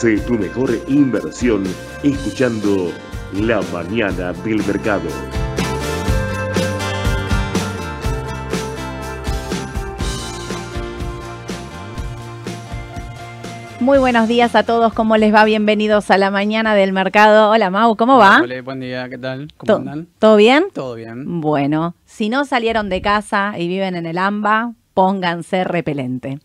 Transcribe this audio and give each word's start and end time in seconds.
Hace 0.00 0.16
tu 0.20 0.32
mejor 0.38 0.70
inversión 0.88 1.62
escuchando 2.02 2.90
La 3.34 3.60
Mañana 3.70 4.32
del 4.32 4.64
Mercado. 4.66 5.10
Muy 13.78 13.98
buenos 13.98 14.26
días 14.26 14.54
a 14.54 14.62
todos, 14.62 14.94
¿cómo 14.94 15.18
les 15.18 15.34
va? 15.34 15.44
Bienvenidos 15.44 16.10
a 16.10 16.16
la 16.16 16.30
mañana 16.30 16.74
del 16.74 16.94
mercado. 16.94 17.50
Hola 17.50 17.68
Mau, 17.68 17.94
¿cómo 17.96 18.16
va? 18.16 18.40
Hola, 18.42 18.62
buen 18.62 18.80
día, 18.80 19.06
¿qué 19.10 19.18
tal? 19.18 19.52
¿Cómo 19.58 19.80
andan? 19.80 20.08
¿Todo 20.18 20.36
bien? 20.36 20.68
Todo 20.72 20.94
bien. 20.94 21.42
Bueno, 21.42 21.94
si 22.06 22.30
no 22.30 22.46
salieron 22.46 22.88
de 22.88 23.02
casa 23.02 23.52
y 23.58 23.68
viven 23.68 23.94
en 23.96 24.06
el 24.06 24.16
AMBA, 24.16 24.72
pónganse 24.94 25.64
repelente. 25.64 26.38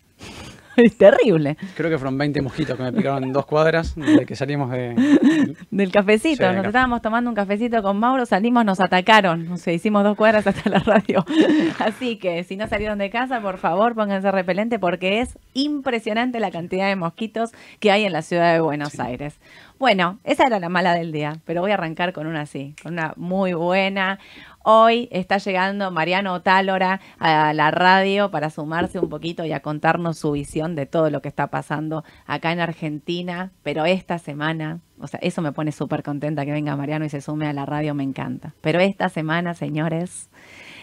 Es 0.77 0.97
terrible. 0.97 1.57
Creo 1.75 1.89
que 1.89 1.97
fueron 1.97 2.17
20 2.17 2.41
mosquitos 2.41 2.77
que 2.77 2.83
me 2.83 2.93
picaron 2.93 3.23
en 3.23 3.33
dos 3.33 3.45
cuadras 3.45 3.95
desde 3.95 4.25
que 4.25 4.35
salimos 4.35 4.71
de... 4.71 5.55
Del 5.71 5.91
cafecito. 5.91 6.43
Sí, 6.43 6.49
nos 6.49 6.55
café. 6.57 6.67
estábamos 6.67 7.01
tomando 7.01 7.29
un 7.29 7.35
cafecito 7.35 7.81
con 7.81 7.97
Mauro, 7.97 8.25
salimos, 8.25 8.65
nos 8.65 8.79
atacaron. 8.79 9.51
O 9.51 9.57
sea, 9.57 9.73
hicimos 9.73 10.03
dos 10.03 10.17
cuadras 10.17 10.45
hasta 10.47 10.69
la 10.69 10.79
radio. 10.79 11.25
Así 11.79 12.17
que 12.17 12.43
si 12.43 12.57
no 12.57 12.67
salieron 12.67 12.97
de 12.97 13.09
casa, 13.09 13.41
por 13.41 13.57
favor, 13.57 13.95
pónganse 13.95 14.31
repelente 14.31 14.79
porque 14.79 15.21
es 15.21 15.37
impresionante 15.53 16.39
la 16.39 16.51
cantidad 16.51 16.87
de 16.87 16.95
mosquitos 16.95 17.51
que 17.79 17.91
hay 17.91 18.05
en 18.05 18.13
la 18.13 18.21
ciudad 18.21 18.53
de 18.53 18.59
Buenos 18.59 18.99
Aires. 18.99 19.35
Bueno, 19.77 20.19
esa 20.23 20.45
era 20.47 20.59
la 20.59 20.69
mala 20.69 20.93
del 20.93 21.11
día, 21.11 21.39
pero 21.45 21.61
voy 21.61 21.71
a 21.71 21.73
arrancar 21.73 22.13
con 22.13 22.27
una 22.27 22.41
así, 22.41 22.75
con 22.81 22.93
una 22.93 23.13
muy 23.17 23.53
buena. 23.53 24.19
Hoy 24.67 25.07
está 25.11 25.37
llegando 25.37 25.91
Mariano 25.91 26.41
Tálora 26.41 26.99
a 27.19 27.53
la 27.53 27.69
radio 27.69 28.31
para 28.31 28.49
sumarse 28.49 28.97
un 28.97 29.09
poquito 29.09 29.45
y 29.45 29.51
a 29.51 29.59
contarnos 29.59 30.17
su 30.17 30.31
visión 30.31 30.75
de 30.75 30.87
todo 30.87 31.11
lo 31.11 31.21
que 31.21 31.27
está 31.27 31.47
pasando 31.51 32.03
acá 32.25 32.51
en 32.51 32.59
Argentina, 32.59 33.51
pero 33.61 33.85
esta 33.85 34.17
semana, 34.17 34.79
o 34.99 35.05
sea, 35.05 35.19
eso 35.21 35.43
me 35.43 35.51
pone 35.51 35.71
súper 35.71 36.01
contenta 36.01 36.45
que 36.45 36.51
venga 36.51 36.75
Mariano 36.75 37.05
y 37.05 37.09
se 37.09 37.21
sume 37.21 37.45
a 37.45 37.53
la 37.53 37.67
radio, 37.67 37.93
me 37.93 38.01
encanta. 38.01 38.55
Pero 38.61 38.79
esta 38.79 39.07
semana, 39.09 39.53
señores, 39.53 40.31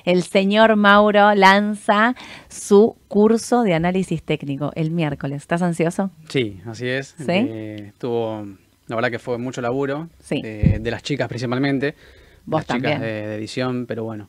el 0.04 0.22
señor 0.22 0.76
Mauro 0.76 1.34
lanza 1.34 2.14
su 2.48 2.96
curso 3.08 3.64
de 3.64 3.74
análisis 3.74 4.22
técnico 4.22 4.70
el 4.76 4.92
miércoles. 4.92 5.42
¿Estás 5.42 5.60
ansioso? 5.60 6.12
Sí, 6.28 6.60
así 6.66 6.86
es. 6.86 7.16
¿Sí? 7.18 7.24
Eh, 7.28 7.86
estuvo, 7.88 8.46
la 8.86 8.94
verdad 8.94 9.10
que 9.10 9.18
fue 9.18 9.38
mucho 9.38 9.60
laburo, 9.60 10.08
Sí. 10.20 10.40
de, 10.40 10.78
de 10.78 10.90
las 10.92 11.02
chicas 11.02 11.26
principalmente. 11.26 11.96
Vos 12.44 12.60
las 12.60 12.66
chicas 12.66 12.92
también. 12.92 13.00
de, 13.00 13.26
de 13.28 13.34
edición, 13.36 13.86
pero 13.86 14.04
bueno, 14.04 14.28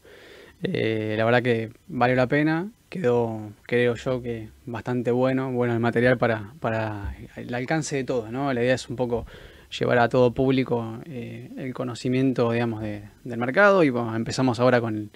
eh, 0.62 1.16
la 1.18 1.26
verdad 1.26 1.42
que 1.44 1.72
valió 1.88 2.16
la 2.16 2.28
pena. 2.28 2.70
Quedó, 2.90 3.52
creo 3.64 3.96
yo, 3.96 4.22
que 4.22 4.50
bastante 4.68 5.10
bueno, 5.10 5.52
bueno 5.52 5.74
el 5.74 5.80
material 5.80 6.20
para, 6.20 6.54
para 6.60 7.16
el 7.36 7.52
alcance 7.56 7.96
de 7.96 8.04
todos, 8.04 8.30
¿no? 8.32 8.54
La 8.54 8.62
idea 8.62 8.76
es 8.76 8.88
un 8.88 8.96
poco 8.96 9.26
llevar 9.80 9.98
a 9.98 10.10
todo 10.10 10.32
público 10.36 11.00
eh, 11.06 11.50
el 11.58 11.74
conocimiento, 11.74 12.52
digamos, 12.52 12.82
de- 12.84 13.02
del 13.24 13.40
mercado 13.40 13.84
y 13.84 13.90
bueno, 13.90 14.16
empezamos 14.16 14.60
ahora 14.60 14.80
con 14.80 14.96
el, 14.96 15.10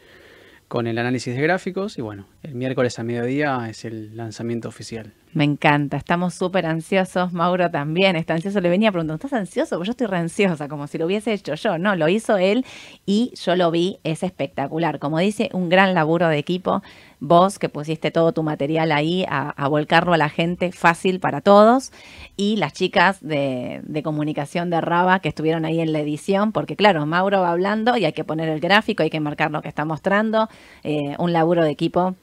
con 0.68 0.88
el 0.88 0.98
análisis 0.98 1.36
de 1.36 1.42
gráficos 1.44 2.00
y 2.00 2.02
bueno, 2.02 2.26
el 2.42 2.56
miércoles 2.56 2.98
a 2.98 3.04
mediodía 3.04 3.70
es 3.70 3.86
el 3.86 4.18
lanzamiento 4.18 4.68
oficial. 4.70 5.14
Me 5.38 5.44
encanta, 5.44 5.98
estamos 5.98 6.34
súper 6.34 6.66
ansiosos. 6.66 7.32
Mauro 7.32 7.70
también 7.70 8.16
está 8.16 8.34
ansioso. 8.34 8.60
Le 8.60 8.70
venía 8.70 8.92
preguntando, 8.92 9.24
¿estás 9.24 9.34
ansioso? 9.34 9.78
Pues 9.78 9.86
yo 9.86 9.92
estoy 9.92 10.08
re 10.08 10.18
ansiosa, 10.18 10.68
como 10.68 10.88
si 10.88 10.98
lo 10.98 11.06
hubiese 11.06 11.32
hecho 11.32 11.54
yo. 11.54 11.78
No, 11.78 11.96
lo 11.96 12.10
hizo 12.10 12.38
él 12.38 12.66
y 13.06 13.32
yo 13.36 13.56
lo 13.56 13.70
vi, 13.70 14.00
es 14.04 14.24
espectacular. 14.24 14.98
Como 14.98 15.20
dice, 15.20 15.52
un 15.54 15.70
gran 15.70 15.94
laburo 15.94 16.28
de 16.28 16.40
equipo. 16.40 16.82
Vos 17.20 17.60
que 17.60 17.70
pusiste 17.70 18.10
todo 18.10 18.32
tu 18.32 18.42
material 18.42 18.92
ahí 18.92 19.28
a, 19.30 19.68
volcarlo 19.68 20.14
a 20.14 20.18
la 20.18 20.30
gente, 20.30 20.72
fácil 20.72 21.20
para 21.20 21.42
todos. 21.42 21.92
Y 22.36 22.56
las 22.56 22.74
chicas 22.74 23.20
de, 23.22 23.82
de 23.84 24.02
comunicación 24.02 24.72
de 24.72 24.82
Raba 24.82 25.20
que 25.20 25.30
estuvieron 25.30 25.66
ahí 25.66 25.80
en 25.82 25.94
la 25.94 26.00
edición, 26.00 26.52
porque 26.52 26.76
claro, 26.76 27.06
Mauro 27.06 27.42
va 27.42 27.52
hablando 27.52 27.96
y 27.96 28.06
hay 28.06 28.14
que 28.14 28.24
poner 28.24 28.50
el 28.50 28.60
gráfico, 28.60 29.04
hay 29.04 29.12
que 29.12 29.20
marcar 29.20 29.52
lo 29.52 29.62
que 29.62 29.70
está 29.70 29.86
mostrando. 29.86 30.50
Eh, 30.84 31.14
un 31.20 31.32
laburo 31.32 31.64
de 31.64 31.70
equipo. 31.70 32.16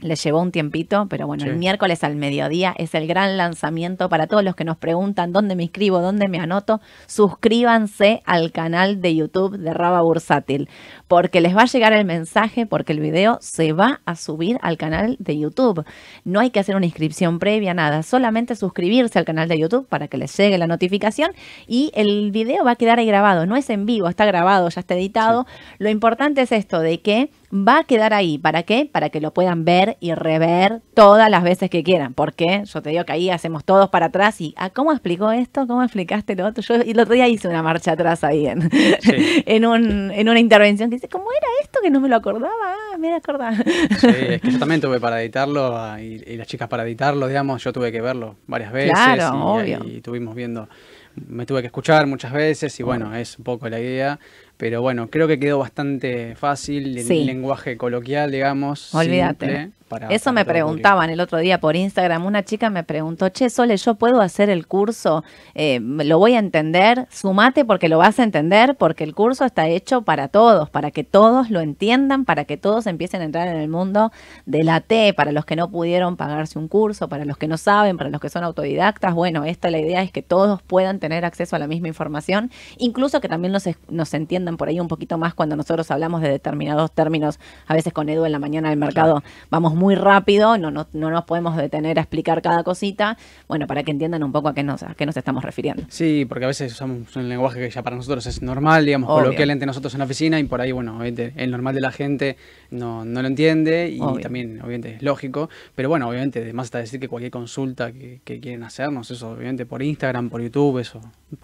Les 0.00 0.22
llevó 0.22 0.40
un 0.40 0.52
tiempito, 0.52 1.06
pero 1.08 1.26
bueno, 1.26 1.42
Sí. 1.42 1.48
el 1.50 1.56
miércoles 1.56 2.04
al 2.04 2.14
mediodía 2.14 2.72
es 2.78 2.94
el 2.94 3.08
gran 3.08 3.36
lanzamiento 3.36 4.08
para 4.08 4.28
todos 4.28 4.44
los 4.44 4.54
que 4.54 4.64
nos 4.64 4.76
preguntan 4.76 5.32
dónde 5.32 5.56
me 5.56 5.64
inscribo, 5.64 6.00
dónde 6.00 6.28
me 6.28 6.38
anoto. 6.38 6.80
Suscríbanse 7.06 8.22
al 8.26 8.52
canal 8.52 9.00
de 9.00 9.14
YouTube 9.14 9.58
de 9.58 9.72
Raba 9.74 10.02
Bursátil, 10.02 10.68
porque 11.06 11.40
les 11.40 11.56
va 11.56 11.62
a 11.62 11.66
llegar 11.66 11.92
el 11.92 12.04
mensaje, 12.04 12.66
porque 12.66 12.92
el 12.92 13.00
video 13.00 13.38
se 13.40 13.72
va 13.72 14.00
a 14.04 14.16
subir 14.16 14.58
al 14.62 14.76
canal 14.76 15.16
de 15.18 15.38
YouTube. 15.38 15.84
No 16.24 16.40
hay 16.40 16.50
que 16.50 16.60
hacer 16.60 16.74
una 16.76 16.86
inscripción 16.86 17.38
previa, 17.38 17.74
nada, 17.74 18.02
solamente 18.02 18.56
suscribirse 18.56 19.18
al 19.18 19.24
canal 19.24 19.48
de 19.48 19.58
YouTube 19.58 19.86
para 19.88 20.08
que 20.08 20.16
les 20.18 20.36
llegue 20.36 20.58
la 20.58 20.66
notificación 20.66 21.32
y 21.66 21.90
el 21.94 22.30
video 22.30 22.64
va 22.64 22.72
a 22.72 22.76
quedar 22.76 22.98
ahí 22.98 23.06
grabado. 23.06 23.46
No 23.46 23.56
es 23.56 23.68
en 23.70 23.86
vivo, 23.86 24.08
está 24.08 24.26
grabado, 24.26 24.68
ya 24.68 24.80
está 24.80 24.94
editado. 24.94 25.46
Lo 25.78 25.90
importante 25.90 26.40
es 26.42 26.52
esto 26.52 26.80
de 26.80 27.00
que 27.00 27.30
va 27.52 27.78
a 27.78 27.84
quedar 27.84 28.12
ahí. 28.14 28.38
¿Para 28.38 28.62
qué? 28.62 28.88
Para 28.90 29.10
que 29.10 29.20
lo 29.20 29.32
puedan 29.32 29.64
ver 29.64 29.96
y 30.00 30.12
rever 30.14 30.80
todas 30.94 31.30
las 31.30 31.42
veces 31.42 31.70
que 31.70 31.82
quieran. 31.82 32.14
Porque 32.14 32.62
yo 32.64 32.82
te 32.82 32.90
digo 32.90 33.04
que 33.04 33.12
ahí 33.12 33.30
hacemos 33.30 33.64
todos 33.64 33.88
para 33.90 34.06
atrás 34.06 34.40
y 34.40 34.54
¿ah, 34.56 34.70
¿cómo 34.70 34.92
explicó 34.92 35.32
esto? 35.32 35.66
¿Cómo 35.66 35.82
explicaste 35.82 36.34
lo 36.36 36.46
otro? 36.46 36.62
Yo 36.62 36.76
y 36.84 36.90
el 36.90 37.00
otro 37.00 37.14
día 37.14 37.28
hice 37.28 37.48
una 37.48 37.62
marcha 37.62 37.92
atrás 37.92 38.24
ahí 38.24 38.46
en, 38.46 38.70
Sí. 39.00 39.42
en, 39.46 39.64
un, 39.66 40.10
en 40.10 40.28
una 40.28 40.40
intervención 40.40 40.90
que 40.90 40.96
dice, 40.96 41.08
¿cómo 41.08 41.26
era 41.30 41.46
esto 41.62 41.80
que 41.82 41.90
no 41.90 42.00
me 42.00 42.08
lo 42.08 42.16
acordaba? 42.16 42.52
Ah, 42.92 42.98
me 42.98 43.14
acordaba. 43.14 43.56
Sí, 43.56 43.62
es 44.28 44.40
que 44.40 44.50
yo 44.50 44.58
también 44.58 44.80
tuve 44.80 45.00
para 45.00 45.20
editarlo 45.22 45.76
ah, 45.76 46.00
y, 46.00 46.22
y 46.26 46.36
las 46.36 46.46
chicas 46.46 46.68
para 46.68 46.82
editarlo, 46.84 47.26
digamos, 47.28 47.62
yo 47.64 47.72
tuve 47.72 47.90
que 47.92 48.00
verlo 48.00 48.36
varias 48.46 48.72
veces 48.72 48.92
Claro, 48.92 49.22
y, 49.34 49.40
obvio. 49.62 49.84
y 49.84 49.96
estuvimos 49.96 50.34
viendo, 50.34 50.68
me 51.14 51.46
tuve 51.46 51.60
que 51.60 51.66
escuchar 51.66 52.06
muchas 52.06 52.32
veces 52.32 52.78
y 52.78 52.82
bueno, 52.82 53.14
es 53.14 53.38
un 53.38 53.44
poco 53.44 53.68
la 53.68 53.80
idea, 53.80 54.18
pero 54.58 54.82
bueno, 54.82 55.08
creo 55.08 55.26
que 55.26 55.38
quedó 55.38 55.58
bastante 55.60 56.34
fácil, 56.36 56.98
el 56.98 57.04
Sí. 57.04 57.24
lenguaje 57.24 57.78
coloquial, 57.78 58.30
digamos, 58.30 58.94
Olvídate. 58.94 59.70
para- 59.88 60.08
Eso 60.10 60.24
para 60.24 60.32
me 60.34 60.44
preguntaban 60.44 61.08
el 61.08 61.18
otro 61.18 61.38
día 61.38 61.60
por 61.60 61.74
Instagram. 61.74 62.26
Una 62.26 62.44
chica 62.44 62.68
me 62.68 62.84
preguntó, 62.84 63.30
che, 63.30 63.48
Sole, 63.48 63.74
¿yo 63.78 63.94
puedo 63.94 64.20
hacer 64.20 64.50
el 64.50 64.66
curso? 64.66 65.24
Eh, 65.54 65.80
¿Lo 65.80 66.18
voy 66.18 66.34
a 66.34 66.40
entender? 66.40 67.06
Sumate 67.10 67.64
porque 67.64 67.88
lo 67.88 67.96
vas 67.96 68.18
a 68.18 68.24
entender, 68.24 68.74
porque 68.76 69.02
el 69.04 69.14
curso 69.14 69.46
está 69.46 69.66
hecho 69.68 70.02
para 70.02 70.28
todos, 70.28 70.68
para 70.68 70.90
que 70.90 71.04
todos 71.04 71.48
lo 71.48 71.60
entiendan, 71.60 72.26
para 72.26 72.44
que 72.44 72.58
todos 72.58 72.86
empiecen 72.86 73.22
a 73.22 73.24
entrar 73.24 73.48
en 73.48 73.56
el 73.56 73.68
mundo 73.70 74.12
de 74.44 74.62
la 74.62 74.80
T, 74.82 75.14
para 75.14 75.32
los 75.32 75.46
que 75.46 75.56
no 75.56 75.70
pudieron 75.70 76.16
pagarse 76.18 76.58
un 76.58 76.68
curso, 76.68 77.08
para 77.08 77.24
los 77.24 77.38
que 77.38 77.48
no 77.48 77.56
saben, 77.56 77.96
para 77.96 78.10
los 78.10 78.20
que 78.20 78.28
son 78.28 78.44
autodidactas. 78.44 79.14
Bueno, 79.14 79.44
esta 79.46 79.70
la 79.70 79.78
idea 79.78 80.02
es 80.02 80.12
que 80.12 80.20
todos 80.20 80.60
puedan 80.62 80.98
tener 80.98 81.24
acceso 81.24 81.56
a 81.56 81.58
la 81.58 81.66
misma 81.66 81.88
información, 81.88 82.50
incluso 82.76 83.22
que 83.22 83.28
también 83.28 83.52
nos, 83.52 83.64
nos 83.88 84.12
entiendan 84.12 84.47
por 84.56 84.68
ahí 84.68 84.80
un 84.80 84.88
poquito 84.88 85.18
más 85.18 85.34
cuando 85.34 85.56
nosotros 85.56 85.90
hablamos 85.90 86.22
de 86.22 86.30
determinados 86.30 86.92
términos. 86.92 87.38
A 87.66 87.74
veces 87.74 87.92
con 87.92 88.08
Edu 88.08 88.24
en 88.24 88.32
la 88.32 88.38
mañana 88.38 88.70
del 88.70 88.78
mercado 88.78 89.22
vamos 89.50 89.74
muy 89.74 89.94
rápido, 89.94 90.56
no, 90.58 90.70
no, 90.70 90.86
no 90.92 91.10
nos 91.10 91.24
podemos 91.24 91.56
detener 91.56 91.98
a 91.98 92.02
explicar 92.02 92.42
cada 92.42 92.62
cosita, 92.64 93.16
bueno, 93.48 93.66
para 93.66 93.82
que 93.82 93.90
entiendan 93.90 94.22
un 94.22 94.32
poco 94.32 94.48
a 94.48 94.54
qué 94.54 94.62
nos, 94.62 94.82
a 94.82 94.94
qué 94.94 95.06
nos 95.06 95.16
estamos 95.16 95.44
refiriendo. 95.44 95.82
Sí, 95.88 96.24
porque 96.28 96.44
a 96.44 96.48
veces 96.48 96.72
usamos 96.72 97.14
un 97.16 97.28
lenguaje 97.28 97.58
que 97.60 97.70
ya 97.70 97.82
para 97.82 97.96
nosotros 97.96 98.26
es 98.26 98.42
normal, 98.42 98.84
digamos, 98.86 99.10
Obvio. 99.10 99.24
coloquial 99.24 99.50
entre 99.50 99.66
nosotros 99.66 99.92
en 99.94 99.98
la 99.98 100.04
oficina 100.04 100.38
y 100.40 100.44
por 100.44 100.60
ahí, 100.60 100.72
bueno, 100.72 100.92
obviamente 100.96 101.32
el 101.36 101.50
normal 101.50 101.74
de 101.74 101.80
la 101.80 101.90
gente 101.92 102.36
no, 102.70 103.04
no 103.04 103.20
lo 103.22 103.28
entiende 103.28 103.90
y 103.90 104.00
Obvio. 104.00 104.20
también, 104.20 104.60
obviamente, 104.60 104.94
es 104.96 105.02
lógico. 105.02 105.48
Pero 105.74 105.88
bueno, 105.88 106.08
obviamente, 106.08 106.40
además 106.42 106.66
está 106.66 106.78
decir 106.78 107.00
que 107.00 107.08
cualquier 107.08 107.30
consulta 107.32 107.92
que, 107.92 108.20
que 108.24 108.40
quieren 108.40 108.62
hacernos, 108.62 109.10
eso, 109.10 109.30
obviamente, 109.30 109.66
por 109.66 109.82
Instagram, 109.82 110.28
por 110.30 110.40
YouTube, 110.40 110.78
eso. 110.78 111.00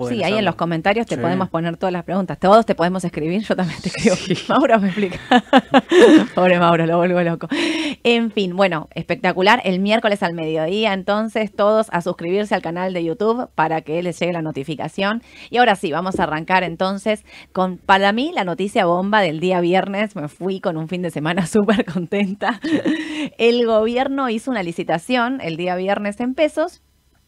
Sí, 0.08 0.22
ahí 0.22 0.34
en 0.34 0.44
los 0.44 0.54
comentarios 0.54 1.06
te 1.06 1.16
Sí. 1.16 1.20
podemos 1.20 1.48
poner 1.50 1.76
todas 1.76 1.92
las 1.92 2.04
preguntas. 2.04 2.38
Todos 2.38 2.64
te 2.66 2.74
podemos 2.74 2.93
escribir, 3.02 3.42
yo 3.42 3.56
también 3.56 3.80
te 3.80 3.88
escribo. 3.88 4.14
Sí. 4.14 4.36
Mauro 4.48 4.78
me 4.78 4.88
explica. 4.88 5.18
Pobre 6.34 6.58
Mauro, 6.60 6.86
lo 6.86 6.98
vuelvo 6.98 7.20
loco. 7.22 7.48
En 8.04 8.30
fin, 8.30 8.54
bueno, 8.54 8.88
espectacular. 8.94 9.60
El 9.64 9.80
miércoles 9.80 10.22
al 10.22 10.34
mediodía, 10.34 10.92
entonces, 10.92 11.50
todos 11.52 11.88
a 11.90 12.02
suscribirse 12.02 12.54
al 12.54 12.62
canal 12.62 12.92
de 12.92 13.02
YouTube 13.02 13.48
para 13.54 13.80
que 13.80 14.02
les 14.02 14.20
llegue 14.20 14.32
la 14.32 14.42
notificación. 14.42 15.22
Y 15.50 15.56
ahora 15.56 15.74
sí, 15.74 15.90
vamos 15.90 16.20
a 16.20 16.24
arrancar 16.24 16.62
entonces 16.62 17.24
con, 17.52 17.78
para 17.78 18.12
mí, 18.12 18.30
la 18.32 18.44
noticia 18.44 18.84
bomba 18.84 19.22
del 19.22 19.40
día 19.40 19.60
viernes. 19.60 20.14
Me 20.14 20.28
fui 20.28 20.60
con 20.60 20.76
un 20.76 20.88
fin 20.88 21.02
de 21.02 21.10
semana 21.10 21.46
súper 21.48 21.84
contenta. 21.84 22.60
El 23.38 23.66
gobierno 23.66 24.28
hizo 24.28 24.50
una 24.50 24.62
licitación 24.62 25.40
el 25.40 25.56
día 25.56 25.74
viernes 25.74 26.20
en 26.20 26.34
pesos 26.34 26.82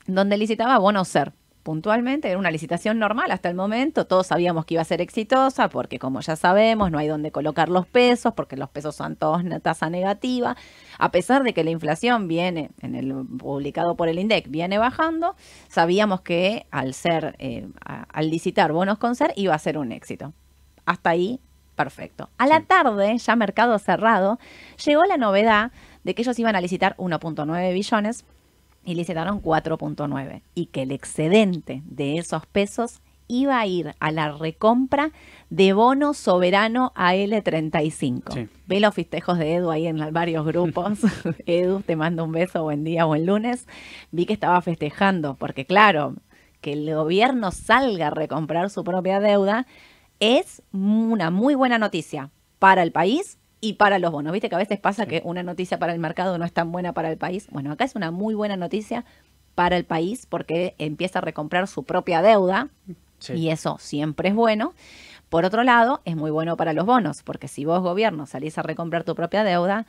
donde 0.07 0.37
licitaba 0.37 0.79
bonos 0.79 1.09
ser. 1.09 1.33
Puntualmente 1.67 2.29
era 2.29 2.39
una 2.39 2.53
licitación 2.53 3.01
normal 3.01 3.33
hasta 3.33 3.49
el 3.49 3.57
momento, 3.57 4.07
todos 4.07 4.29
sabíamos 4.29 4.65
que 4.67 4.75
iba 4.75 4.83
a 4.83 4.85
ser 4.85 5.01
exitosa 5.01 5.69
porque 5.69 5.99
como 5.99 6.21
ya 6.21 6.37
sabemos 6.37 6.93
no 6.93 6.99
hay 6.99 7.09
donde 7.09 7.33
colocar 7.33 7.69
los 7.71 7.89
pesos 7.89 8.35
porque 8.35 8.57
los 8.57 8.69
pesos 8.71 8.95
son 8.95 9.17
todos 9.17 9.43
una 9.43 9.59
tasa 9.59 9.91
negativa, 9.91 10.57
a 10.97 11.11
pesar 11.11 11.43
de 11.43 11.55
que 11.55 11.65
la 11.65 11.71
inflación 11.73 12.29
viene, 12.29 12.71
en 12.83 12.95
el 12.95 13.13
publicado 13.37 13.97
por 13.97 14.07
el 14.09 14.21
INDEC, 14.21 14.49
viene 14.49 14.79
bajando, 14.79 15.35
sabíamos 15.67 16.21
que 16.21 16.69
al 16.71 16.95
ser, 16.95 17.35
eh, 17.41 17.67
a- 17.85 18.05
al 18.13 18.31
licitar 18.31 18.71
bonos 18.71 18.99
con 18.99 19.17
ser 19.17 19.33
iba 19.35 19.53
a 19.53 19.59
ser 19.59 19.77
un 19.77 19.91
éxito. 19.91 20.35
Hasta 20.85 21.11
ahí, 21.11 21.41
perfecto. 21.75 22.31
A 22.39 22.47
la 22.47 22.61
tarde, 22.61 23.19
ya 23.19 23.35
mercado 23.35 23.77
cerrado, 23.81 24.39
llegó 24.87 25.05
la 25.05 25.17
novedad 25.17 25.73
de 26.05 26.15
que 26.15 26.23
ellos 26.23 26.39
iban 26.39 26.55
a 26.55 26.61
licitar 26.61 26.95
1.9 26.97 27.73
billones 27.73 28.25
y 28.87 28.95
licitaron 28.95 29.43
4.9 29.43 30.43
y 30.55 30.67
que 30.67 30.83
el 30.83 30.93
excedente 30.93 31.83
de 31.85 32.17
esos 32.17 32.47
pesos 32.47 33.03
iba 33.29 33.59
a 33.59 33.67
ir 33.67 33.95
a 33.99 34.13
la 34.13 34.31
recompra 34.31 35.11
de 35.51 35.73
bono 35.73 36.15
soberano 36.15 36.93
AL35. 36.95 38.33
Sí. 38.33 38.49
Ve 38.67 38.81
los 38.81 38.95
festejos 38.95 39.39
de 39.39 39.57
Edu 39.57 39.71
ahí 39.71 39.89
en 39.89 40.13
varios 40.13 40.47
grupos. 40.47 41.01
Edu, 41.47 41.81
te 41.81 41.97
mando 41.97 42.25
un 42.25 42.33
beso, 42.33 42.63
buen 42.63 42.85
día, 42.85 43.05
buen 43.05 43.27
lunes. 43.27 43.67
Vi 44.13 44.25
que 44.25 44.33
estaba 44.33 44.63
festejando, 44.63 45.35
porque 45.35 45.67
claro, 45.67 46.15
que 46.61 46.73
el 46.73 46.95
gobierno 46.95 47.51
salga 47.51 48.07
a 48.07 48.11
recomprar 48.11 48.71
su 48.71 48.85
propia 48.85 49.21
deuda 49.21 49.67
es 50.21 50.63
una 50.73 51.31
muy 51.31 51.55
buena 51.55 51.79
noticia 51.79 52.31
para 52.59 52.83
el 52.83 52.93
país 52.93 53.39
y 53.61 53.75
para 53.75 53.99
los 53.99 54.13
bonos. 54.13 54.33
Viste 54.33 54.49
que 54.49 54.55
a 54.55 54.59
veces 54.59 54.79
pasa 54.79 55.07
que 55.07 55.23
una 55.25 55.43
noticia 55.43 55.79
para 55.79 55.93
el 55.93 55.99
mercado 55.99 56.39
no 56.39 56.45
es 56.45 56.53
tan 56.53 56.73
buena 56.73 56.93
para 56.93 57.11
el 57.11 57.17
país. 57.19 57.49
Bueno, 57.51 57.73
acá 57.73 57.85
es 57.85 57.95
una 57.95 58.11
muy 58.11 58.35
buena 58.35 58.57
noticia 58.57 59.05
para 59.55 59.77
el 59.77 59.85
país 59.85 60.27
porque 60.27 60.75
empieza 60.79 61.19
a 61.21 61.23
recomprar 61.23 61.67
su 61.69 61.85
propia 61.85 62.23
deuda 62.23 62.69
Sí. 63.19 63.33
y 63.33 63.49
eso 63.49 63.79
siempre 63.81 64.29
es 64.29 64.35
bueno. 64.35 64.75
Por 65.31 65.45
otro 65.47 65.65
lado, 65.65 66.03
es 66.05 66.17
muy 66.17 66.31
bueno 66.31 66.57
para 66.57 66.73
los 66.75 66.85
bonos, 66.87 67.23
porque 67.23 67.49
si 67.49 67.65
vos 67.65 67.83
gobierno 67.83 68.27
salís 68.27 68.59
a 68.59 68.63
recomprar 68.63 69.05
tu 69.05 69.15
propia 69.15 69.43
deuda, 69.43 69.87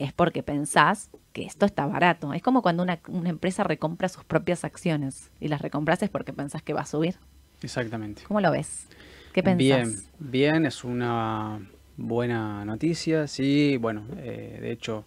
es 0.00 0.12
porque 0.12 0.42
pensás 0.42 1.08
que 1.32 1.44
esto 1.44 1.66
está 1.66 1.86
barato. 1.86 2.32
Es 2.34 2.42
como 2.42 2.62
cuando 2.62 2.82
una, 2.82 2.98
una 3.08 3.30
empresa 3.30 3.62
recompra 3.62 4.08
sus 4.08 4.24
propias 4.24 4.64
acciones 4.64 5.30
y 5.40 5.46
las 5.48 5.62
recompras 5.62 6.02
es 6.02 6.10
porque 6.10 6.32
pensás 6.32 6.62
que 6.62 6.72
va 6.74 6.80
a 6.80 6.86
subir. 6.86 7.16
Exactamente. 7.62 8.22
¿Cómo 8.26 8.40
lo 8.40 8.50
ves? 8.50 8.88
¿Qué 9.32 9.42
pensás? 9.42 9.58
Bien, 9.58 9.94
bien, 10.18 10.66
es 10.66 10.82
una 10.84 11.60
buena 11.96 12.64
noticia, 12.64 13.26
sí, 13.26 13.76
bueno, 13.76 14.04
eh, 14.18 14.58
de 14.60 14.72
hecho, 14.72 15.04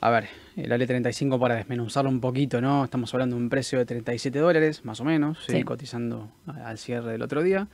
a 0.00 0.10
ver, 0.10 0.28
el 0.56 0.70
AL35 0.70 1.38
para 1.38 1.56
desmenuzarlo 1.56 2.10
un 2.10 2.20
poquito, 2.20 2.60
¿no? 2.60 2.84
Estamos 2.84 3.12
hablando 3.14 3.36
de 3.36 3.42
un 3.42 3.48
precio 3.48 3.78
de 3.78 3.86
37 3.86 4.38
dólares, 4.38 4.84
más 4.84 5.00
o 5.00 5.04
menos, 5.04 5.38
¿sí? 5.46 5.52
Sí. 5.52 5.64
cotizando 5.64 6.30
al 6.46 6.78
cierre 6.78 7.12
del 7.12 7.22
otro 7.22 7.42
día. 7.42 7.68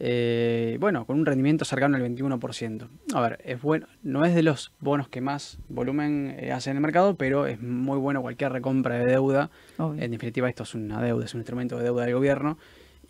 Eh, 0.00 0.76
bueno, 0.80 1.06
con 1.06 1.18
un 1.18 1.24
rendimiento 1.24 1.64
cercano 1.64 1.96
al 1.96 2.02
21%. 2.02 2.88
A 3.14 3.20
ver, 3.20 3.38
es 3.44 3.62
bueno, 3.62 3.86
no 4.02 4.24
es 4.24 4.34
de 4.34 4.42
los 4.42 4.72
bonos 4.80 5.08
que 5.08 5.20
más 5.20 5.58
volumen 5.68 6.34
eh, 6.38 6.50
hace 6.52 6.70
en 6.70 6.76
el 6.76 6.82
mercado, 6.82 7.14
pero 7.14 7.46
es 7.46 7.60
muy 7.60 7.98
bueno 7.98 8.20
cualquier 8.20 8.52
recompra 8.52 8.96
de 8.96 9.06
deuda. 9.06 9.50
Obvio. 9.78 10.02
En 10.02 10.10
definitiva, 10.10 10.48
esto 10.48 10.64
es 10.64 10.74
una 10.74 11.00
deuda, 11.00 11.24
es 11.24 11.34
un 11.34 11.40
instrumento 11.40 11.78
de 11.78 11.84
deuda 11.84 12.04
del 12.04 12.14
gobierno 12.14 12.58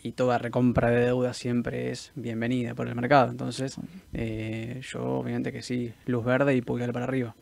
y 0.05 0.13
toda 0.13 0.37
recompra 0.37 0.91
de 0.91 1.07
deuda 1.07 1.33
siempre 1.33 1.91
es 1.91 2.13
bienvenida 2.15 2.75
por 2.75 2.87
el 2.89 2.95
mercado. 2.95 3.31
Entonces, 3.31 3.79
eh, 4.13 4.83
yo 4.83 5.03
obviamente 5.03 5.51
que 5.51 5.63
sí, 5.63 5.95
luz 6.05 6.23
verde 6.27 6.55
y 6.55 6.61
pulgar 6.61 6.93
para 6.93 7.07
arriba. 7.07 7.35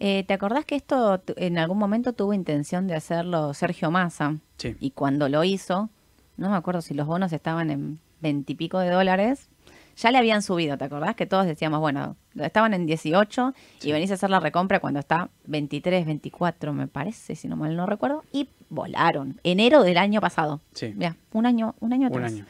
Eh, 0.00 0.22
¿Te 0.28 0.34
acordás 0.34 0.66
que 0.66 0.76
esto 0.76 1.22
en 1.36 1.56
algún 1.56 1.78
momento 1.78 2.12
tuvo 2.12 2.34
intención 2.34 2.86
de 2.86 2.94
hacerlo 2.94 3.54
Sergio 3.54 3.90
Massa? 3.90 4.36
Sí. 4.58 4.76
Y 4.80 4.90
cuando 4.90 5.30
lo 5.30 5.44
hizo, 5.44 5.88
no 6.36 6.50
me 6.50 6.56
acuerdo 6.56 6.82
si 6.82 6.92
los 6.92 7.06
bonos 7.06 7.32
estaban 7.32 7.70
en 7.70 7.98
veintipico 8.20 8.80
de 8.80 8.90
dólares, 8.90 9.48
ya 9.96 10.10
le 10.10 10.18
habían 10.18 10.42
subido, 10.42 10.76
¿te 10.78 10.84
acordás? 10.84 11.14
Que 11.14 11.26
todos 11.26 11.46
decíamos, 11.46 11.80
bueno, 11.80 12.16
estaban 12.36 12.74
en 12.74 12.86
18 12.86 13.52
Sí. 13.78 13.88
y 13.88 13.92
venís 13.92 14.10
a 14.10 14.14
hacer 14.14 14.30
la 14.30 14.40
recompra 14.40 14.80
cuando 14.80 15.00
está 15.00 15.28
23, 15.46 16.06
24, 16.06 16.72
me 16.72 16.86
parece, 16.88 17.36
si 17.36 17.48
no 17.48 17.56
mal 17.56 17.76
no 17.76 17.86
recuerdo, 17.86 18.24
y 18.32 18.48
volaron. 18.70 19.40
Enero 19.44 19.82
del 19.82 19.98
año 19.98 20.20
pasado. 20.20 20.60
Sí. 20.72 20.92
Mira, 20.96 21.16
un 21.32 21.46
año, 21.46 21.74
un 21.80 21.92
año 21.92 22.08
Un 22.08 22.12
atrás. 22.14 22.32
año. 22.32 22.46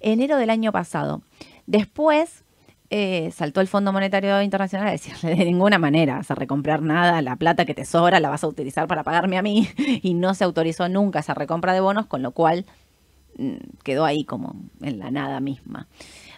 Enero 0.00 0.36
del 0.36 0.50
año 0.50 0.72
pasado. 0.72 1.22
Después 1.66 2.44
eh, 2.90 3.30
saltó 3.32 3.60
el 3.62 3.68
Fondo 3.68 3.90
Monetario 3.92 4.42
Internacional 4.42 4.88
a 4.88 4.90
decirle 4.90 5.34
de 5.34 5.44
ninguna 5.46 5.78
manera 5.78 6.16
vas 6.16 6.30
a 6.30 6.34
recomprar 6.34 6.82
nada, 6.82 7.22
la 7.22 7.36
plata 7.36 7.64
que 7.64 7.72
te 7.72 7.86
sobra 7.86 8.20
la 8.20 8.28
vas 8.28 8.44
a 8.44 8.48
utilizar 8.48 8.86
para 8.86 9.02
pagarme 9.02 9.38
a 9.38 9.42
mí 9.42 9.66
y 10.02 10.12
no 10.12 10.34
se 10.34 10.44
autorizó 10.44 10.88
nunca 10.90 11.20
esa 11.20 11.32
recompra 11.32 11.72
de 11.72 11.80
bonos, 11.80 12.04
con 12.06 12.20
lo 12.22 12.32
cual 12.32 12.66
mm, 13.38 13.54
quedó 13.82 14.04
ahí 14.04 14.24
como 14.24 14.56
en 14.82 14.98
la 14.98 15.10
nada 15.10 15.40
misma. 15.40 15.86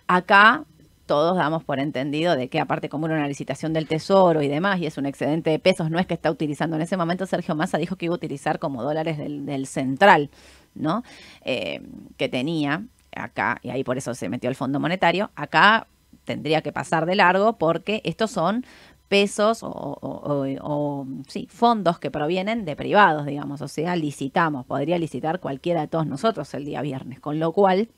Acá 0.06 0.64
todos 1.06 1.36
damos 1.36 1.64
por 1.64 1.80
entendido 1.80 2.34
de 2.34 2.48
que 2.48 2.60
aparte 2.60 2.88
como 2.88 3.06
era 3.06 3.16
una 3.16 3.28
licitación 3.28 3.72
del 3.74 3.86
tesoro 3.86 4.40
y 4.42 4.48
demás 4.48 4.80
y 4.80 4.86
es 4.86 4.96
un 4.96 5.04
excedente 5.06 5.50
de 5.50 5.58
pesos, 5.58 5.90
no 5.90 5.98
es 5.98 6.06
que 6.06 6.14
está 6.14 6.30
utilizando 6.30 6.76
en 6.76 6.82
ese 6.82 6.96
momento 6.96 7.26
Sergio 7.26 7.54
Massa 7.54 7.76
dijo 7.76 7.96
que 7.96 8.06
iba 8.06 8.14
a 8.14 8.16
utilizar 8.16 8.58
como 8.58 8.82
dólares 8.82 9.18
del, 9.18 9.44
del 9.44 9.66
central, 9.66 10.30
¿no? 10.74 11.02
Eh, 11.44 11.82
que 12.16 12.28
tenía 12.30 12.84
acá, 13.14 13.58
y 13.62 13.68
ahí 13.70 13.84
por 13.84 13.98
eso 13.98 14.14
se 14.14 14.28
metió 14.30 14.48
el 14.48 14.56
Fondo 14.56 14.80
Monetario, 14.80 15.30
acá 15.36 15.86
tendría 16.24 16.62
que 16.62 16.72
pasar 16.72 17.04
de 17.06 17.16
largo 17.16 17.58
porque 17.58 18.00
estos 18.04 18.30
son 18.30 18.64
pesos 19.08 19.62
o, 19.62 19.98
o- 20.00 21.06
sí, 21.28 21.46
fondos 21.50 21.98
que 21.98 22.10
provienen 22.10 22.64
de 22.64 22.76
privados, 22.76 23.26
digamos, 23.26 23.60
o 23.60 23.68
sea, 23.68 23.94
licitamos, 23.96 24.64
podría 24.66 24.98
licitar 24.98 25.38
cualquiera 25.40 25.82
de 25.82 25.88
todos 25.88 26.06
nosotros 26.06 26.52
el 26.54 26.64
día 26.64 26.80
viernes, 26.82 27.20
con 27.20 27.38
lo 27.38 27.52
cual 27.52 27.88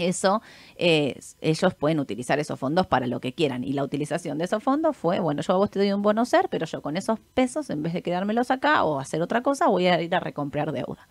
eso 0.00 0.42
eh, 0.76 1.18
ellos 1.40 1.74
pueden 1.74 2.00
utilizar 2.00 2.38
esos 2.38 2.58
fondos 2.58 2.86
para 2.86 3.06
lo 3.06 3.20
que 3.20 3.32
quieran 3.34 3.64
y 3.64 3.72
la 3.72 3.84
utilización 3.84 4.38
de 4.38 4.44
esos 4.44 4.62
fondos 4.62 4.96
fue 4.96 5.20
bueno 5.20 5.42
yo 5.42 5.52
a 5.54 5.56
vos 5.56 5.70
te 5.70 5.78
doy 5.78 5.92
un 5.92 6.02
bono 6.02 6.24
ser 6.24 6.48
pero 6.48 6.66
yo 6.66 6.82
con 6.82 6.96
esos 6.96 7.18
pesos 7.34 7.70
en 7.70 7.82
vez 7.82 7.92
de 7.92 8.02
quedármelos 8.02 8.50
acá 8.50 8.84
o 8.84 8.98
hacer 8.98 9.22
otra 9.22 9.42
cosa 9.42 9.68
voy 9.68 9.86
a 9.86 10.00
ir 10.00 10.14
a 10.14 10.20
recomprar 10.20 10.72
deuda 10.72 11.06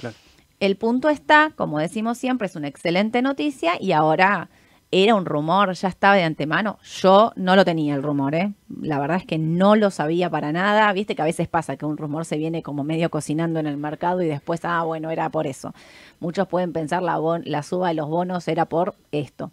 Claro. 0.00 0.16
el 0.60 0.76
punto 0.76 1.08
está, 1.08 1.52
como 1.56 1.78
decimos 1.78 2.18
siempre, 2.18 2.46
es 2.46 2.56
una 2.56 2.68
excelente 2.68 3.22
noticia 3.22 3.74
y 3.80 3.92
ahora 3.92 4.48
era 5.02 5.14
un 5.16 5.24
rumor, 5.26 5.72
ya 5.74 5.88
estaba 5.88 6.14
de 6.14 6.22
antemano. 6.22 6.78
Yo 6.84 7.32
no 7.34 7.56
lo 7.56 7.64
tenía 7.64 7.94
el 7.96 8.02
rumor, 8.02 8.34
¿eh? 8.34 8.52
La 8.80 8.98
verdad 9.00 9.16
es 9.16 9.26
que 9.26 9.38
no 9.38 9.74
lo 9.74 9.90
sabía 9.90 10.30
para 10.30 10.52
nada. 10.52 10.92
Viste 10.92 11.16
que 11.16 11.22
a 11.22 11.24
veces 11.24 11.48
pasa 11.48 11.76
que 11.76 11.84
un 11.84 11.96
rumor 11.96 12.24
se 12.24 12.36
viene 12.36 12.62
como 12.62 12.84
medio 12.84 13.10
cocinando 13.10 13.58
en 13.58 13.66
el 13.66 13.76
mercado 13.76 14.22
y 14.22 14.26
después, 14.28 14.60
ah, 14.64 14.84
bueno, 14.84 15.10
era 15.10 15.30
por 15.30 15.46
eso. 15.48 15.74
Muchos 16.20 16.46
pueden 16.46 16.72
pensar 16.72 17.02
la, 17.02 17.18
bon- 17.18 17.42
la 17.44 17.62
suba 17.64 17.88
de 17.88 17.94
los 17.94 18.08
bonos 18.08 18.46
era 18.46 18.66
por 18.66 18.94
esto. 19.10 19.50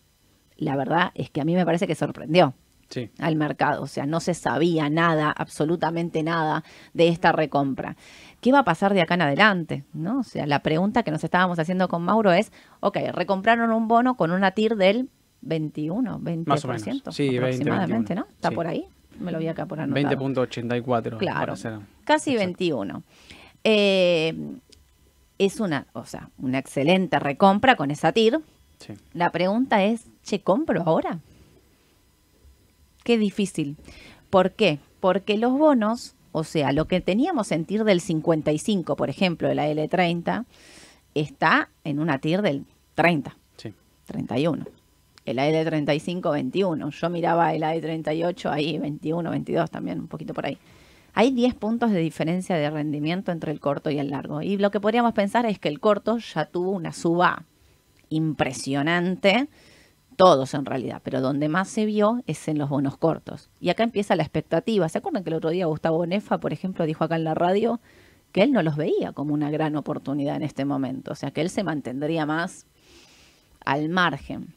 La 0.58 0.76
verdad 0.76 1.12
es 1.16 1.32
que 1.32 1.42
a 1.42 1.46
mí 1.46 1.56
me 1.56 1.66
parece 1.66 1.88
que 1.88 1.96
sorprendió 1.96 2.54
Sí. 2.90 3.10
al 3.20 3.36
mercado. 3.38 3.82
O 3.84 3.88
sea, 3.88 4.06
no 4.06 4.20
se 4.20 4.34
sabía 4.34 4.90
nada, 4.90 5.32
absolutamente 5.32 6.24
nada 6.24 6.64
de 6.94 7.08
esta 7.08 7.32
recompra. 7.32 7.96
¿Qué 8.42 8.52
va 8.52 8.60
a 8.60 8.64
pasar 8.66 8.94
de 8.94 9.02
acá 9.02 9.14
en 9.16 9.22
adelante? 9.22 9.86
¿No? 9.94 10.20
O 10.20 10.24
sea, 10.24 10.46
la 10.46 10.60
pregunta 10.62 11.02
que 11.04 11.10
nos 11.12 11.24
estábamos 11.24 11.58
haciendo 11.58 11.88
con 11.88 12.04
Mauro 12.04 12.32
es, 12.34 12.52
ok, 12.82 12.98
recompraron 13.14 13.72
un 13.72 13.88
bono 13.88 14.16
con 14.18 14.32
una 14.32 14.52
TIR 14.52 14.76
del 14.76 15.10
21, 15.42 16.20
20%, 16.20 16.46
Más 16.48 16.66
o 16.66 16.68
menos. 16.68 17.16
Sí, 17.16 17.24
20, 17.30 17.38
aproximadamente, 17.40 18.14
21. 18.16 18.22
¿no? 18.22 18.28
¿Está 18.36 18.50
Sí. 18.50 18.56
por 18.56 18.68
ahí? 18.68 18.86
Me 19.20 19.32
lo 19.32 19.38
voy 19.38 19.48
acá 19.48 19.66
por 19.66 19.80
anotado. 19.80 19.94
20.84. 20.10 21.18
Claro, 21.18 21.56
ser- 21.56 21.80
casi 22.06 22.32
exacto. 22.32 22.46
21. 22.48 23.04
Eh, 23.64 24.36
es 25.38 25.60
una, 25.60 25.88
o 25.94 26.06
sea, 26.06 26.30
una 26.38 26.60
excelente 26.60 27.20
recompra 27.20 27.76
con 27.76 27.92
esa 27.92 28.12
TIR. 28.12 28.40
Sí. 28.80 28.94
La 29.14 29.32
pregunta 29.32 29.84
es, 29.84 30.06
¿che, 30.24 30.42
compro 30.42 30.82
ahora? 30.86 31.20
Qué 33.04 33.18
difícil. 33.18 33.78
¿Por 34.30 34.52
qué? 34.52 34.80
Porque 35.00 35.38
los 35.38 35.52
bonos, 35.58 36.16
o 36.32 36.44
sea, 36.44 36.72
lo 36.72 36.86
que 36.86 37.02
teníamos 37.02 37.52
en 37.52 37.66
TIR 37.66 37.84
del 37.84 38.02
55, 38.02 38.96
por 38.96 39.10
ejemplo, 39.10 39.48
de 39.48 39.56
la 39.56 39.68
L30, 39.68 40.46
está 41.16 41.70
en 41.84 42.00
una 42.00 42.20
TIR 42.20 42.42
del 42.42 42.66
30, 42.96 43.36
Sí. 43.58 43.74
31. 44.06 44.66
El 45.26 45.38
AL35, 45.38 46.32
21. 46.32 46.90
Yo 46.90 47.10
miraba 47.10 47.54
el 47.54 47.64
AL38 47.64 48.50
ahí, 48.50 48.78
21, 48.80 49.30
22 49.30 49.70
también, 49.70 50.00
un 50.00 50.08
poquito 50.08 50.34
por 50.34 50.46
ahí. 50.46 50.58
Hay 51.14 51.32
10 51.32 51.56
puntos 51.56 51.92
de 51.92 52.00
diferencia 52.00 52.56
de 52.56 52.70
rendimiento 52.70 53.32
entre 53.32 53.52
el 53.52 53.60
corto 53.60 53.90
y 53.90 54.00
el 54.00 54.10
largo. 54.10 54.42
Y 54.42 54.58
lo 54.58 54.72
que 54.72 54.80
podríamos 54.80 55.14
pensar 55.14 55.46
es 55.46 55.60
que 55.60 55.68
el 55.68 55.80
corto 55.80 56.18
ya 56.18 56.46
tuvo 56.46 56.72
una 56.72 56.94
suba 56.94 57.46
impresionante, 58.10 59.50
todos 60.16 60.54
en 60.54 60.66
realidad, 60.66 61.02
pero 61.04 61.22
donde 61.22 61.50
más 61.50 61.68
se 61.68 61.86
vio 61.86 62.22
es 62.28 62.48
en 62.48 62.58
los 62.58 62.70
bonos 62.70 62.98
cortos. 62.98 63.50
Y 63.60 63.70
acá 63.70 63.84
empieza 63.84 64.16
la 64.16 64.24
expectativa. 64.24 64.88
¿Se 64.88 65.00
acuerdan 65.00 65.24
que 65.24 65.32
el 65.32 65.36
otro 65.36 65.50
día 65.50 65.66
Gustavo 65.66 66.06
Nefa, 66.06 66.40
por 66.40 66.54
ejemplo, 66.54 66.86
dijo 66.86 67.04
acá 67.04 67.16
en 67.16 67.24
la 67.24 67.34
radio 67.34 67.80
que 68.32 68.44
él 68.44 68.54
no 68.54 68.64
los 68.64 68.78
veía 68.78 69.12
como 69.12 69.34
una 69.34 69.52
gran 69.52 69.76
oportunidad 69.76 70.36
en 70.36 70.44
este 70.44 70.64
momento? 70.64 71.12
O 71.12 71.16
sea, 71.16 71.32
que 71.32 71.42
él 71.42 71.50
se 71.50 71.64
mantendría 71.64 72.26
más 72.26 72.68
al 73.66 73.90
margen. 73.90 74.54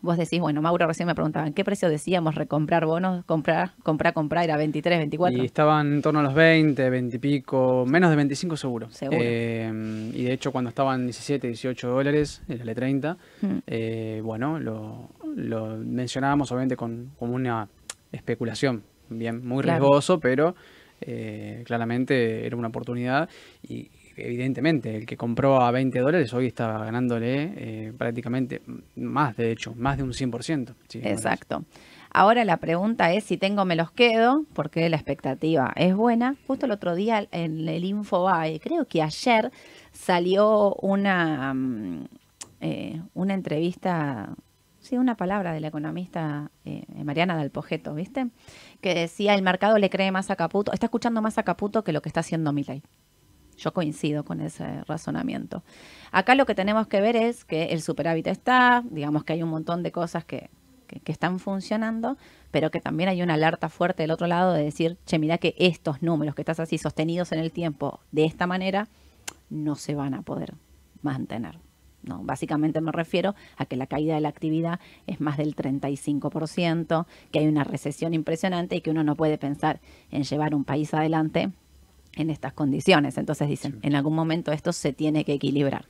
Vos 0.00 0.16
decís, 0.16 0.40
bueno, 0.40 0.62
Mauro 0.62 0.86
recién 0.86 1.06
me 1.06 1.14
preguntaba, 1.14 1.46
¿en 1.46 1.52
qué 1.54 1.64
precio 1.64 1.88
decíamos 1.88 2.34
recomprar 2.36 2.86
bonos? 2.86 3.24
Comprar, 3.24 3.72
comprar, 3.82 4.14
comprar, 4.14 4.44
era 4.44 4.56
23, 4.56 4.98
24. 4.98 5.42
Y 5.42 5.44
estaban 5.46 5.94
en 5.94 6.02
torno 6.02 6.20
a 6.20 6.22
los 6.22 6.34
20, 6.34 6.88
20 6.88 7.16
y 7.16 7.18
pico, 7.18 7.84
menos 7.86 8.10
de 8.10 8.16
25 8.16 8.56
seguro. 8.56 8.88
Seguro. 8.90 9.18
Eh, 9.20 10.10
y 10.14 10.22
de 10.24 10.32
hecho 10.32 10.52
cuando 10.52 10.68
estaban 10.68 11.04
17, 11.04 11.46
18 11.48 11.88
dólares, 11.88 12.42
el 12.48 12.60
L30, 12.62 13.16
Mm. 13.42 13.58
eh, 13.66 14.20
bueno, 14.22 14.58
lo, 14.60 15.10
lo 15.34 15.76
mencionábamos 15.78 16.50
obviamente 16.52 16.76
con, 16.76 17.10
como 17.18 17.34
una 17.34 17.68
especulación, 18.12 18.82
bien, 19.08 19.46
muy 19.46 19.62
Claro. 19.62 19.80
riesgoso, 19.84 20.20
pero 20.20 20.54
eh, 21.00 21.62
claramente 21.66 22.46
era 22.46 22.56
una 22.56 22.68
oportunidad 22.68 23.28
y 23.62 23.90
evidentemente 24.26 24.96
el 24.96 25.06
que 25.06 25.16
compró 25.16 25.60
a 25.60 25.70
20 25.70 25.98
dólares 25.98 26.32
hoy 26.34 26.46
está 26.46 26.78
ganándole 26.78 27.52
eh, 27.56 27.92
prácticamente 27.96 28.62
más, 28.96 29.36
de 29.36 29.52
hecho, 29.52 29.74
más 29.76 29.96
de 29.96 30.02
un 30.02 30.12
100%. 30.12 30.74
sí, 30.88 31.00
Exacto. 31.02 31.64
Ahora 32.10 32.44
la 32.44 32.56
pregunta 32.56 33.12
es 33.12 33.24
si 33.24 33.36
tengo 33.36 33.64
me 33.64 33.76
los 33.76 33.90
quedo, 33.90 34.44
porque 34.54 34.88
la 34.88 34.96
expectativa 34.96 35.72
es 35.76 35.94
buena. 35.94 36.36
Justo 36.46 36.66
el 36.66 36.72
otro 36.72 36.94
día 36.94 37.28
en 37.30 37.68
el 37.68 37.84
Infobae, 37.84 38.60
creo 38.60 38.86
que 38.86 39.02
ayer 39.02 39.52
salió 39.92 40.74
una, 40.76 41.52
mm, 41.52 42.08
eh, 42.60 43.02
una 43.14 43.34
entrevista, 43.34 44.34
sí, 44.80 44.96
una 44.96 45.16
palabra 45.16 45.52
de 45.52 45.60
la 45.60 45.68
economista 45.68 46.50
eh, 46.64 46.84
Mariana 47.04 47.36
Dalpojeto, 47.36 47.94
¿viste? 47.94 48.28
Que 48.80 48.94
decía 48.94 49.34
el 49.34 49.42
mercado 49.42 49.76
le 49.78 49.90
cree 49.90 50.10
más 50.10 50.30
a 50.30 50.36
Caputo, 50.36 50.72
está 50.72 50.86
escuchando 50.86 51.20
más 51.20 51.36
a 51.36 51.42
Caputo 51.42 51.84
que 51.84 51.92
lo 51.92 52.00
que 52.00 52.08
está 52.08 52.20
haciendo 52.20 52.52
Milei. 52.52 52.82
Yo 53.58 53.74
coincido 53.74 54.24
con 54.24 54.40
ese 54.40 54.84
razonamiento. 54.84 55.62
Acá 56.12 56.34
lo 56.34 56.46
que 56.46 56.54
tenemos 56.54 56.86
que 56.86 57.00
ver 57.00 57.16
es 57.16 57.44
que 57.44 57.64
el 57.64 57.82
superávit 57.82 58.28
está, 58.28 58.84
digamos 58.88 59.24
que 59.24 59.32
hay 59.34 59.42
un 59.42 59.50
montón 59.50 59.82
de 59.82 59.90
cosas 59.90 60.24
que, 60.24 60.48
que, 60.86 61.12
están 61.12 61.40
funcionando, 61.40 62.16
pero 62.52 62.70
que 62.70 62.80
también 62.80 63.08
hay 63.08 63.20
una 63.20 63.34
alerta 63.34 63.68
fuerte 63.68 64.04
del 64.04 64.12
otro 64.12 64.28
lado 64.28 64.52
de 64.52 64.62
decir, 64.62 64.96
che, 65.04 65.18
mira 65.18 65.38
que 65.38 65.54
estos 65.58 66.02
números 66.02 66.36
que 66.36 66.42
estás 66.42 66.60
así 66.60 66.78
sostenidos 66.78 67.32
en 67.32 67.40
el 67.40 67.50
tiempo 67.50 68.00
de 68.12 68.24
esta 68.24 68.46
manera 68.46 68.88
no 69.50 69.74
se 69.74 69.94
van 69.94 70.14
a 70.14 70.22
poder 70.22 70.54
mantener. 71.02 71.58
No, 72.02 72.22
básicamente 72.22 72.80
me 72.80 72.92
refiero 72.92 73.34
a 73.56 73.66
que 73.66 73.76
la 73.76 73.88
caída 73.88 74.14
de 74.14 74.20
la 74.20 74.28
actividad 74.28 74.78
es 75.08 75.20
más 75.20 75.36
del 75.36 75.56
35%, 75.56 77.06
que 77.32 77.40
hay 77.40 77.48
una 77.48 77.64
recesión 77.64 78.14
impresionante 78.14 78.76
y 78.76 78.80
que 78.80 78.90
uno 78.90 79.02
no 79.02 79.16
puede 79.16 79.36
pensar 79.36 79.80
en 80.12 80.22
llevar 80.22 80.54
un 80.54 80.64
país 80.64 80.94
adelante 80.94 81.50
en 82.18 82.30
estas 82.30 82.52
condiciones. 82.52 83.18
Entonces 83.18 83.48
dicen, 83.48 83.78
en 83.82 83.94
algún 83.94 84.14
momento 84.14 84.52
esto 84.52 84.72
se 84.72 84.92
tiene 84.92 85.24
que 85.24 85.34
equilibrar. 85.34 85.86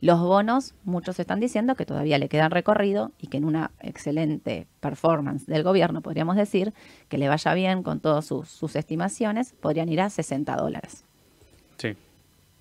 Los 0.00 0.20
bonos, 0.20 0.74
muchos 0.84 1.18
están 1.18 1.40
diciendo 1.40 1.76
que 1.76 1.86
todavía 1.86 2.18
le 2.18 2.28
quedan 2.28 2.50
recorrido 2.50 3.12
y 3.18 3.28
que 3.28 3.38
en 3.38 3.44
una 3.44 3.70
excelente 3.80 4.66
performance 4.80 5.46
del 5.46 5.62
gobierno, 5.62 6.02
podríamos 6.02 6.36
decir, 6.36 6.74
que 7.08 7.16
le 7.16 7.28
vaya 7.28 7.54
bien 7.54 7.82
con 7.82 8.00
todas 8.00 8.26
sus, 8.26 8.76
estimaciones, 8.76 9.54
podrían 9.60 9.88
ir 9.88 10.02
a 10.02 10.10
60 10.10 10.56
dólares. 10.56 11.04
Sí. 11.78 11.96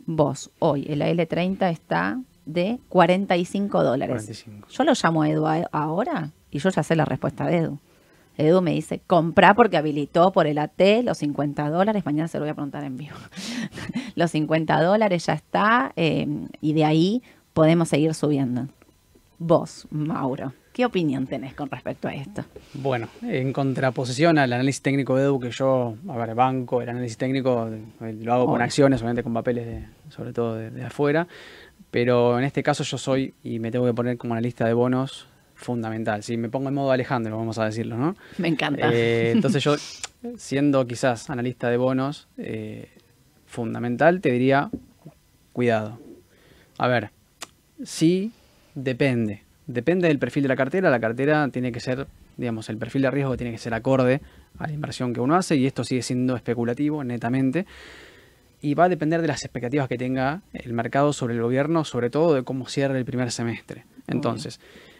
Vos, 0.05 0.51
hoy, 0.59 0.85
el 0.87 1.01
L30 1.01 1.69
está 1.69 2.21
de 2.45 2.79
45 2.89 3.83
dólares. 3.83 4.45
Yo 4.69 4.83
lo 4.83 4.93
llamo 4.93 5.23
a 5.23 5.29
Edu 5.29 5.45
ahora 5.71 6.31
y 6.49 6.59
yo 6.59 6.69
ya 6.69 6.83
sé 6.83 6.95
la 6.95 7.05
respuesta 7.05 7.45
de 7.45 7.57
Edu. 7.57 7.79
Edu 8.37 8.61
me 8.61 8.71
dice, 8.71 9.01
compra 9.05 9.53
porque 9.53 9.77
habilitó 9.77 10.31
por 10.31 10.47
el 10.47 10.57
AT 10.57 10.81
los 11.03 11.17
50 11.19 11.69
dólares, 11.69 12.05
mañana 12.05 12.27
se 12.27 12.37
lo 12.37 12.45
voy 12.45 12.51
a 12.51 12.55
preguntar 12.55 12.83
en 12.83 12.97
vivo. 12.97 13.15
los 14.15 14.31
50 14.31 14.81
dólares 14.81 15.25
ya 15.25 15.33
está 15.33 15.93
eh, 15.95 16.27
y 16.61 16.73
de 16.73 16.85
ahí 16.85 17.23
podemos 17.53 17.89
seguir 17.89 18.13
subiendo. 18.13 18.67
Vos, 19.37 19.87
Mauro, 19.91 20.53
¿qué 20.71 20.85
opinión 20.85 21.27
tenés 21.27 21.53
con 21.53 21.69
respecto 21.69 22.07
a 22.07 22.13
esto? 22.13 22.45
Bueno, 22.73 23.07
en 23.21 23.51
contraposición 23.51 24.37
al 24.37 24.53
análisis 24.53 24.81
técnico 24.81 25.15
de 25.15 25.23
Edu, 25.23 25.39
que 25.39 25.51
yo, 25.51 25.95
a 26.07 26.17
ver, 26.17 26.33
banco, 26.33 26.81
el 26.81 26.89
análisis 26.89 27.17
técnico 27.17 27.69
lo 27.99 28.33
hago 28.33 28.45
con 28.45 28.61
acciones, 28.61 29.01
obviamente 29.01 29.23
con 29.23 29.33
papeles, 29.33 29.65
de, 29.65 29.85
sobre 30.09 30.33
todo 30.33 30.55
de 30.55 30.83
afuera, 30.83 31.27
pero 31.91 32.39
en 32.39 32.45
este 32.45 32.63
caso 32.63 32.83
yo 32.83 32.97
soy, 32.97 33.33
y 33.43 33.59
me 33.59 33.69
tengo 33.69 33.85
que 33.85 33.93
poner 33.93 34.17
como 34.17 34.33
analista 34.33 34.65
de 34.65 34.73
bonos, 34.73 35.27
fundamental. 35.63 36.23
Si 36.23 36.37
me 36.37 36.49
pongo 36.49 36.69
en 36.69 36.75
modo 36.75 36.91
Alejandro, 36.91 37.37
vamos 37.37 37.57
a 37.57 37.65
decirlo, 37.65 37.97
¿no? 37.97 38.15
Me 38.37 38.47
encanta. 38.49 38.89
Eh, 38.91 39.31
entonces 39.31 39.63
yo, 39.63 39.75
siendo 40.37 40.85
quizás 40.85 41.29
analista 41.29 41.69
de 41.69 41.77
bonos, 41.77 42.27
eh, 42.37 42.89
fundamental, 43.47 44.21
te 44.21 44.31
diría, 44.31 44.69
cuidado. 45.53 45.99
A 46.77 46.87
ver, 46.87 47.11
sí, 47.83 48.31
depende. 48.75 49.43
Depende 49.67 50.07
del 50.07 50.19
perfil 50.19 50.43
de 50.43 50.49
la 50.49 50.55
cartera. 50.55 50.89
La 50.89 50.99
cartera 50.99 51.47
tiene 51.49 51.71
que 51.71 51.79
ser, 51.79 52.07
digamos, 52.37 52.69
el 52.69 52.77
perfil 52.77 53.03
de 53.03 53.11
riesgo 53.11 53.37
tiene 53.37 53.51
que 53.51 53.57
ser 53.57 53.73
acorde 53.73 54.21
a 54.57 54.67
la 54.67 54.73
inversión 54.73 55.13
que 55.13 55.21
uno 55.21 55.35
hace 55.35 55.55
y 55.55 55.65
esto 55.65 55.83
sigue 55.83 56.01
siendo 56.01 56.35
especulativo, 56.35 57.03
netamente. 57.03 57.65
Y 58.61 58.75
va 58.75 58.85
a 58.85 58.89
depender 58.89 59.21
de 59.21 59.27
las 59.27 59.43
expectativas 59.43 59.87
que 59.87 59.97
tenga 59.97 60.41
el 60.53 60.73
mercado 60.73 61.13
sobre 61.13 61.33
el 61.33 61.41
gobierno, 61.41 61.83
sobre 61.83 62.09
todo 62.09 62.33
de 62.33 62.43
cómo 62.43 62.67
cierre 62.67 62.97
el 62.97 63.05
primer 63.05 63.31
semestre. 63.31 63.85
Entonces, 64.07 64.59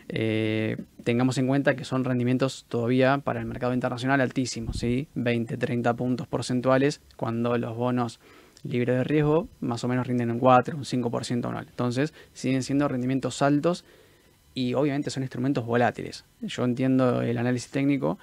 eh, 0.09 0.77
tengamos 1.03 1.37
en 1.37 1.47
cuenta 1.47 1.75
que 1.75 1.85
son 1.85 2.03
rendimientos 2.03 2.65
todavía 2.67 3.19
para 3.19 3.39
el 3.39 3.45
mercado 3.45 3.73
internacional 3.73 4.21
altísimos, 4.21 4.77
¿sí? 4.77 5.07
20, 5.15 5.57
30 5.57 5.93
puntos 5.95 6.27
porcentuales, 6.27 7.01
cuando 7.15 7.57
los 7.57 7.75
bonos 7.75 8.19
libres 8.63 8.97
de 8.97 9.03
riesgo 9.03 9.47
más 9.59 9.83
o 9.83 9.87
menos 9.87 10.07
rinden 10.07 10.31
un 10.31 10.39
4, 10.39 10.77
un 10.77 10.83
5% 10.83 11.45
anual. 11.47 11.67
Entonces, 11.69 12.13
siguen 12.33 12.63
siendo 12.63 12.87
rendimientos 12.87 13.41
altos 13.41 13.85
y 14.53 14.73
obviamente 14.73 15.09
son 15.09 15.23
instrumentos 15.23 15.65
volátiles. 15.65 16.25
Yo 16.41 16.63
entiendo 16.63 17.21
el 17.21 17.37
análisis 17.37 17.71
técnico, 17.71 18.17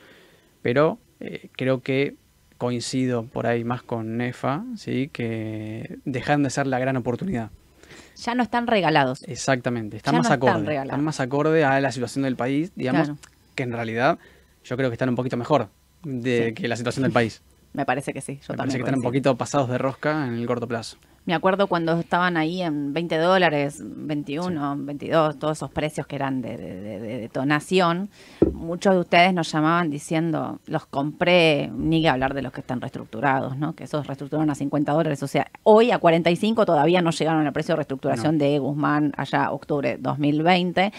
pero 0.62 0.98
eh, 1.20 1.48
creo 1.52 1.82
que 1.82 2.16
coincido 2.56 3.24
por 3.24 3.46
ahí 3.46 3.64
más 3.64 3.82
con 3.82 4.16
NEFA, 4.18 4.64
¿sí? 4.76 5.08
que 5.12 5.98
dejan 6.04 6.42
de 6.42 6.50
ser 6.50 6.66
la 6.66 6.78
gran 6.78 6.96
oportunidad 6.96 7.50
ya 8.22 8.34
no 8.34 8.42
están 8.42 8.66
regalados. 8.66 9.22
Exactamente, 9.26 9.96
están 9.96 10.16
más 10.16 10.30
acorde. 10.30 10.76
Están, 10.76 11.04
más 11.04 11.20
acorde 11.20 11.64
a 11.64 11.80
la 11.80 11.92
situación 11.92 12.22
del 12.22 12.36
país, 12.36 12.72
digamos, 12.74 13.12
que 13.54 13.62
en 13.62 13.72
realidad 13.72 14.18
yo 14.64 14.76
creo 14.76 14.90
que 14.90 14.94
están 14.94 15.08
un 15.08 15.16
poquito 15.16 15.36
mejor 15.36 15.70
de 16.02 16.54
que 16.54 16.68
la 16.68 16.76
situación 16.76 17.02
del 17.02 17.12
país. 17.12 17.42
Me 17.72 17.86
parece 17.86 18.12
que 18.12 18.20
sí. 18.20 18.40
Me 18.48 18.56
parece 18.56 18.78
que 18.78 18.82
están 18.82 18.96
un 18.96 19.02
poquito 19.02 19.36
pasados 19.36 19.68
de 19.68 19.78
rosca 19.78 20.26
en 20.26 20.34
el 20.34 20.46
corto 20.46 20.66
plazo. 20.66 20.96
Me 21.26 21.34
acuerdo 21.34 21.66
cuando 21.66 21.98
estaban 21.98 22.36
ahí 22.36 22.62
en 22.62 22.94
20 22.94 23.18
dólares, 23.18 23.80
21, 23.84 24.76
22, 24.78 25.38
todos 25.38 25.58
esos 25.58 25.70
precios 25.70 26.06
que 26.06 26.16
eran 26.16 26.40
de, 26.40 26.56
detonación. 26.56 28.08
Muchos 28.52 28.94
de 28.94 29.00
ustedes 29.00 29.34
nos 29.34 29.52
llamaban 29.52 29.90
diciendo, 29.90 30.60
los 30.66 30.86
compré, 30.86 31.70
ni 31.72 32.02
que 32.02 32.08
hablar 32.08 32.32
de 32.32 32.42
los 32.42 32.52
que 32.52 32.62
están 32.62 32.80
reestructurados, 32.80 33.56
¿no? 33.56 33.74
Que 33.74 33.84
esos 33.84 34.06
reestructuraron 34.06 34.50
a 34.50 34.54
50 34.54 34.92
dólares. 34.92 35.22
O 35.22 35.28
sea, 35.28 35.46
hoy 35.62 35.90
a 35.90 35.98
45 35.98 36.64
todavía 36.64 37.02
no 37.02 37.10
llegaron 37.10 37.46
al 37.46 37.52
precio 37.52 37.74
de 37.74 37.76
reestructuración 37.76 38.38
de 38.38 38.58
Guzmán 38.58 39.12
allá 39.16 39.50
octubre 39.52 39.98
2020 40.00 40.92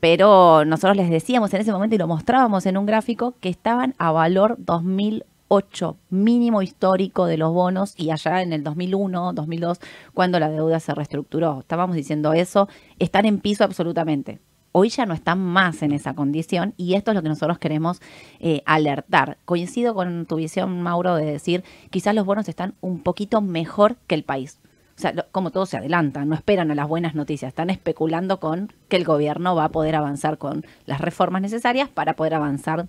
pero 0.00 0.64
nosotros 0.64 0.96
les 0.96 1.10
decíamos 1.10 1.54
en 1.54 1.60
ese 1.60 1.72
momento 1.72 1.94
y 1.94 1.98
lo 1.98 2.08
mostrábamos 2.08 2.66
en 2.66 2.76
un 2.76 2.86
gráfico 2.86 3.34
que 3.40 3.48
estaban 3.48 3.94
a 3.98 4.10
valor 4.10 4.56
2000 4.58 5.24
8 5.54 5.98
mínimo 6.08 6.62
histórico 6.62 7.26
de 7.26 7.36
los 7.36 7.52
bonos 7.52 7.92
y 7.98 8.10
allá 8.10 8.40
en 8.40 8.54
el 8.54 8.64
2001, 8.64 9.34
2002, 9.34 9.80
cuando 10.14 10.40
la 10.40 10.48
deuda 10.48 10.80
se 10.80 10.94
reestructuró. 10.94 11.60
Estábamos 11.60 11.94
diciendo 11.94 12.32
eso, 12.32 12.70
están 12.98 13.26
en 13.26 13.38
piso 13.38 13.62
absolutamente. 13.62 14.40
Hoy 14.72 14.88
ya 14.88 15.04
no 15.04 15.12
están 15.12 15.38
más 15.40 15.82
en 15.82 15.92
esa 15.92 16.14
condición 16.14 16.72
y 16.78 16.94
esto 16.94 17.10
es 17.10 17.16
lo 17.16 17.22
que 17.22 17.28
nosotros 17.28 17.58
queremos 17.58 18.00
eh, 18.40 18.62
alertar. 18.64 19.36
Coincido 19.44 19.94
con 19.94 20.24
tu 20.24 20.36
visión, 20.36 20.80
Mauro, 20.80 21.16
de 21.16 21.26
decir, 21.26 21.64
quizás 21.90 22.14
los 22.14 22.24
bonos 22.24 22.48
están 22.48 22.74
un 22.80 23.00
poquito 23.00 23.42
mejor 23.42 23.96
que 24.06 24.14
el 24.14 24.24
país. 24.24 24.58
O 24.96 25.00
sea, 25.02 25.12
como 25.32 25.50
todo 25.50 25.66
se 25.66 25.76
adelanta, 25.76 26.24
no 26.24 26.34
esperan 26.34 26.70
a 26.70 26.74
las 26.74 26.88
buenas 26.88 27.14
noticias, 27.14 27.50
están 27.50 27.68
especulando 27.68 28.40
con 28.40 28.72
que 28.88 28.96
el 28.96 29.04
gobierno 29.04 29.54
va 29.54 29.64
a 29.64 29.70
poder 29.70 29.96
avanzar 29.96 30.38
con 30.38 30.64
las 30.86 31.02
reformas 31.02 31.42
necesarias 31.42 31.90
para 31.90 32.16
poder 32.16 32.32
avanzar 32.32 32.88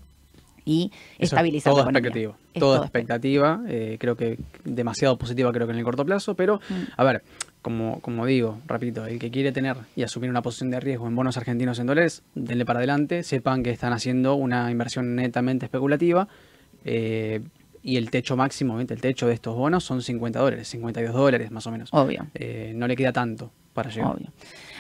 y 0.66 0.92
estabilizar 1.18 1.74
todo 1.74 1.84
expectativa. 1.84 2.36
Toda 2.54 2.80
expectativa, 2.80 3.62
eh, 3.68 3.98
creo 4.00 4.16
que 4.16 4.40
demasiado 4.64 5.18
positiva 5.18 5.52
creo 5.52 5.68
que 5.68 5.74
en 5.74 5.80
el 5.80 5.86
corto 5.86 6.06
plazo, 6.06 6.36
pero 6.36 6.60
mm. 6.70 6.84
a 6.96 7.04
ver, 7.04 7.24
como, 7.62 8.00
como 8.02 8.26
digo, 8.26 8.60
repito, 8.68 9.06
el 9.06 9.20
que 9.20 9.32
quiere 9.32 9.52
tener 9.52 9.78
y 9.96 10.04
asumir 10.04 10.30
una 10.30 10.42
posición 10.42 10.70
de 10.70 10.80
riesgo 10.80 11.08
en 11.08 11.16
bonos 11.16 11.38
argentinos 11.38 11.80
en 11.80 11.88
dólares, 11.88 12.24
denle 12.36 12.66
para 12.66 12.80
adelante, 12.80 13.24
sepan 13.24 13.64
que 13.64 13.72
están 13.72 13.94
haciendo 13.94 14.36
una 14.36 14.70
inversión 14.70 15.16
netamente 15.16 15.66
especulativa 15.66 16.28
eh, 16.86 17.42
y 17.82 17.98
el 17.98 18.10
techo 18.12 18.38
máximo, 18.38 18.80
el 18.80 18.88
techo 18.88 19.28
de 19.28 19.34
estos 19.34 19.56
bonos 19.56 19.84
son 19.84 20.02
50 20.02 20.40
dólares, 20.40 20.68
52 20.70 21.14
dólares 21.14 21.52
más 21.52 21.66
o 21.68 21.72
menos. 21.72 21.90
Obvio. 21.92 22.28
Eh, 22.34 22.74
no 22.76 22.88
le 22.88 22.96
queda 22.96 23.12
tanto 23.12 23.52
para 23.74 23.90
llegar. 23.90 24.16
Obvio. 24.16 24.28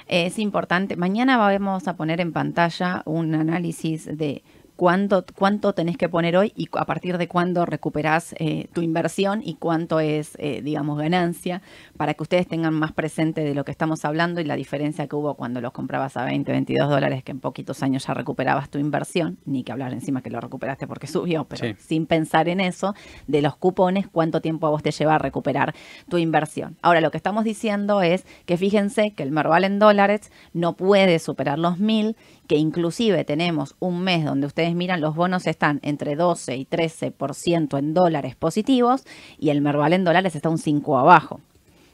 Es 0.08 0.38
importante, 0.38 0.96
mañana 0.96 1.38
vamos 1.38 1.88
a 1.88 1.96
poner 1.96 2.22
en 2.22 2.34
pantalla 2.34 3.02
un 3.06 3.34
análisis 3.36 4.06
de 4.06 4.44
cuánto, 4.76 5.26
cuánto 5.36 5.74
tenés 5.74 5.98
que 5.98 6.10
poner 6.10 6.38
hoy 6.38 6.54
y 6.56 6.68
a 6.74 6.86
partir 6.86 7.18
de 7.18 7.28
cuándo 7.28 7.66
recuperás 7.66 8.36
eh, 8.40 8.68
tu 8.74 8.82
inversión 8.82 9.42
y 9.44 9.56
cuánto 9.56 10.00
es, 10.00 10.36
eh, 10.40 10.62
digamos, 10.62 10.98
ganancia, 10.98 11.62
para 11.98 12.14
que 12.14 12.24
ustedes 12.24 12.48
tengan 12.48 12.74
más 12.74 12.92
presente 12.92 13.44
de 13.44 13.56
lo 13.56 13.66
que 13.66 13.72
estamos 13.72 14.06
hablando 14.06 14.42
y 14.42 14.46
la 14.46 14.56
diferencia 14.56 15.08
que 15.08 15.16
hubo 15.16 15.36
cuando 15.36 15.62
los 15.62 15.72
comprabas 15.72 16.18
a 16.18 16.26
20, 16.26 16.52
22 16.52 16.90
dólares, 16.90 17.24
que 17.24 17.32
en 17.32 17.40
poquitos 17.40 17.84
años 17.84 18.06
ya 18.06 18.14
recuperabas 18.14 18.70
tu 18.70 18.80
inversión, 18.80 19.38
ni 19.46 19.64
que 19.64 19.72
hablar 19.72 19.94
encima 19.94 20.22
que 20.22 20.30
lo 20.30 20.40
recuperaste 20.40 20.88
porque 20.88 21.08
subió, 21.08 21.46
pero 21.46 21.76
sin 21.80 22.06
pensar 22.06 22.50
en 22.50 22.60
eso, 22.60 22.96
de 23.28 23.42
los 23.42 23.56
cupones, 23.56 24.08
cuánto 24.08 24.42
tiempo 24.42 24.68
a 24.68 24.70
vos 24.70 24.84
te 24.84 24.92
lleva 24.92 25.16
a 25.16 25.20
recuperar 25.20 25.74
tu 26.10 26.18
inversión. 26.18 26.78
Ahora, 26.82 27.02
lo 27.02 27.12
que 27.12 27.18
estamos 27.18 27.44
diciendo 27.44 28.02
es 28.02 28.26
que 28.46 28.58
fíjense 28.58 29.12
que 29.12 29.24
el 29.24 29.32
Merval 29.32 29.64
en 29.64 29.80
dólares 29.80 30.32
no 30.54 30.74
puede 30.74 31.20
superar 31.20 31.60
los 31.60 31.80
mil 31.80 32.16
que 32.48 32.58
inclusive 32.58 33.24
tenemos 33.24 33.76
un 33.80 34.02
mes 34.02 34.26
donde 34.26 34.48
ustedes 34.48 34.76
miran 34.76 35.02
los 35.02 35.16
bonos 35.16 35.48
están 35.48 35.80
entre 35.82 36.16
12 36.16 36.58
y 36.58 36.66
13% 36.66 37.78
en 37.78 37.94
dólares 37.94 38.36
positivos 38.36 39.06
y 39.40 39.50
el 39.50 39.62
Merval 39.62 39.94
en 39.94 40.04
dólares 40.04 40.36
está 40.36 40.50
un 40.50 40.58
5 40.58 40.98
abajo. 40.98 41.40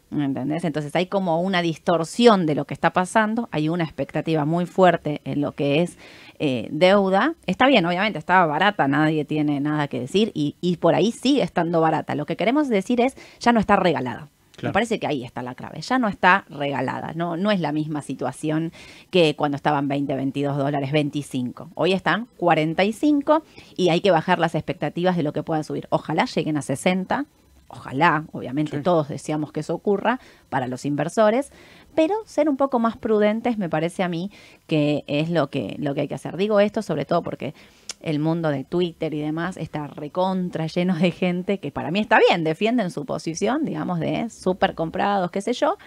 ¿Me 0.09 0.25
entendés? 0.25 0.63
Entonces 0.63 0.95
hay 0.95 1.05
como 1.05 1.39
una 1.39 1.62
distorsión 1.62 2.47
de 2.47 2.55
lo 2.55 2.65
que 2.65 2.73
está 2.73 2.93
pasando, 2.93 3.47
hay 3.51 3.69
una 3.69 3.83
expectativa 3.83 4.43
muy 4.43 4.65
fuerte 4.65 5.21
en 5.23 5.39
lo 5.39 5.51
que 5.51 5.83
es 5.83 5.99
eh, 6.39 6.67
deuda. 6.71 7.35
Está 7.45 7.67
bien, 7.67 7.85
obviamente, 7.85 8.17
estaba 8.17 8.47
barata, 8.47 8.88
nadie 8.88 9.23
tiene 9.23 9.59
nada 9.59 9.88
que 9.88 9.99
decir 9.99 10.31
y, 10.33 10.55
y 10.62 10.77
por 10.77 10.95
ahí 10.95 11.12
sigue 11.12 11.43
estando 11.43 11.79
barata. 11.79 12.15
Lo 12.15 12.25
que 12.25 12.38
queremos 12.38 12.69
decir 12.69 13.01
es, 13.01 13.15
ya 13.39 13.51
no 13.51 13.59
está 13.59 13.75
regalada. 13.75 14.29
Me 14.62 14.72
parece 14.72 15.00
que 15.00 15.08
ahí 15.08 15.24
está 15.24 15.41
la 15.41 15.56
clave. 15.56 15.82
Ya 15.82 16.00
no 16.00 16.08
está 16.08 16.45
regalada. 16.50 17.13
No, 17.13 17.38
no 17.38 17.52
es 17.52 17.60
la 17.60 17.72
misma 17.72 18.02
situación 18.02 18.72
que 19.10 19.36
cuando 19.36 19.56
estaban 19.56 19.88
20, 19.88 20.15
22 20.15 20.58
dólares, 20.58 20.91
25. 20.91 21.69
Hoy 21.76 21.93
están 21.93 22.28
45 22.38 23.43
y 23.76 23.89
hay 23.89 24.02
que 24.02 24.12
bajar 24.12 24.39
las 24.39 24.56
expectativas 24.56 25.15
de 25.15 25.24
lo 25.24 25.34
que 25.34 25.43
puedan 25.43 25.63
subir. 25.63 25.88
Ojalá 25.89 26.26
lleguen 26.26 26.58
a 26.58 26.62
60 26.62 27.26
ojalá, 27.69 28.26
obviamente 28.32 28.82
todos 28.82 29.08
deseamos 29.08 29.52
que 29.52 29.62
eso 29.62 29.76
ocurra 29.76 30.19
para 30.50 30.67
los 30.67 30.86
inversores, 30.86 31.52
pero 31.95 32.15
ser 32.26 32.50
un 32.50 32.58
poco 32.58 32.80
más 32.80 32.98
prudentes 32.98 33.58
me 33.58 33.69
parece 33.69 34.04
a 34.04 34.10
mí 34.10 34.32
que 34.67 35.04
es 35.08 35.30
lo 35.30 35.50
que, 35.50 35.76
lo 35.80 35.93
que 35.93 36.02
hay 36.02 36.08
que 36.08 36.15
hacer. 36.15 36.36
Digo 36.36 36.60
esto 36.60 36.82
sobre 36.82 37.06
todo 37.06 37.22
porque 37.22 37.54
el 38.01 38.19
mundo 38.19 38.49
de 38.49 38.63
Twitter 38.63 39.13
y 39.13 39.21
demás 39.21 39.57
está 39.57 39.88
recontra 39.88 40.67
lleno 40.67 40.95
de 40.95 41.12
gente 41.12 41.59
que 41.59 41.71
para 41.71 41.91
mí 41.91 41.99
está 41.99 42.19
bien, 42.19 42.43
defienden 42.43 42.91
su 42.91 43.05
posición, 43.05 43.65
digamos, 43.65 43.99
de 43.99 44.29
súper 44.29 44.75
comprados, 44.75 45.31
qué 45.31 45.41
sé 45.41 45.53
yo. 45.53 45.77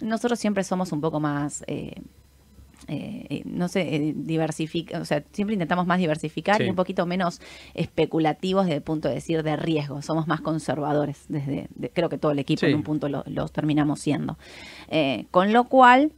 Nosotros 0.00 0.38
siempre 0.38 0.64
somos 0.64 0.92
un 0.92 1.00
poco 1.00 1.20
más... 1.20 1.64
Eh, 1.66 1.94
eh, 2.86 3.42
no 3.46 3.68
sé, 3.68 3.94
eh, 3.94 4.12
diversificar, 4.14 5.00
o 5.00 5.04
sea, 5.04 5.24
siempre 5.32 5.54
intentamos 5.54 5.86
más 5.86 5.98
diversificar 5.98 6.60
y 6.60 6.68
un 6.68 6.76
poquito 6.76 7.06
menos 7.06 7.40
especulativos 7.72 8.66
desde 8.66 8.76
el 8.76 8.82
punto 8.82 9.08
de 9.08 9.14
decir 9.14 9.42
de 9.42 9.56
riesgo. 9.56 10.02
Somos 10.02 10.26
más 10.26 10.40
conservadores, 10.42 11.24
desde 11.28 11.68
creo 11.94 12.08
que 12.08 12.18
todo 12.18 12.32
el 12.32 12.38
equipo 12.38 12.66
en 12.66 12.74
un 12.74 12.82
punto 12.82 13.08
lo, 13.08 13.24
los 13.26 13.52
terminamos 13.52 14.00
siendo. 14.00 14.38
Eh, 14.88 15.26
con 15.30 15.52
lo 15.52 15.64
cual, 15.64 16.12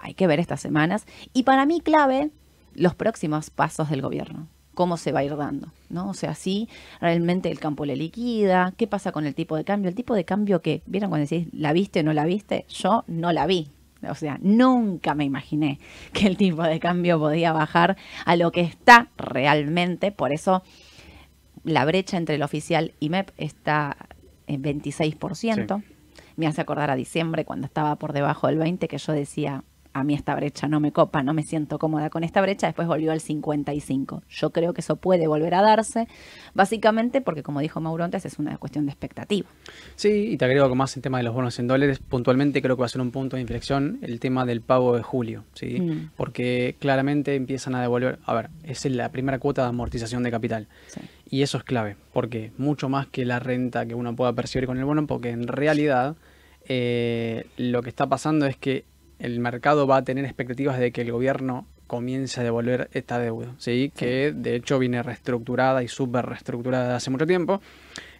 hay 0.00 0.14
que 0.14 0.26
ver 0.26 0.40
estas 0.40 0.60
semanas. 0.60 1.06
Y 1.32 1.44
para 1.44 1.66
mí 1.66 1.80
clave, 1.80 2.30
los 2.74 2.94
próximos 2.94 3.50
pasos 3.50 3.88
del 3.88 4.02
gobierno 4.02 4.48
cómo 4.76 4.98
se 4.98 5.10
va 5.10 5.20
a 5.20 5.24
ir 5.24 5.34
dando, 5.36 5.72
¿no? 5.88 6.10
O 6.10 6.14
sea, 6.14 6.34
si 6.34 6.68
realmente 7.00 7.50
el 7.50 7.58
campo 7.58 7.86
le 7.86 7.96
liquida, 7.96 8.74
qué 8.76 8.86
pasa 8.86 9.10
con 9.10 9.26
el 9.26 9.34
tipo 9.34 9.56
de 9.56 9.64
cambio, 9.64 9.88
el 9.88 9.96
tipo 9.96 10.14
de 10.14 10.26
cambio 10.26 10.60
que, 10.60 10.82
¿vieron 10.84 11.08
cuando 11.08 11.26
decís, 11.26 11.48
la 11.52 11.72
viste 11.72 12.00
o 12.00 12.02
no 12.02 12.12
la 12.12 12.26
viste? 12.26 12.66
Yo 12.68 13.02
no 13.06 13.32
la 13.32 13.46
vi, 13.46 13.70
o 14.06 14.14
sea, 14.14 14.38
nunca 14.42 15.14
me 15.14 15.24
imaginé 15.24 15.80
que 16.12 16.26
el 16.26 16.36
tipo 16.36 16.62
de 16.62 16.78
cambio 16.78 17.18
podía 17.18 17.52
bajar 17.52 17.96
a 18.26 18.36
lo 18.36 18.52
que 18.52 18.60
está 18.60 19.08
realmente. 19.16 20.12
Por 20.12 20.32
eso 20.32 20.62
la 21.64 21.86
brecha 21.86 22.18
entre 22.18 22.34
el 22.34 22.42
oficial 22.42 22.92
y 23.00 23.08
MEP 23.08 23.30
está 23.38 23.96
en 24.46 24.62
26%. 24.62 25.82
Me 26.36 26.46
hace 26.46 26.60
acordar 26.60 26.90
a 26.90 26.96
diciembre 26.96 27.46
cuando 27.46 27.66
estaba 27.66 27.96
por 27.96 28.12
debajo 28.12 28.46
del 28.46 28.58
20 28.58 28.88
que 28.88 28.98
yo 28.98 29.14
decía, 29.14 29.64
a 29.96 30.04
mí 30.04 30.12
esta 30.12 30.34
brecha 30.34 30.68
no 30.68 30.78
me 30.78 30.92
copa, 30.92 31.22
no 31.22 31.32
me 31.32 31.42
siento 31.42 31.78
cómoda 31.78 32.10
con 32.10 32.22
esta 32.22 32.42
brecha, 32.42 32.66
después 32.66 32.86
volvió 32.86 33.12
al 33.12 33.20
55. 33.20 34.22
Yo 34.28 34.50
creo 34.50 34.74
que 34.74 34.82
eso 34.82 34.96
puede 34.96 35.26
volver 35.26 35.54
a 35.54 35.62
darse, 35.62 36.06
básicamente 36.52 37.22
porque, 37.22 37.42
como 37.42 37.60
dijo 37.60 37.80
Mauro 37.80 38.04
antes, 38.04 38.26
es 38.26 38.38
una 38.38 38.58
cuestión 38.58 38.84
de 38.84 38.92
expectativa. 38.92 39.48
Sí, 39.94 40.32
y 40.32 40.36
te 40.36 40.44
agrego 40.44 40.74
más 40.74 40.94
el 40.96 41.02
tema 41.02 41.16
de 41.16 41.24
los 41.24 41.32
bonos 41.32 41.58
en 41.58 41.66
dólares, 41.66 41.98
puntualmente 41.98 42.60
creo 42.60 42.76
que 42.76 42.80
va 42.80 42.86
a 42.86 42.90
ser 42.90 43.00
un 43.00 43.10
punto 43.10 43.36
de 43.36 43.42
inflexión 43.42 43.98
el 44.02 44.20
tema 44.20 44.44
del 44.44 44.60
pago 44.60 44.94
de 44.96 45.02
julio, 45.02 45.44
¿sí? 45.54 45.80
Mm. 45.80 46.10
Porque 46.14 46.76
claramente 46.78 47.34
empiezan 47.34 47.74
a 47.74 47.80
devolver, 47.80 48.18
a 48.26 48.34
ver, 48.34 48.50
es 48.64 48.84
la 48.84 49.10
primera 49.10 49.38
cuota 49.38 49.62
de 49.62 49.68
amortización 49.68 50.22
de 50.22 50.30
capital. 50.30 50.68
Y 51.30 51.40
eso 51.40 51.56
es 51.56 51.64
clave, 51.64 51.96
porque 52.12 52.52
mucho 52.58 52.90
más 52.90 53.06
que 53.06 53.24
la 53.24 53.38
renta 53.38 53.86
que 53.86 53.94
uno 53.94 54.14
pueda 54.14 54.34
percibir 54.34 54.66
con 54.66 54.76
el 54.76 54.84
bono, 54.84 55.06
porque 55.06 55.30
en 55.30 55.48
realidad 55.48 56.16
eh, 56.68 57.46
lo 57.56 57.82
que 57.82 57.88
está 57.88 58.06
pasando 58.06 58.44
es 58.44 58.58
que 58.58 58.84
el 59.18 59.40
mercado 59.40 59.86
va 59.86 59.98
a 59.98 60.02
tener 60.02 60.24
expectativas 60.24 60.78
de 60.78 60.92
que 60.92 61.02
el 61.02 61.12
gobierno 61.12 61.66
comience 61.86 62.40
a 62.40 62.44
devolver 62.44 62.90
esta 62.92 63.18
deuda, 63.18 63.54
¿sí? 63.58 63.92
que 63.94 64.32
de 64.34 64.56
hecho 64.56 64.78
viene 64.78 65.02
reestructurada 65.02 65.82
y 65.82 65.88
súper 65.88 66.26
reestructurada 66.26 66.96
hace 66.96 67.10
mucho 67.10 67.26
tiempo. 67.26 67.60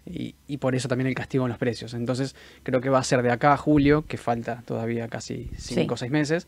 Y, 0.08 0.58
por 0.58 0.76
eso 0.76 0.86
también 0.86 1.08
el 1.08 1.16
castigo 1.16 1.46
en 1.46 1.48
los 1.48 1.58
precios. 1.58 1.92
Entonces, 1.92 2.36
creo 2.62 2.80
que 2.80 2.88
va 2.90 3.00
a 3.00 3.02
ser 3.02 3.22
de 3.22 3.32
acá 3.32 3.52
a 3.52 3.56
julio, 3.56 4.04
que 4.06 4.16
falta 4.16 4.62
todavía 4.64 5.08
casi 5.08 5.50
5 5.56 5.94
o 5.94 5.96
6 5.96 6.12
meses. 6.12 6.46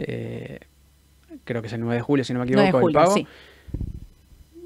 Eh, 0.00 0.58
creo 1.44 1.62
que 1.62 1.68
es 1.68 1.72
el 1.72 1.80
9 1.82 1.94
de 1.94 2.02
julio, 2.02 2.24
si 2.24 2.32
no 2.32 2.40
me 2.40 2.46
equivoco, 2.46 2.88
el 2.88 2.92
pago. 2.92 3.14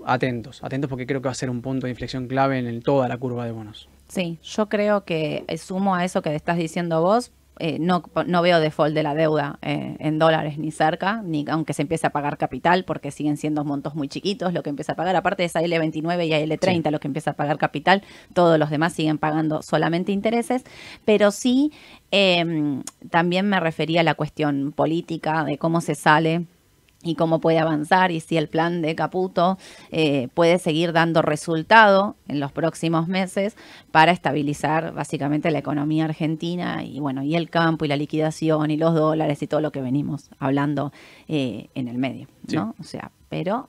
Atentos, 0.06 0.64
atentos 0.64 0.88
porque 0.88 1.06
creo 1.06 1.20
que 1.20 1.26
va 1.26 1.32
a 1.32 1.34
ser 1.34 1.50
un 1.50 1.60
punto 1.60 1.86
de 1.86 1.90
inflexión 1.90 2.28
clave 2.28 2.58
en 2.58 2.80
toda 2.80 3.08
la 3.08 3.18
curva 3.18 3.44
de 3.44 3.52
bonos. 3.52 3.90
Sí, 4.08 4.38
yo 4.42 4.70
creo 4.70 5.04
que 5.04 5.44
sumo 5.58 5.94
a 5.94 6.06
eso 6.06 6.22
que 6.22 6.34
estás 6.34 6.56
diciendo 6.56 7.02
vos, 7.02 7.32
eh, 7.58 7.78
no, 7.78 8.02
no, 8.26 8.42
veo 8.42 8.58
default 8.58 8.94
de 8.94 9.02
la 9.02 9.14
deuda 9.14 9.58
eh, 9.60 9.96
en 9.98 10.18
dólares 10.18 10.56
ni 10.56 10.70
cerca, 10.70 11.20
ni 11.22 11.44
aunque 11.48 11.74
se 11.74 11.82
empiece 11.82 12.06
a 12.06 12.10
pagar 12.10 12.38
capital, 12.38 12.84
porque 12.84 13.10
siguen 13.10 13.36
siendo 13.36 13.64
montos 13.64 13.94
muy 13.94 14.08
chiquitos 14.08 14.54
lo 14.54 14.62
que 14.62 14.70
empieza 14.70 14.92
a 14.92 14.96
pagar. 14.96 15.14
Aparte 15.14 15.42
de 15.42 15.48
esa 15.48 15.60
L29 15.60 16.26
y 16.26 16.30
L30, 16.30 16.90
lo 16.90 17.00
que 17.00 17.08
empieza 17.08 17.32
a 17.32 17.34
pagar 17.34 17.58
capital, 17.58 18.02
todos 18.32 18.58
los 18.58 18.70
demás 18.70 18.94
siguen 18.94 19.18
pagando 19.18 19.62
solamente 19.62 20.10
intereses. 20.10 20.64
Pero 21.04 21.30
sí, 21.32 21.72
em, 22.10 22.82
también 23.10 23.46
me 23.48 23.60
refería 23.60 24.00
a 24.00 24.04
la 24.04 24.14
cuestión 24.14 24.72
política 24.72 25.44
de 25.44 25.58
cómo 25.58 25.80
se 25.82 25.94
sale 25.94 26.46
y 27.02 27.14
cómo 27.14 27.40
puede 27.40 27.58
avanzar 27.58 28.10
y 28.10 28.20
si 28.20 28.36
el 28.36 28.48
plan 28.48 28.82
de 28.82 28.94
Caputo 28.94 29.58
eh, 29.90 30.28
puede 30.34 30.58
seguir 30.58 30.92
dando 30.92 31.22
resultado 31.22 32.16
en 32.28 32.40
los 32.40 32.52
próximos 32.52 33.08
meses 33.08 33.56
para 33.90 34.12
estabilizar 34.12 34.92
básicamente 34.92 35.50
la 35.50 35.58
economía 35.58 36.04
argentina 36.04 36.84
y 36.84 37.00
bueno 37.00 37.22
y 37.22 37.36
el 37.36 37.48
campo 37.48 37.84
y 37.84 37.88
la 37.88 37.96
liquidación 37.96 38.70
y 38.70 38.76
los 38.76 38.94
dólares 38.94 39.42
y 39.42 39.46
todo 39.46 39.60
lo 39.60 39.72
que 39.72 39.80
venimos 39.80 40.30
hablando 40.38 40.92
eh, 41.28 41.68
en 41.74 41.88
el 41.88 41.96
medio, 41.96 42.28
¿no? 42.52 42.74
O 42.78 42.84
sea, 42.84 43.10
pero 43.28 43.68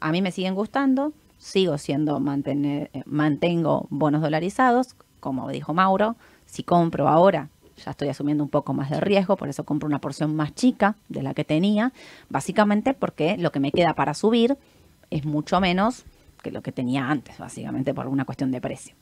a 0.00 0.12
mí 0.12 0.20
me 0.20 0.32
siguen 0.32 0.54
gustando, 0.54 1.12
sigo 1.38 1.78
siendo 1.78 2.20
mantener, 2.20 2.90
eh, 2.92 3.02
mantengo 3.06 3.86
bonos 3.88 4.20
dolarizados, 4.20 4.96
como 5.20 5.48
dijo 5.48 5.72
Mauro, 5.72 6.16
si 6.44 6.62
compro 6.62 7.08
ahora 7.08 7.48
ya 7.76 7.90
estoy 7.90 8.08
asumiendo 8.08 8.42
un 8.42 8.50
poco 8.50 8.72
más 8.72 8.90
de 8.90 9.00
riesgo, 9.00 9.36
por 9.36 9.48
eso 9.48 9.64
compro 9.64 9.86
una 9.86 10.00
porción 10.00 10.34
más 10.34 10.54
chica 10.54 10.96
de 11.08 11.22
la 11.22 11.34
que 11.34 11.44
tenía, 11.44 11.92
básicamente 12.28 12.94
porque 12.94 13.36
lo 13.36 13.52
que 13.52 13.60
me 13.60 13.72
queda 13.72 13.94
para 13.94 14.14
subir 14.14 14.56
es 15.10 15.24
mucho 15.24 15.60
menos 15.60 16.04
que 16.42 16.50
lo 16.50 16.62
que 16.62 16.72
tenía 16.72 17.08
antes, 17.08 17.38
básicamente 17.38 17.94
por 17.94 18.06
una 18.06 18.24
cuestión 18.24 18.50
de 18.50 18.60
precio. 18.60 18.94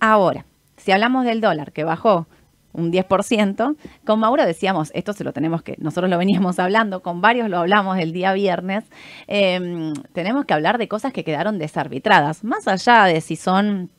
Ahora, 0.00 0.44
si 0.76 0.92
hablamos 0.92 1.24
del 1.24 1.40
dólar 1.40 1.72
que 1.72 1.84
bajó 1.84 2.26
un 2.72 2.92
10%, 2.92 3.76
con 4.04 4.20
Mauro 4.20 4.44
decíamos, 4.44 4.90
esto 4.94 5.12
se 5.12 5.24
lo 5.24 5.32
tenemos 5.32 5.62
que, 5.62 5.74
nosotros 5.78 6.10
lo 6.10 6.18
veníamos 6.18 6.58
hablando, 6.58 7.00
con 7.00 7.20
varios 7.20 7.48
lo 7.48 7.58
hablamos 7.58 7.98
el 7.98 8.12
día 8.12 8.32
viernes, 8.32 8.84
em, 9.26 9.92
tenemos 10.12 10.44
que 10.44 10.54
hablar 10.54 10.78
de 10.78 10.86
cosas 10.86 11.12
que 11.12 11.24
quedaron 11.24 11.58
desarbitradas, 11.58 12.44
más 12.44 12.68
allá 12.68 13.04
de 13.04 13.20
si 13.20 13.36
son 13.36 13.90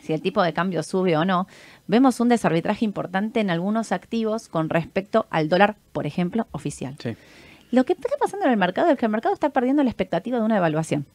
si 0.00 0.12
el 0.12 0.22
tipo 0.22 0.42
de 0.42 0.52
cambio 0.52 0.82
sube 0.82 1.16
o 1.16 1.24
no, 1.24 1.46
vemos 1.88 2.20
un 2.20 2.28
desarbitraje 2.28 2.84
importante 2.84 3.40
en 3.40 3.50
algunos 3.50 3.90
activos 3.90 4.48
con 4.48 4.68
respecto 4.68 5.26
al 5.30 5.48
dólar, 5.48 5.76
por 5.92 6.06
ejemplo, 6.06 6.46
oficial. 6.52 6.96
Lo 7.72 7.84
que 7.84 7.94
está 7.94 8.08
pasando 8.20 8.46
en 8.46 8.52
el 8.52 8.56
mercado 8.56 8.90
es 8.90 8.98
que 8.98 9.06
el 9.06 9.12
mercado 9.12 9.34
está 9.34 9.50
perdiendo 9.50 9.82
la 9.82 9.90
expectativa 9.90 10.38
de 10.38 10.44
una 10.44 10.56
evaluación 10.56 11.06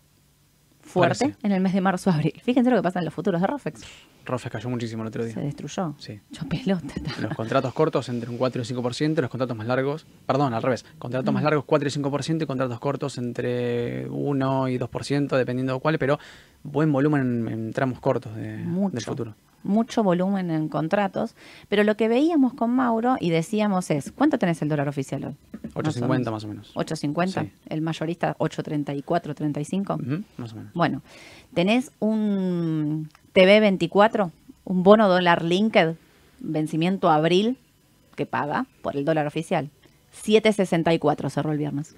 fuerte 0.81 1.36
en 1.41 1.51
el 1.51 1.62
mes 1.62 1.73
de 1.73 1.81
marzo-abril. 1.81 2.33
Fíjense 2.43 2.69
lo 2.69 2.75
que 2.75 2.83
pasa 2.83 2.99
en 2.99 3.05
los 3.05 3.13
futuros 3.13 3.39
de 3.41 3.47
Rofex. 3.47 3.81
Rofex 4.25 4.51
cayó 4.51 4.69
muchísimo 4.69 5.03
el 5.03 5.07
otro 5.07 5.23
día. 5.23 5.33
Se 5.33 5.39
destruyó. 5.39 5.95
Sí. 5.97 6.19
Yo 6.31 6.47
pelota. 6.47 6.93
Los 7.21 7.33
contratos 7.33 7.73
cortos 7.73 8.09
entre 8.09 8.29
un 8.29 8.38
4 8.38 8.62
y 8.62 8.65
5%, 8.65 9.21
los 9.21 9.29
contratos 9.29 9.55
más 9.55 9.65
largos, 9.65 10.05
perdón, 10.25 10.53
al 10.53 10.62
revés, 10.62 10.86
contratos 10.99 11.33
más 11.33 11.43
largos 11.43 11.63
4 11.65 11.88
y 11.88 11.91
5% 11.91 12.43
y 12.43 12.45
contratos 12.45 12.79
cortos 12.79 13.17
entre 13.17 14.07
1 14.09 14.67
y 14.69 14.77
2%, 14.77 15.38
dependiendo 15.38 15.73
de 15.73 15.79
cuáles, 15.79 15.99
pero 15.99 16.19
buen 16.63 16.91
volumen 16.91 17.47
en, 17.47 17.73
tramos 17.73 17.99
cortos 17.99 18.36
de, 18.36 18.57
del 18.57 19.03
futuro 19.03 19.36
mucho 19.63 20.04
volumen 20.04 20.52
en 20.52 20.69
contratos, 20.69 21.36
pero 21.69 21.84
lo 21.84 21.95
que 21.95 22.08
veíamos 22.08 22.54
con 22.54 22.71
Mauro 22.71 23.15
y 23.19 23.30
decíamos 23.30 23.89
es, 23.91 24.12
¿cuánto 24.12 24.38
tenés 24.38 24.62
el 24.62 24.69
dólar 24.69 24.88
oficial 24.88 25.23
hoy? 25.26 25.36
8.50 25.73 26.32
más 26.32 26.43
o 26.43 26.47
menos. 26.47 26.73
8.50, 26.76 27.49
el 27.69 27.82
mayorista 27.82 28.36
8.34, 28.38 29.34
35. 29.34 29.97
más 30.38 30.54
o 30.54 30.56
menos. 30.56 30.73
Bueno, 30.73 31.02
tenés 31.54 31.91
un 31.99 33.10
TV24, 33.34 34.32
un 34.65 34.84
bono 34.84 35.10
dólar 35.10 35.43
linked, 35.43 35.95
vencimiento 36.39 37.10
abril, 37.10 37.58
que 38.15 38.26
paga 38.26 38.65
por 38.82 38.95
el 38.95 39.06
dólar 39.06 39.28
oficial. 39.28 39.69
7.64 40.23 41.30
cerró 41.30 41.52
el 41.52 41.58
viernes. 41.58 41.95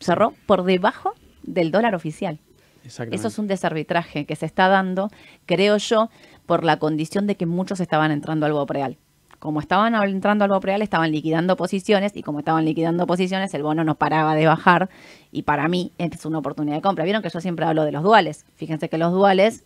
Cerró 0.00 0.34
por 0.46 0.64
debajo 0.64 1.14
del 1.42 1.70
dólar 1.70 1.94
oficial. 1.94 2.38
Eso 2.84 3.28
es 3.28 3.38
un 3.38 3.46
desarbitraje 3.46 4.24
que 4.24 4.34
se 4.34 4.46
está 4.46 4.66
dando, 4.66 5.10
creo 5.46 5.76
yo, 5.76 6.10
por 6.46 6.64
la 6.64 6.78
condición 6.78 7.26
de 7.26 7.36
que 7.36 7.46
muchos 7.46 7.80
estaban 7.80 8.10
entrando 8.10 8.46
al 8.46 8.52
Bopreal. 8.52 8.98
Como 9.38 9.58
estaban 9.58 9.94
entrando 10.08 10.44
al 10.44 10.50
Bopreal, 10.50 10.82
estaban 10.82 11.10
liquidando 11.10 11.56
posiciones 11.56 12.12
y 12.14 12.22
como 12.22 12.38
estaban 12.38 12.64
liquidando 12.64 13.06
posiciones, 13.06 13.52
el 13.54 13.64
bono 13.64 13.82
no 13.82 13.96
paraba 13.96 14.36
de 14.36 14.46
bajar 14.46 14.88
y 15.32 15.42
para 15.42 15.66
mí 15.66 15.92
es 15.98 16.24
una 16.24 16.38
oportunidad 16.38 16.76
de 16.76 16.82
compra. 16.82 17.04
Vieron 17.04 17.22
que 17.22 17.28
yo 17.28 17.40
siempre 17.40 17.66
hablo 17.66 17.84
de 17.84 17.90
los 17.90 18.04
duales. 18.04 18.44
Fíjense 18.54 18.88
que 18.88 18.98
los 18.98 19.12
duales 19.12 19.64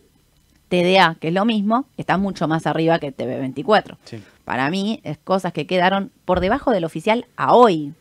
TDA, 0.69 1.15
que 1.19 1.29
es 1.29 1.33
lo 1.33 1.45
mismo, 1.45 1.85
está 1.97 2.17
mucho 2.17 2.47
más 2.47 2.67
arriba 2.67 2.99
que 2.99 3.15
TV24. 3.15 3.97
Sí. 4.03 4.23
Para 4.45 4.69
mí 4.69 4.99
es 5.03 5.17
cosas 5.17 5.53
que 5.53 5.67
quedaron 5.67 6.11
por 6.25 6.39
debajo 6.39 6.71
del 6.71 6.83
oficial 6.83 7.25
a 7.35 7.53
hoy. 7.53 7.93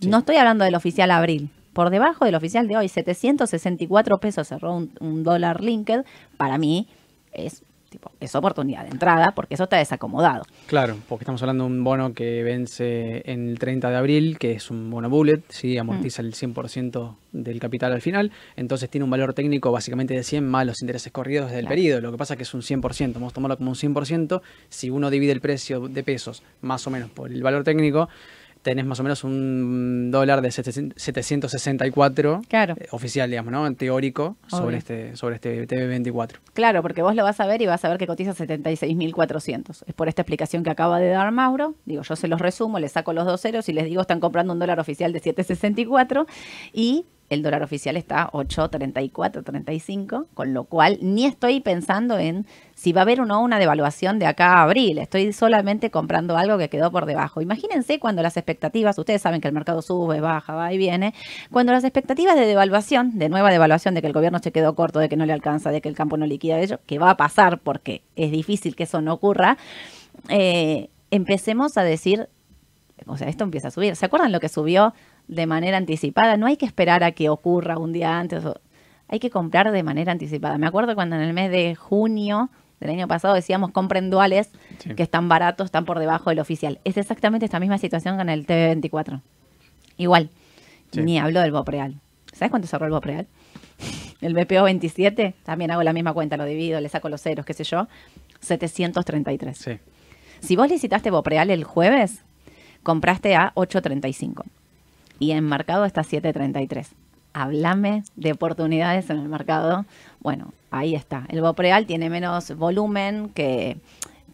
Sí. 0.00 0.08
No 0.08 0.18
estoy 0.18 0.36
hablando 0.36 0.64
del 0.64 0.74
oficial 0.74 1.10
abril. 1.10 1.50
Por 1.72 1.90
debajo 1.90 2.24
del 2.24 2.34
oficial 2.34 2.68
de 2.68 2.76
hoy, 2.76 2.88
764 2.88 4.18
pesos 4.18 4.48
cerró 4.48 4.74
un, 4.74 4.92
un 5.00 5.22
dólar 5.22 5.60
linked. 5.60 6.04
Para 6.36 6.56
mí 6.56 6.88
es 7.32 7.62
tipo 7.94 8.10
es 8.18 8.34
oportunidad 8.34 8.82
de 8.82 8.90
entrada 8.90 9.32
porque 9.36 9.54
eso 9.54 9.64
está 9.64 9.76
desacomodado. 9.76 10.42
Claro, 10.66 10.96
porque 11.08 11.22
estamos 11.22 11.40
hablando 11.42 11.64
de 11.64 11.70
un 11.70 11.84
bono 11.84 12.12
que 12.12 12.42
vence 12.42 13.22
en 13.30 13.48
el 13.48 13.58
30 13.58 13.88
de 13.90 13.96
abril, 13.96 14.36
que 14.38 14.52
es 14.52 14.70
un 14.70 14.90
bono 14.90 15.08
bullet, 15.08 15.42
¿sí? 15.48 15.78
amortiza 15.78 16.22
Mm. 16.22 16.26
el 16.26 16.34
100% 16.34 17.16
del 17.32 17.60
capital 17.60 17.92
al 17.92 18.00
final, 18.02 18.32
entonces 18.56 18.90
tiene 18.90 19.04
un 19.04 19.10
valor 19.10 19.32
técnico 19.34 19.70
básicamente 19.70 20.14
de 20.14 20.22
100 20.24 20.44
más 20.48 20.66
los 20.66 20.80
intereses 20.82 21.12
corridos 21.12 21.50
del 21.50 21.60
Claro. 21.60 21.68
periodo. 21.76 22.00
Lo 22.00 22.10
que 22.12 22.18
pasa 22.18 22.34
es 22.34 22.38
que 22.38 22.42
es 22.44 22.54
un 22.54 22.62
100%, 22.62 23.14
vamos 23.14 23.32
a 23.32 23.34
tomarlo 23.34 23.56
como 23.56 23.70
un 23.70 23.76
100%, 23.76 24.42
si 24.68 24.90
uno 24.90 25.08
divide 25.10 25.30
el 25.32 25.40
precio 25.40 25.88
de 25.88 26.02
pesos 26.02 26.42
más 26.62 26.84
o 26.86 26.90
menos 26.90 27.10
por 27.10 27.30
el 27.30 27.42
valor 27.42 27.62
técnico, 27.62 28.08
tenés 28.64 28.84
más 28.86 28.98
o 28.98 29.02
menos 29.04 29.22
un 29.22 30.10
dólar 30.10 30.40
de 30.42 30.50
700 30.50 31.00
764 31.00 32.40
Claro. 32.48 32.74
eh, 32.80 32.88
oficial, 32.90 33.30
digamos, 33.30 33.52
¿no? 33.52 33.72
Teórico 33.76 34.36
Obvio. 34.50 34.58
sobre 34.58 34.76
este, 34.78 35.14
sobre 35.16 35.34
este 35.36 35.68
TV24. 35.68 36.32
Claro, 36.54 36.82
porque 36.82 37.02
vos 37.02 37.14
lo 37.14 37.22
vas 37.22 37.38
a 37.38 37.46
ver 37.46 37.62
y 37.62 37.66
vas 37.66 37.84
a 37.84 37.88
ver 37.90 37.98
que 37.98 38.06
cotiza 38.08 38.34
76.400. 38.34 39.84
Es 39.86 39.94
por 39.94 40.08
esta 40.08 40.22
explicación 40.22 40.64
que 40.64 40.70
acaba 40.70 40.98
de 40.98 41.10
dar 41.10 41.30
Mauro. 41.30 41.74
Digo, 41.84 42.02
yo 42.02 42.16
se 42.16 42.26
los 42.26 42.40
resumo, 42.40 42.78
les 42.78 42.92
saco 42.92 43.12
los 43.12 43.26
dos 43.26 43.40
ceros 43.40 43.68
y 43.68 43.72
les 43.72 43.84
digo, 43.84 44.00
están 44.00 44.20
comprando 44.20 44.52
un 44.52 44.58
dólar 44.58 44.80
oficial 44.80 45.12
de 45.12 45.20
7.64 45.22 46.26
y 46.72 47.04
el 47.34 47.42
dólar 47.42 47.62
oficial 47.62 47.96
está 47.96 48.30
8.34, 48.32 49.44
35, 49.44 50.26
con 50.34 50.54
lo 50.54 50.64
cual 50.64 50.98
ni 51.02 51.26
estoy 51.26 51.60
pensando 51.60 52.18
en 52.18 52.46
si 52.74 52.92
va 52.92 53.02
a 53.02 53.02
haber 53.02 53.20
o 53.20 53.26
no 53.26 53.42
una 53.42 53.58
devaluación 53.58 54.18
de 54.18 54.26
acá 54.26 54.54
a 54.54 54.62
abril. 54.62 54.98
Estoy 54.98 55.32
solamente 55.32 55.90
comprando 55.90 56.36
algo 56.36 56.58
que 56.58 56.68
quedó 56.68 56.90
por 56.90 57.06
debajo. 57.06 57.40
Imagínense 57.40 57.98
cuando 57.98 58.22
las 58.22 58.36
expectativas, 58.36 58.98
ustedes 58.98 59.22
saben 59.22 59.40
que 59.40 59.48
el 59.48 59.54
mercado 59.54 59.82
sube, 59.82 60.20
baja, 60.20 60.54
va 60.54 60.72
y 60.72 60.78
viene, 60.78 61.14
cuando 61.50 61.72
las 61.72 61.84
expectativas 61.84 62.34
de 62.34 62.46
devaluación, 62.46 63.18
de 63.18 63.28
nueva 63.28 63.50
devaluación, 63.50 63.94
de 63.94 64.00
que 64.00 64.06
el 64.06 64.12
gobierno 64.12 64.38
se 64.38 64.52
quedó 64.52 64.74
corto, 64.74 64.98
de 64.98 65.08
que 65.08 65.16
no 65.16 65.26
le 65.26 65.32
alcanza, 65.32 65.70
de 65.70 65.80
que 65.80 65.88
el 65.88 65.94
campo 65.94 66.16
no 66.16 66.26
liquida 66.26 66.56
de 66.56 66.64
ello, 66.64 66.80
que 66.86 66.98
va 66.98 67.10
a 67.10 67.16
pasar 67.16 67.58
porque 67.58 68.02
es 68.16 68.30
difícil 68.30 68.74
que 68.76 68.84
eso 68.84 69.00
no 69.00 69.12
ocurra, 69.12 69.56
eh, 70.28 70.88
empecemos 71.10 71.76
a 71.76 71.84
decir, 71.84 72.28
o 73.06 73.16
sea, 73.16 73.28
esto 73.28 73.44
empieza 73.44 73.68
a 73.68 73.70
subir. 73.70 73.96
¿Se 73.96 74.06
acuerdan 74.06 74.32
lo 74.32 74.40
que 74.40 74.48
subió 74.48 74.94
de 75.28 75.46
manera 75.46 75.76
anticipada? 75.76 76.36
No 76.36 76.46
hay 76.46 76.56
que 76.56 76.66
esperar 76.66 77.02
a 77.04 77.12
que 77.12 77.28
ocurra 77.28 77.78
un 77.78 77.92
día 77.92 78.18
antes. 78.18 78.44
hay 79.08 79.18
que 79.20 79.30
comprar 79.30 79.70
de 79.70 79.82
manera 79.82 80.12
anticipada. 80.12 80.56
Me 80.58 80.66
acuerdo 80.66 80.94
cuando 80.94 81.14
en 81.16 81.22
el 81.22 81.34
mes 81.34 81.50
de 81.50 81.74
junio 81.74 82.48
del 82.80 82.90
año 82.90 83.06
pasado 83.06 83.34
decíamos 83.34 83.70
compren 83.70 84.10
duales 84.10 84.50
Sí. 84.78 84.94
que 84.94 85.02
están 85.02 85.28
baratos, 85.28 85.66
están 85.66 85.84
por 85.84 85.98
debajo 85.98 86.30
del 86.30 86.40
oficial. 86.40 86.80
Es 86.84 86.96
exactamente 86.96 87.44
esta 87.44 87.60
misma 87.60 87.76
situación 87.78 88.16
con 88.16 88.28
el 88.30 88.46
TV24. 88.46 89.20
Igual, 89.98 90.30
Sí. 90.90 91.02
ni 91.02 91.18
hablo 91.18 91.40
del 91.40 91.52
Bopreal. 91.52 91.96
¿Sabes 92.32 92.50
cuánto 92.50 92.66
cerró 92.66 92.86
el 92.86 92.92
Bopreal? 92.92 93.26
El 94.20 94.32
BPO 94.34 94.62
27, 94.64 95.34
también 95.42 95.70
hago 95.70 95.82
la 95.82 95.92
misma 95.92 96.14
cuenta, 96.14 96.36
lo 96.38 96.44
divido, 96.46 96.80
le 96.80 96.88
saco 96.88 97.08
los 97.10 97.20
ceros, 97.20 97.44
qué 97.44 97.52
sé 97.52 97.62
yo, 97.64 97.88
733. 98.40 99.58
Sí. 99.58 99.78
Si 100.40 100.56
vos 100.56 100.68
licitaste 100.68 101.10
Bopreal 101.10 101.50
el 101.50 101.64
jueves, 101.64 102.22
compraste 102.82 103.34
a 103.36 103.52
8.35 103.54 104.44
y 105.18 105.30
en 105.32 105.44
mercado 105.44 105.84
está 105.84 106.02
7.33. 106.02 106.88
Háblame 107.32 108.04
de 108.16 108.32
oportunidades 108.32 109.10
en 109.10 109.18
el 109.18 109.28
mercado. 109.28 109.84
Bueno, 110.20 110.52
ahí 110.70 110.94
está. 110.94 111.24
El 111.28 111.40
Bopreal 111.40 111.86
tiene 111.86 112.08
menos 112.10 112.56
volumen 112.56 113.28
que, 113.34 113.78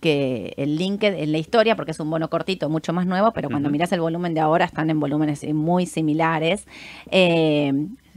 que 0.00 0.52
el 0.58 0.76
LinkedIn 0.76 1.18
en 1.18 1.32
la 1.32 1.38
historia, 1.38 1.76
porque 1.76 1.92
es 1.92 2.00
un 2.00 2.10
bono 2.10 2.28
cortito, 2.28 2.68
mucho 2.68 2.92
más 2.92 3.06
nuevo, 3.06 3.32
pero 3.32 3.48
cuando 3.48 3.70
miras 3.70 3.90
el 3.92 4.00
volumen 4.00 4.34
de 4.34 4.40
ahora 4.40 4.66
están 4.66 4.90
en 4.90 5.00
volúmenes 5.00 5.42
muy 5.54 5.86
similares. 5.86 6.66
Eh, 7.10 7.72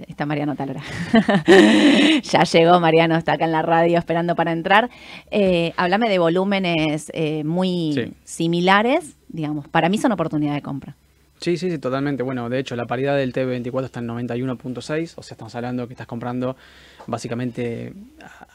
está 0.08 0.26
Mariano 0.26 0.56
Talora. 0.56 0.82
ya 2.24 2.44
llegó 2.44 2.80
Mariano, 2.80 3.16
está 3.16 3.34
acá 3.34 3.46
en 3.46 3.52
la 3.54 3.62
radio 3.62 3.98
esperando 3.98 4.36
para 4.36 4.52
entrar. 4.52 4.90
Eh, 5.32 5.74
háblame 5.78 6.10
de 6.10 6.20
volúmenes 6.20 7.10
eh, 7.14 7.44
muy 7.44 7.94
Sí. 7.94 8.14
similares, 8.24 9.16
digamos. 9.30 9.68
Para 9.70 9.88
mí 9.90 9.98
son 9.98 10.12
oportunidad 10.12 10.54
de 10.56 10.62
compra. 10.62 10.96
Sí, 11.44 11.58
sí, 11.58 11.70
sí, 11.70 11.78
totalmente. 11.78 12.24
Bueno, 12.24 12.48
de 12.50 12.58
hecho, 12.60 12.76
la 12.78 12.86
paridad 12.86 13.18
del 13.18 13.34
TV24 13.34 13.84
está 13.86 14.00
en 14.00 14.08
91.6, 14.08 15.14
o 15.18 15.24
sea, 15.24 15.36
estamos 15.36 15.54
hablando 15.56 15.88
que 15.88 15.94
estás 15.94 16.08
comprando 16.08 16.56
básicamente, 17.06 17.94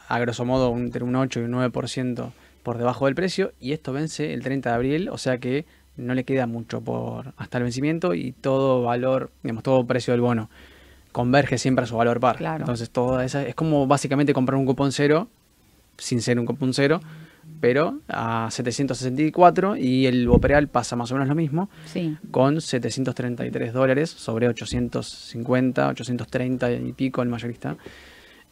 a, 0.07 0.15
a 0.15 0.19
grosso 0.19 0.43
modo, 0.43 0.71
un- 0.71 0.85
entre 0.85 1.03
un 1.03 1.15
8 1.15 1.39
y 1.39 1.43
un 1.43 1.51
9% 1.51 2.33
por 2.63 2.77
debajo 2.79 3.05
del 3.05 3.13
precio, 3.15 3.53
y 3.59 3.73
esto 3.73 3.93
vence 3.93 4.33
el 4.33 4.41
30 4.41 4.69
de 4.71 4.75
abril, 4.75 5.09
o 5.09 5.17
sea 5.19 5.37
que 5.37 5.65
no 5.97 6.13
le 6.15 6.23
queda 6.23 6.47
mucho 6.47 6.81
por 6.81 7.33
hasta 7.37 7.57
el 7.59 7.63
vencimiento 7.65 8.13
y 8.15 8.31
todo 8.31 8.81
valor, 8.83 9.29
digamos, 9.43 9.63
todo 9.63 9.85
precio 9.85 10.11
del 10.13 10.21
bono 10.21 10.49
converge 11.11 11.57
siempre 11.57 11.83
a 11.83 11.87
su 11.87 11.95
valor 11.97 12.19
par. 12.19 12.37
Claro. 12.37 12.61
Entonces, 12.63 12.89
toda 12.89 13.23
esa 13.25 13.43
es 13.45 13.53
como 13.55 13.85
básicamente 13.87 14.33
comprar 14.33 14.57
un 14.57 14.65
cupón 14.65 14.91
cero 14.91 15.27
sin 15.97 16.21
ser 16.21 16.39
un 16.39 16.45
cupón 16.45 16.73
cero, 16.73 17.01
pero 17.59 17.99
a 18.07 18.47
764 18.51 19.75
y 19.75 20.05
el 20.05 20.27
Bopreal 20.27 20.67
pasa 20.67 20.95
más 20.95 21.11
o 21.11 21.15
menos 21.15 21.27
lo 21.27 21.35
mismo 21.35 21.69
Sí. 21.85 22.17
con 22.31 22.61
733 22.61 23.73
dólares 23.73 24.09
sobre 24.09 24.47
850, 24.47 25.87
830 25.89 26.71
y 26.71 26.93
pico 26.93 27.21
el 27.21 27.29
mayorista 27.29 27.75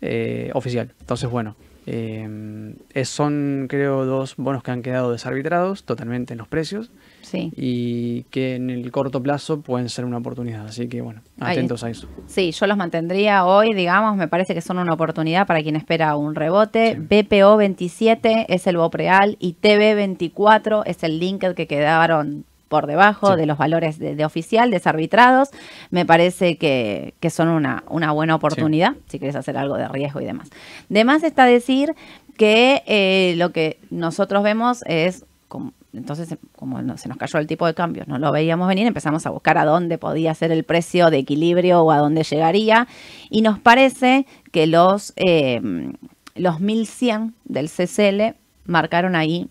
eh, 0.02 0.52
oficial. 0.54 0.94
Entonces, 1.00 1.30
bueno, 1.30 1.56
eh, 1.86 2.76
son 3.06 3.68
creo 3.70 4.06
dos 4.06 4.36
bonos 4.38 4.62
que 4.64 4.72
han 4.72 4.82
quedado 4.84 5.12
desarbitrados 5.12 5.84
totalmente 5.86 6.34
en 6.34 6.40
los 6.40 6.48
precios 6.48 6.92
Sí. 7.28 7.52
y 7.56 8.24
que 8.32 8.56
en 8.56 8.70
el 8.70 8.92
corto 8.92 9.22
plazo 9.22 9.62
pueden 9.62 9.90
ser 9.90 10.06
una 10.06 10.18
oportunidad. 10.18 10.66
Así 10.66 10.88
que, 10.88 11.02
bueno, 11.02 11.22
atentos 11.40 11.84
a 11.84 11.90
eso. 11.90 12.08
Sí, 12.28 12.52
yo 12.52 12.68
los 12.68 12.78
mantendría 12.78 13.46
hoy, 13.46 13.74
digamos, 13.74 14.16
me 14.16 14.28
parece 14.28 14.54
que 14.54 14.62
son 14.62 14.78
una 14.80 14.94
oportunidad 14.94 15.46
para 15.48 15.62
quien 15.62 15.76
espera 15.76 16.16
un 16.16 16.36
rebote. 16.36 16.94
Sí. 17.10 17.24
BPO 17.24 17.58
27 17.58 18.46
es 18.54 18.68
el 18.68 18.78
Bopreal 18.78 19.36
y 19.40 19.54
TV 19.54 19.96
24 19.96 20.86
es 20.86 21.04
el 21.04 21.20
Linked 21.20 21.54
que 21.56 21.68
quedaron 21.68 22.46
por 22.68 22.86
debajo 22.86 23.32
Sí. 23.34 23.38
de 23.40 23.46
los 23.46 23.58
valores 23.58 23.98
de, 23.98 24.16
de 24.16 24.26
oficial, 24.26 24.72
desarbitrados. 24.72 25.50
Me 25.90 26.06
parece 26.06 26.58
que, 26.58 27.14
que 27.22 27.30
son 27.30 27.48
una, 27.48 27.84
una 27.90 28.12
buena 28.12 28.36
oportunidad 28.36 28.96
si 29.08 29.20
quieres 29.20 29.36
hacer 29.38 29.56
algo 29.58 29.78
de 29.78 29.88
riesgo 29.88 30.20
y 30.22 30.26
demás. 30.26 30.50
De 30.90 31.06
más 31.06 31.24
está 31.24 31.46
decir 31.46 31.96
que 32.38 32.84
eh, 32.86 33.36
lo 33.38 33.52
que 33.52 33.80
nosotros 33.90 34.44
vemos 34.44 34.84
es... 34.86 35.26
como- 35.48 35.72
entonces, 35.98 36.38
como 36.56 36.78
se 36.98 37.10
nos 37.10 37.18
cayó 37.18 37.40
el 37.40 37.48
tipo 37.48 37.66
de 37.66 37.74
cambio, 37.74 38.04
no 38.08 38.20
lo 38.20 38.32
veíamos 38.32 38.68
venir, 38.68 38.86
empezamos 38.86 39.26
a 39.26 39.32
buscar 39.32 39.58
a 39.58 39.66
dónde 39.66 39.98
podía 39.98 40.34
ser 40.36 40.52
el 40.52 40.64
precio 40.64 41.10
de 41.10 41.18
equilibrio 41.18 41.82
o 41.82 41.92
a 41.92 41.98
dónde 41.98 42.24
llegaría. 42.24 42.88
Y 43.30 43.42
nos 43.42 43.60
parece 43.60 44.26
que 44.52 44.68
los, 44.68 45.14
eh, 45.16 45.60
los 46.36 46.60
1100 46.60 47.34
del 47.46 47.70
CCL 47.70 48.36
marcaron 48.66 49.16
ahí. 49.16 49.50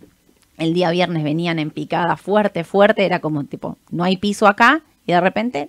El 0.57 0.73
día 0.73 0.91
viernes, 0.91 1.23
venían 1.23 1.59
en 1.59 1.71
picada 1.71 2.17
fuerte, 2.17 2.65
fuerte, 2.65 3.05
era 3.05 3.19
como 3.19 3.45
tipo, 3.45 3.77
no 3.91 4.05
hay 4.05 4.17
piso 4.17 4.47
acá, 4.47 4.83
y 5.05 5.13
de 5.13 5.21
repente 5.21 5.69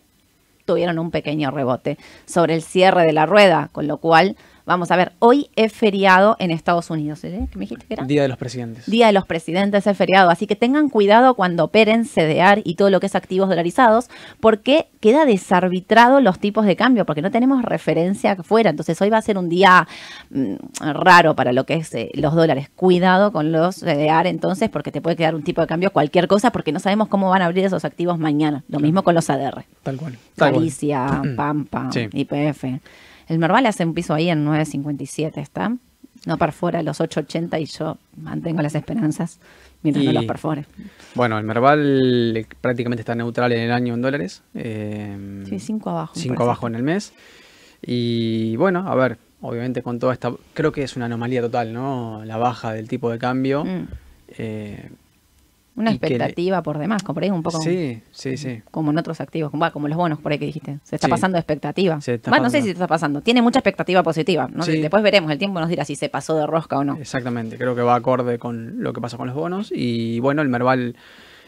tuvieron 0.63 0.99
un 0.99 1.11
pequeño 1.11 1.51
rebote 1.51 1.97
sobre 2.25 2.53
el 2.53 2.61
cierre 2.61 3.03
de 3.03 3.13
la 3.13 3.25
rueda, 3.25 3.69
con 3.71 3.87
lo 3.87 3.97
cual, 3.97 4.37
vamos 4.67 4.91
a 4.91 4.97
ver, 4.97 5.13
hoy 5.19 5.49
es 5.55 5.71
feriado 5.71 6.35
en 6.39 6.51
Estados 6.51 6.89
Unidos, 6.89 7.23
¿eh? 7.23 7.47
¿Qué 7.49 7.57
me 7.57 7.61
dijiste 7.61 7.85
que 7.87 7.93
era? 7.93 8.03
Día 8.03 8.21
de 8.21 8.27
los 8.27 8.37
presidentes. 8.37 8.85
Día 8.85 9.07
de 9.07 9.13
los 9.13 9.25
Presidentes 9.25 9.87
es 9.87 9.97
feriado, 9.97 10.29
así 10.29 10.45
que 10.45 10.57
tengan 10.57 10.89
cuidado 10.89 11.35
cuando 11.35 11.63
operen 11.63 12.03
CDR 12.03 12.61
y 12.63 12.75
todo 12.75 12.89
lo 12.89 12.99
que 12.99 13.05
es 13.05 13.15
activos 13.15 13.47
dolarizados, 13.47 14.09
porque 14.41 14.89
queda 14.99 15.25
desarbitrado 15.25 16.19
los 16.19 16.39
tipos 16.39 16.65
de 16.65 16.75
cambio, 16.75 17.05
porque 17.05 17.21
no 17.21 17.31
tenemos 17.31 17.63
referencia 17.63 18.33
afuera. 18.33 18.69
Entonces 18.69 19.01
hoy 19.01 19.09
va 19.09 19.17
a 19.17 19.21
ser 19.21 19.37
un 19.37 19.47
día 19.47 19.87
mm, 20.29 20.55
raro 20.79 21.35
para 21.35 21.53
lo 21.53 21.65
que 21.65 21.75
es 21.75 21.93
eh, 21.93 22.11
los 22.15 22.35
dólares. 22.35 22.69
Cuidado 22.75 23.31
con 23.31 23.53
los 23.53 23.77
CDR 23.77 24.27
entonces, 24.27 24.69
porque 24.69 24.91
te 24.91 25.01
puede 25.01 25.15
quedar 25.15 25.33
un 25.33 25.43
tipo 25.43 25.61
de 25.61 25.67
cambio 25.67 25.91
cualquier 25.93 26.27
cosa, 26.27 26.51
porque 26.51 26.73
no 26.73 26.79
sabemos 26.79 27.07
cómo 27.07 27.29
van 27.29 27.41
a 27.41 27.45
abrir 27.45 27.63
esos 27.63 27.85
activos 27.85 28.19
mañana. 28.19 28.65
Lo 28.67 28.79
mismo 28.79 29.03
con 29.03 29.15
los 29.15 29.29
ADR. 29.29 29.63
Tal 29.83 29.95
cual. 29.95 30.17
Tal 30.35 30.51
cual. 30.51 30.53
Galicia, 30.53 31.21
Pampa, 31.37 31.89
Sí. 31.91 32.09
El 33.27 33.39
Merval 33.39 33.65
hace 33.65 33.85
un 33.85 33.93
piso 33.93 34.13
ahí 34.13 34.29
en 34.29 34.45
9.57, 34.45 35.37
¿está? 35.37 35.75
No 36.25 36.37
perfora 36.37 36.81
los 36.81 36.99
8.80 36.99 37.61
y 37.61 37.65
yo 37.65 37.97
mantengo 38.17 38.61
las 38.61 38.75
esperanzas 38.75 39.39
mientras 39.83 40.03
no 40.05 40.11
los 40.13 40.25
perfore. 40.25 40.65
Bueno, 41.15 41.37
el 41.37 41.43
Merval 41.45 42.35
eh, 42.37 42.45
prácticamente 42.59 43.01
está 43.01 43.15
neutral 43.15 43.51
en 43.51 43.61
el 43.61 43.71
año 43.71 43.93
en 43.93 44.01
dólares. 44.01 44.41
eh, 44.55 45.43
Sí, 45.47 45.59
5 45.59 45.89
abajo. 45.89 46.13
me 46.15 46.21
5 46.21 46.33
parece. 46.35 46.43
abajo 46.43 46.67
en 46.67 46.75
el 46.75 46.83
mes. 46.83 47.13
Y 47.85 48.55
bueno, 48.55 48.85
a 48.87 48.95
ver, 48.95 49.17
obviamente 49.41 49.81
con 49.83 49.99
toda 49.99 50.13
esta... 50.13 50.31
Creo 50.53 50.71
que 50.71 50.83
es 50.83 50.95
una 50.95 51.05
anomalía 51.05 51.41
total, 51.41 51.71
¿no? 51.73 52.23
La 52.25 52.37
baja 52.37 52.73
del 52.73 52.87
tipo 52.87 53.09
de 53.11 53.19
cambio. 53.19 53.63
Mm, 53.65 53.87
Eh, 54.39 54.89
Una 55.77 55.91
le- 55.91 55.95
expectativa 55.97 56.61
por 56.63 56.77
demás, 56.77 57.03
como 57.03 57.13
por 57.13 57.23
ahí 57.23 57.29
un 57.29 57.43
poco 57.43 57.61
Sí, 57.61 58.01
sí, 58.11 58.35
sí. 58.35 58.61
como 58.71 58.91
en 58.91 58.97
otros 58.97 59.21
activos, 59.21 59.51
como, 59.51 59.71
como 59.71 59.87
los 59.87 59.95
bonos 59.97 60.19
por 60.19 60.31
ahí 60.31 60.39
que 60.39 60.45
dijiste. 60.47 60.79
Se 60.83 60.95
está 60.95 61.07
Sí. 61.07 61.11
pasando 61.11 61.35
de 61.37 61.39
expectativa. 61.39 62.01
Se 62.01 62.15
está 62.15 62.31
no 62.39 62.49
sé 62.49 62.59
si 62.61 62.65
se 62.65 62.71
está 62.73 62.87
pasando. 62.87 63.21
Tiene 63.21 63.41
mucha 63.41 63.59
expectativa 63.59 64.03
positiva. 64.03 64.49
¿no? 64.51 64.63
Sí. 64.63 64.81
Después 64.81 65.01
veremos, 65.03 65.31
el 65.31 65.37
tiempo 65.37 65.59
nos 65.61 65.69
dirá 65.69 65.85
si 65.85 65.95
se 65.95 66.09
pasó 66.09 66.35
de 66.35 66.45
rosca 66.45 66.77
o 66.77 66.83
no. 66.83 66.97
Exactamente, 66.97 67.57
creo 67.57 67.75
que 67.75 67.81
va 67.81 67.95
acorde 67.95 68.37
con 68.39 68.81
lo 68.83 68.91
que 68.91 68.99
pasa 69.01 69.15
con 69.17 69.27
los 69.27 69.35
bonos. 69.35 69.71
Y 69.73 70.19
bueno, 70.19 70.41
el 70.41 70.49
Merval, 70.49 70.95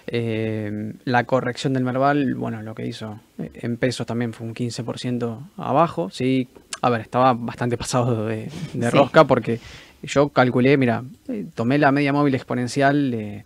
eh, 0.08 0.94
la 1.06 1.24
corrección 1.26 1.74
del 1.74 1.84
Merval, 1.84 2.36
bueno, 2.36 2.62
lo 2.62 2.76
que 2.76 2.86
hizo 2.88 3.20
eh, 3.38 3.52
en 3.56 3.78
pesos 3.78 4.06
también 4.08 4.34
fue 4.34 4.48
un 4.48 4.54
15% 4.54 5.40
abajo. 5.58 6.10
Sí, 6.12 6.48
a 6.82 6.90
ver, 6.90 7.02
estaba 7.02 7.34
bastante 7.34 7.78
pasado 7.78 8.26
de, 8.26 8.50
de 8.74 8.90
Sí. 8.92 8.98
rosca 8.98 9.26
porque 9.26 9.60
yo 10.04 10.30
calculé, 10.30 10.78
mira, 10.78 11.04
eh, 11.28 11.46
tomé 11.54 11.78
la 11.78 11.92
media 11.92 12.14
móvil 12.14 12.36
exponencial 12.36 13.12
de, 13.12 13.46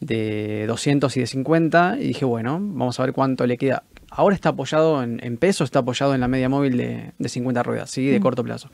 de 0.00 0.64
200 0.66 1.16
y 1.16 1.20
de 1.20 1.26
50 1.26 1.96
y 2.00 2.08
dije, 2.08 2.24
bueno, 2.24 2.58
vamos 2.60 2.98
a 2.98 3.02
ver 3.04 3.12
cuánto 3.12 3.46
le 3.46 3.56
queda. 3.58 3.82
Ahora 4.10 4.34
está 4.34 4.50
apoyado 4.50 5.02
en, 5.02 5.20
en 5.22 5.36
pesos, 5.36 5.66
está 5.66 5.80
apoyado 5.80 6.14
en 6.14 6.20
la 6.20 6.28
media 6.28 6.48
móvil 6.48 6.76
de, 6.76 7.12
de 7.18 7.28
50 7.28 7.62
ruedas, 7.62 7.90
sí, 7.90 8.06
de 8.06 8.18
Mm. 8.18 8.22
corto 8.22 8.42
plazo. 8.42 8.70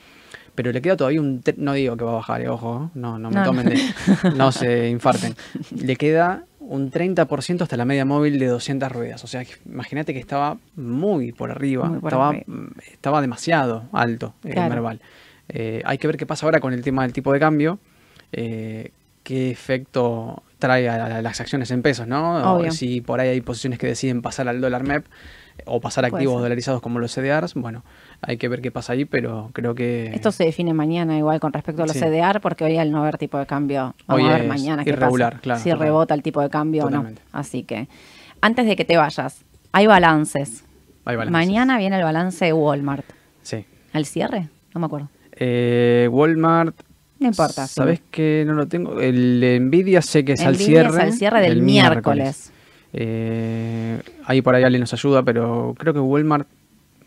Pero 0.54 0.72
le 0.72 0.80
queda 0.80 0.96
todavía 0.96 1.20
un... 1.20 1.42
No 1.58 1.74
digo 1.74 1.96
que 1.98 2.04
va 2.04 2.12
a 2.12 2.14
bajar, 2.14 2.40
eh, 2.40 2.48
ojo, 2.48 2.90
no, 2.94 3.18
no 3.18 3.28
me 3.30 3.36
No, 3.36 3.44
tomen 3.44 3.66
de... 3.66 3.78
No 4.36 4.52
se 4.52 4.88
infarten. 4.88 5.34
Le 5.78 5.96
queda 5.96 6.44
un 6.60 6.90
30% 6.90 7.60
hasta 7.62 7.76
la 7.76 7.84
media 7.84 8.06
móvil 8.06 8.38
de 8.38 8.46
200 8.46 8.90
ruedas. 8.90 9.22
O 9.22 9.26
sea, 9.26 9.44
imagínate 9.66 10.14
que 10.14 10.18
estaba 10.18 10.56
muy 10.74 11.32
por 11.32 11.50
arriba, 11.50 11.84
Muy 11.88 11.98
por 12.00 12.08
estaba, 12.08 12.28
arriba. 12.30 12.44
mm, 12.46 12.68
estaba 12.92 13.20
demasiado 13.20 13.84
alto 13.92 14.32
el 14.44 14.52
Claro. 14.54 14.70
Merval. 14.70 15.00
Eh, 15.50 15.82
hay 15.84 15.98
que 15.98 16.06
ver 16.06 16.16
qué 16.16 16.24
pasa 16.24 16.46
ahora 16.46 16.60
con 16.60 16.72
el 16.72 16.82
tema 16.82 17.02
del 17.02 17.12
tipo 17.12 17.32
de 17.34 17.38
cambio, 17.38 17.78
eh, 18.32 18.90
qué 19.22 19.50
efecto 19.50 20.42
trae 20.58 20.88
a, 20.88 20.96
la- 21.08 21.22
las 21.22 21.40
acciones 21.40 21.70
en 21.70 21.82
pesos, 21.82 22.06
¿no? 22.06 22.54
O 22.56 22.70
si 22.70 23.00
por 23.00 23.20
ahí 23.20 23.28
hay 23.28 23.40
posiciones 23.40 23.78
que 23.78 23.86
deciden 23.86 24.22
pasar 24.22 24.48
al 24.48 24.60
dólar 24.60 24.82
MEP 24.84 25.04
o 25.64 25.80
pasar 25.80 26.02
Puede 26.04 26.16
activos 26.16 26.34
ser. 26.36 26.42
dolarizados 26.42 26.80
como 26.82 26.98
los 26.98 27.12
CDRs, 27.14 27.54
bueno, 27.54 27.82
hay 28.20 28.36
que 28.36 28.48
ver 28.48 28.60
qué 28.60 28.70
pasa 28.70 28.92
ahí, 28.92 29.04
pero 29.06 29.50
creo 29.54 29.74
que... 29.74 30.10
Esto 30.14 30.30
se 30.32 30.44
define 30.44 30.74
mañana 30.74 31.16
igual 31.16 31.40
con 31.40 31.52
respecto 31.52 31.82
a 31.82 31.86
los 31.86 31.96
Sí. 31.96 32.00
CDR, 32.02 32.40
porque 32.40 32.64
hoy 32.64 32.76
al 32.76 32.90
no 32.90 33.00
haber 33.02 33.16
tipo 33.18 33.38
de 33.38 33.46
cambio, 33.46 33.94
vamos 34.06 34.24
Hoy 34.24 34.30
a 34.30 34.36
ver 34.38 34.46
mañana 34.48 34.84
qué 34.84 34.90
irregular, 34.90 35.32
pasa. 35.34 35.42
claro, 35.42 35.60
si 35.60 35.72
rebota 35.72 36.14
el 36.14 36.22
tipo 36.22 36.40
de 36.42 36.50
cambio 36.50 36.84
o 36.86 36.90
no. 36.90 37.06
Así 37.32 37.62
que, 37.62 37.88
antes 38.42 38.66
de 38.66 38.76
que 38.76 38.84
te 38.84 38.96
vayas, 38.98 39.44
hay 39.72 39.86
balances. 39.86 40.64
hay 41.06 41.16
balances. 41.16 41.32
Mañana 41.32 41.78
viene 41.78 41.96
el 41.96 42.02
balance 42.04 42.44
de 42.44 42.52
Walmart. 42.52 43.06
Sí. 43.42 43.64
¿El 43.94 44.04
cierre? 44.06 44.48
No 44.74 44.80
me 44.80 44.86
acuerdo. 44.86 45.08
Eh, 45.32 46.08
Walmart... 46.10 46.76
No 47.18 47.28
importa. 47.28 47.66
¿Sabes 47.66 48.00
que 48.10 48.44
no 48.46 48.52
lo 48.54 48.66
tengo? 48.68 49.00
El 49.00 49.58
Nvidia 49.68 50.02
sé 50.02 50.24
que 50.24 50.32
es 50.32 50.40
al 50.42 50.54
Nvidia 50.54 50.82
es 50.82 50.88
cierre. 50.88 51.02
al 51.02 51.12
cierre 51.12 51.40
del 51.40 51.62
miércoles. 51.62 52.52
Eh, 52.92 54.00
ahí 54.24 54.42
por 54.42 54.54
ahí 54.54 54.64
alguien 54.64 54.80
nos 54.80 54.92
ayuda, 54.92 55.22
pero 55.22 55.74
creo 55.78 55.92
que 55.94 56.00
Walmart 56.00 56.48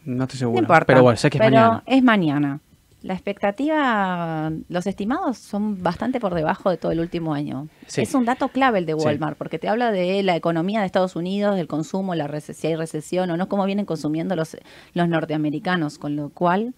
no 0.06 0.24
estoy 0.24 0.40
seguro. 0.40 0.56
No 0.56 0.62
importa. 0.64 0.86
Pero 0.86 1.04
bueno, 1.04 1.18
sé 1.18 1.30
que 1.30 1.38
es 1.38 1.42
pero 1.44 1.56
mañana. 1.56 1.84
es 1.86 2.04
mañana. 2.04 2.60
La 3.02 3.14
expectativa, 3.14 4.52
los 4.68 4.86
estimados 4.86 5.38
son 5.38 5.82
bastante 5.82 6.20
por 6.20 6.34
debajo 6.36 6.70
de 6.70 6.76
todo 6.76 6.92
el 6.92 7.00
último 7.00 7.34
año. 7.34 7.70
Sí. 7.88 8.02
Es 8.02 8.14
un 8.14 8.26
dato 8.26 8.50
clave 8.50 8.80
el 8.80 8.86
de 8.86 8.94
Sí. 8.94 9.06
Walmart, 9.06 9.38
porque 9.38 9.58
te 9.58 9.70
habla 9.70 9.92
de 9.92 10.22
la 10.22 10.36
economía 10.36 10.82
de 10.82 10.86
Estados 10.86 11.16
Unidos, 11.16 11.56
del 11.56 11.68
consumo, 11.68 12.14
la 12.16 12.28
si 12.42 12.68
hay 12.68 12.76
recesión 12.76 13.32
o 13.32 13.38
no, 13.38 13.48
cómo 13.48 13.66
vienen 13.66 13.86
consumiendo 13.86 14.36
los, 14.36 14.58
los 14.94 15.08
norteamericanos, 15.08 15.98
con 15.98 16.18
lo 16.18 16.28
cual 16.30 16.74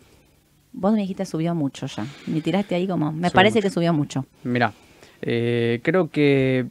vos 0.73 0.93
me 0.93 0.99
dijiste 1.01 1.25
subió 1.25 1.53
mucho 1.55 1.85
ya. 1.87 2.05
Me 2.27 2.41
tiraste 2.41 2.75
ahí 2.75 2.87
como, 2.87 3.11
me 3.11 3.29
Subió 3.29 3.31
parece 3.33 3.55
mucho. 3.59 3.63
que 3.67 3.69
subió 3.73 3.93
mucho. 3.93 4.25
Mira, 4.43 4.73
eh, 5.21 5.79
creo 5.83 6.09
que 6.09 6.65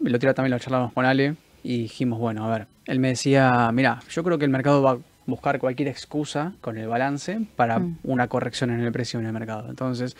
lo 0.00 0.18
tira 0.18 0.34
también 0.34 0.50
lo 0.52 0.58
charlamos 0.58 0.92
con 0.92 1.04
Ale 1.04 1.36
y 1.62 1.78
dijimos, 1.82 2.18
bueno, 2.18 2.44
a 2.44 2.50
ver, 2.58 2.66
él 2.86 2.98
me 3.00 3.08
decía, 3.08 3.70
mira, 3.72 4.00
yo 4.10 4.22
creo 4.22 4.38
que 4.38 4.44
el 4.44 4.50
mercado 4.50 4.82
va 4.82 4.92
a 4.92 4.98
buscar 5.26 5.58
cualquier 5.58 5.88
excusa 5.88 6.52
con 6.60 6.78
el 6.78 6.86
balance 6.86 7.40
para 7.56 7.78
Mm. 7.80 7.98
una 8.04 8.28
corrección 8.28 8.70
en 8.70 8.80
el 8.80 8.92
precio 8.92 9.18
en 9.18 9.26
el 9.26 9.32
mercado. 9.32 9.68
Entonces, 9.68 10.16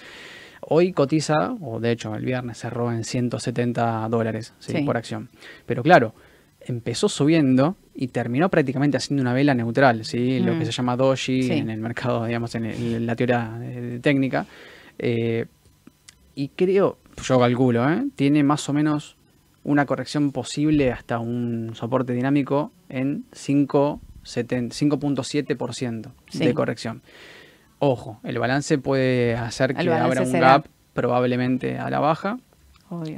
hoy 0.60 0.92
cotiza, 0.92 1.52
o 1.60 1.78
de 1.78 1.92
hecho 1.92 2.14
el 2.16 2.24
viernes 2.24 2.58
cerró 2.58 2.90
en 2.90 3.04
170 3.04 4.08
dólares 4.08 4.52
¿sí? 4.58 4.72
Sí. 4.72 4.82
por 4.82 4.96
acción. 4.96 5.28
Pero 5.66 5.82
claro, 5.84 6.14
empezó 6.60 7.08
subiendo 7.08 7.76
y 7.98 8.08
terminó 8.08 8.48
prácticamente 8.50 8.96
haciendo 8.98 9.22
una 9.22 9.32
vela 9.32 9.54
neutral, 9.54 10.04
¿sí? 10.04 10.38
lo 10.40 10.54
Mm. 10.54 10.58
que 10.58 10.64
se 10.66 10.72
llama 10.72 10.96
doji 10.96 11.42
Sí. 11.44 11.52
en 11.52 11.70
el 11.70 11.80
mercado, 11.80 12.26
digamos, 12.26 12.54
en, 12.54 12.66
el- 12.66 12.94
en 12.96 13.06
la 13.06 13.16
teoría 13.16 13.58
eh, 13.62 13.98
técnica. 14.02 14.46
Eh, 14.98 15.46
y 16.34 16.48
creo, 16.48 16.98
yo 17.22 17.38
calculo, 17.40 17.90
¿eh? 17.90 18.04
tiene 18.14 18.42
más 18.42 18.68
o 18.68 18.72
menos 18.74 19.16
una 19.64 19.86
corrección 19.86 20.30
posible 20.32 20.92
hasta 20.92 21.18
un 21.18 21.70
soporte 21.74 22.12
dinámico 22.12 22.70
en 22.88 23.24
5,7% 23.32 24.72
5.7% 24.72 26.12
Sí. 26.28 26.44
de 26.44 26.54
corrección. 26.54 27.02
Ojo, 27.78 28.20
el 28.24 28.38
balance 28.38 28.78
puede 28.78 29.34
hacer 29.36 29.70
El 29.72 29.86
que 29.86 29.92
abra 29.92 30.20
un 30.22 30.26
será- 30.26 30.48
gap 30.48 30.66
probablemente 30.94 31.78
a 31.78 31.90
la 31.90 32.00
baja. 32.00 32.38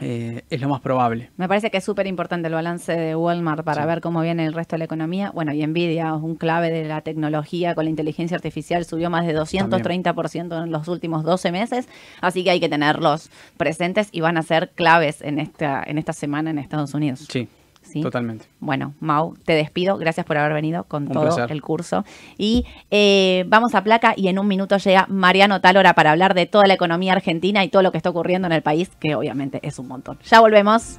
Eh, 0.00 0.42
es 0.48 0.60
lo 0.60 0.68
más 0.68 0.80
probable. 0.80 1.30
Me 1.36 1.46
parece 1.46 1.70
que 1.70 1.76
es 1.78 1.84
súper 1.84 2.06
importante 2.06 2.48
el 2.48 2.54
balance 2.54 2.90
de 2.90 3.14
Walmart 3.14 3.64
para 3.64 3.82
Sí. 3.82 3.88
ver 3.88 4.00
cómo 4.00 4.20
viene 4.22 4.46
el 4.46 4.54
resto 4.54 4.76
de 4.76 4.78
la 4.78 4.84
economía. 4.86 5.30
Bueno, 5.34 5.52
y 5.52 5.66
Nvidia, 5.66 6.14
un 6.14 6.36
clave 6.36 6.70
de 6.70 6.84
la 6.84 7.02
tecnología 7.02 7.74
con 7.74 7.84
la 7.84 7.90
inteligencia 7.90 8.34
artificial, 8.36 8.84
subió 8.84 9.10
más 9.10 9.26
de 9.26 9.34
230% 9.34 10.64
en 10.64 10.70
los 10.72 10.88
últimos 10.88 11.22
12 11.24 11.52
meses. 11.52 11.88
Así 12.20 12.44
que 12.44 12.50
hay 12.50 12.60
que 12.60 12.68
tenerlos 12.68 13.30
presentes 13.56 14.08
y 14.12 14.20
van 14.20 14.36
a 14.38 14.42
ser 14.42 14.70
claves 14.74 15.20
en 15.22 15.38
esta, 15.38 15.82
en 15.86 15.98
esta 15.98 16.12
semana 16.12 16.50
en 16.50 16.58
Estados 16.58 16.94
Unidos. 16.94 17.26
Sí, 17.30 17.48
¿sí? 17.88 18.00
totalmente. 18.02 18.46
Bueno, 18.60 18.94
Mau, 19.00 19.36
te 19.44 19.54
despido. 19.54 19.96
Gracias 19.98 20.24
por 20.26 20.36
haber 20.36 20.52
venido 20.52 20.84
con 20.84 21.04
Un 21.06 21.12
todo 21.12 21.24
placer. 21.24 21.50
el 21.52 21.62
curso. 21.62 22.04
Y 22.36 22.64
eh, 22.90 23.44
vamos 23.48 23.74
a 23.74 23.82
placa 23.82 24.14
y 24.16 24.28
en 24.28 24.38
un 24.38 24.46
minuto 24.46 24.76
llega 24.78 25.06
Mariano 25.08 25.60
Talora 25.60 25.94
para 25.94 26.10
hablar 26.12 26.34
de 26.34 26.46
toda 26.46 26.66
la 26.66 26.74
economía 26.74 27.12
argentina 27.12 27.64
y 27.64 27.68
todo 27.68 27.82
lo 27.82 27.90
que 27.92 27.98
está 27.98 28.10
ocurriendo 28.10 28.46
en 28.46 28.52
el 28.52 28.62
país, 28.62 28.90
que 29.00 29.14
obviamente 29.14 29.60
es 29.62 29.78
un 29.78 29.88
montón. 29.88 30.18
Ya 30.24 30.40
volvemos. 30.40 30.98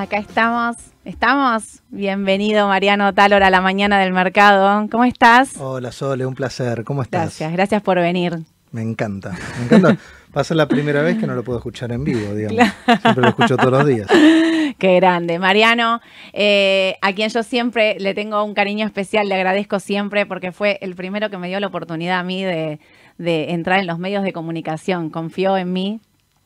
Acá 0.00 0.16
estamos, 0.16 0.78
estamos. 1.04 1.82
Bienvenido 1.90 2.66
Mariano 2.66 3.12
Talor 3.12 3.42
a 3.42 3.50
la 3.50 3.60
mañana 3.60 3.98
del 3.98 4.14
mercado. 4.14 4.88
¿Cómo 4.90 5.04
estás? 5.04 5.58
Hola 5.60 5.92
Sole, 5.92 6.24
un 6.24 6.34
placer. 6.34 6.84
¿Cómo 6.84 7.02
estás? 7.02 7.20
Gracias, 7.20 7.52
gracias 7.52 7.82
por 7.82 7.98
venir. 7.98 8.38
Me 8.72 8.80
encanta, 8.80 9.36
me 9.58 9.66
encanta. 9.66 9.98
Va 10.34 10.40
a 10.40 10.44
ser 10.44 10.56
la 10.56 10.66
primera 10.68 11.02
vez 11.02 11.18
que 11.18 11.26
no 11.26 11.34
lo 11.34 11.44
puedo 11.44 11.58
escuchar 11.58 11.92
en 11.92 12.02
vivo, 12.04 12.34
digamos. 12.34 12.72
Siempre 12.86 13.22
lo 13.22 13.28
escucho 13.28 13.58
todos 13.58 13.72
los 13.72 13.86
días. 13.86 14.08
Qué 14.78 14.96
grande. 14.96 15.38
Mariano, 15.38 16.00
eh, 16.32 16.96
a 17.02 17.12
quien 17.12 17.28
yo 17.28 17.42
siempre 17.42 18.00
le 18.00 18.14
tengo 18.14 18.42
un 18.42 18.54
cariño 18.54 18.86
especial, 18.86 19.28
le 19.28 19.34
agradezco 19.34 19.80
siempre 19.80 20.24
porque 20.24 20.50
fue 20.50 20.78
el 20.80 20.94
primero 20.94 21.28
que 21.28 21.36
me 21.36 21.48
dio 21.48 21.60
la 21.60 21.66
oportunidad 21.66 22.20
a 22.20 22.22
mí 22.22 22.42
de, 22.42 22.80
de 23.18 23.50
entrar 23.50 23.78
en 23.80 23.86
los 23.86 23.98
medios 23.98 24.24
de 24.24 24.32
comunicación. 24.32 25.10
Confió 25.10 25.58
en 25.58 25.74
mí, 25.74 26.00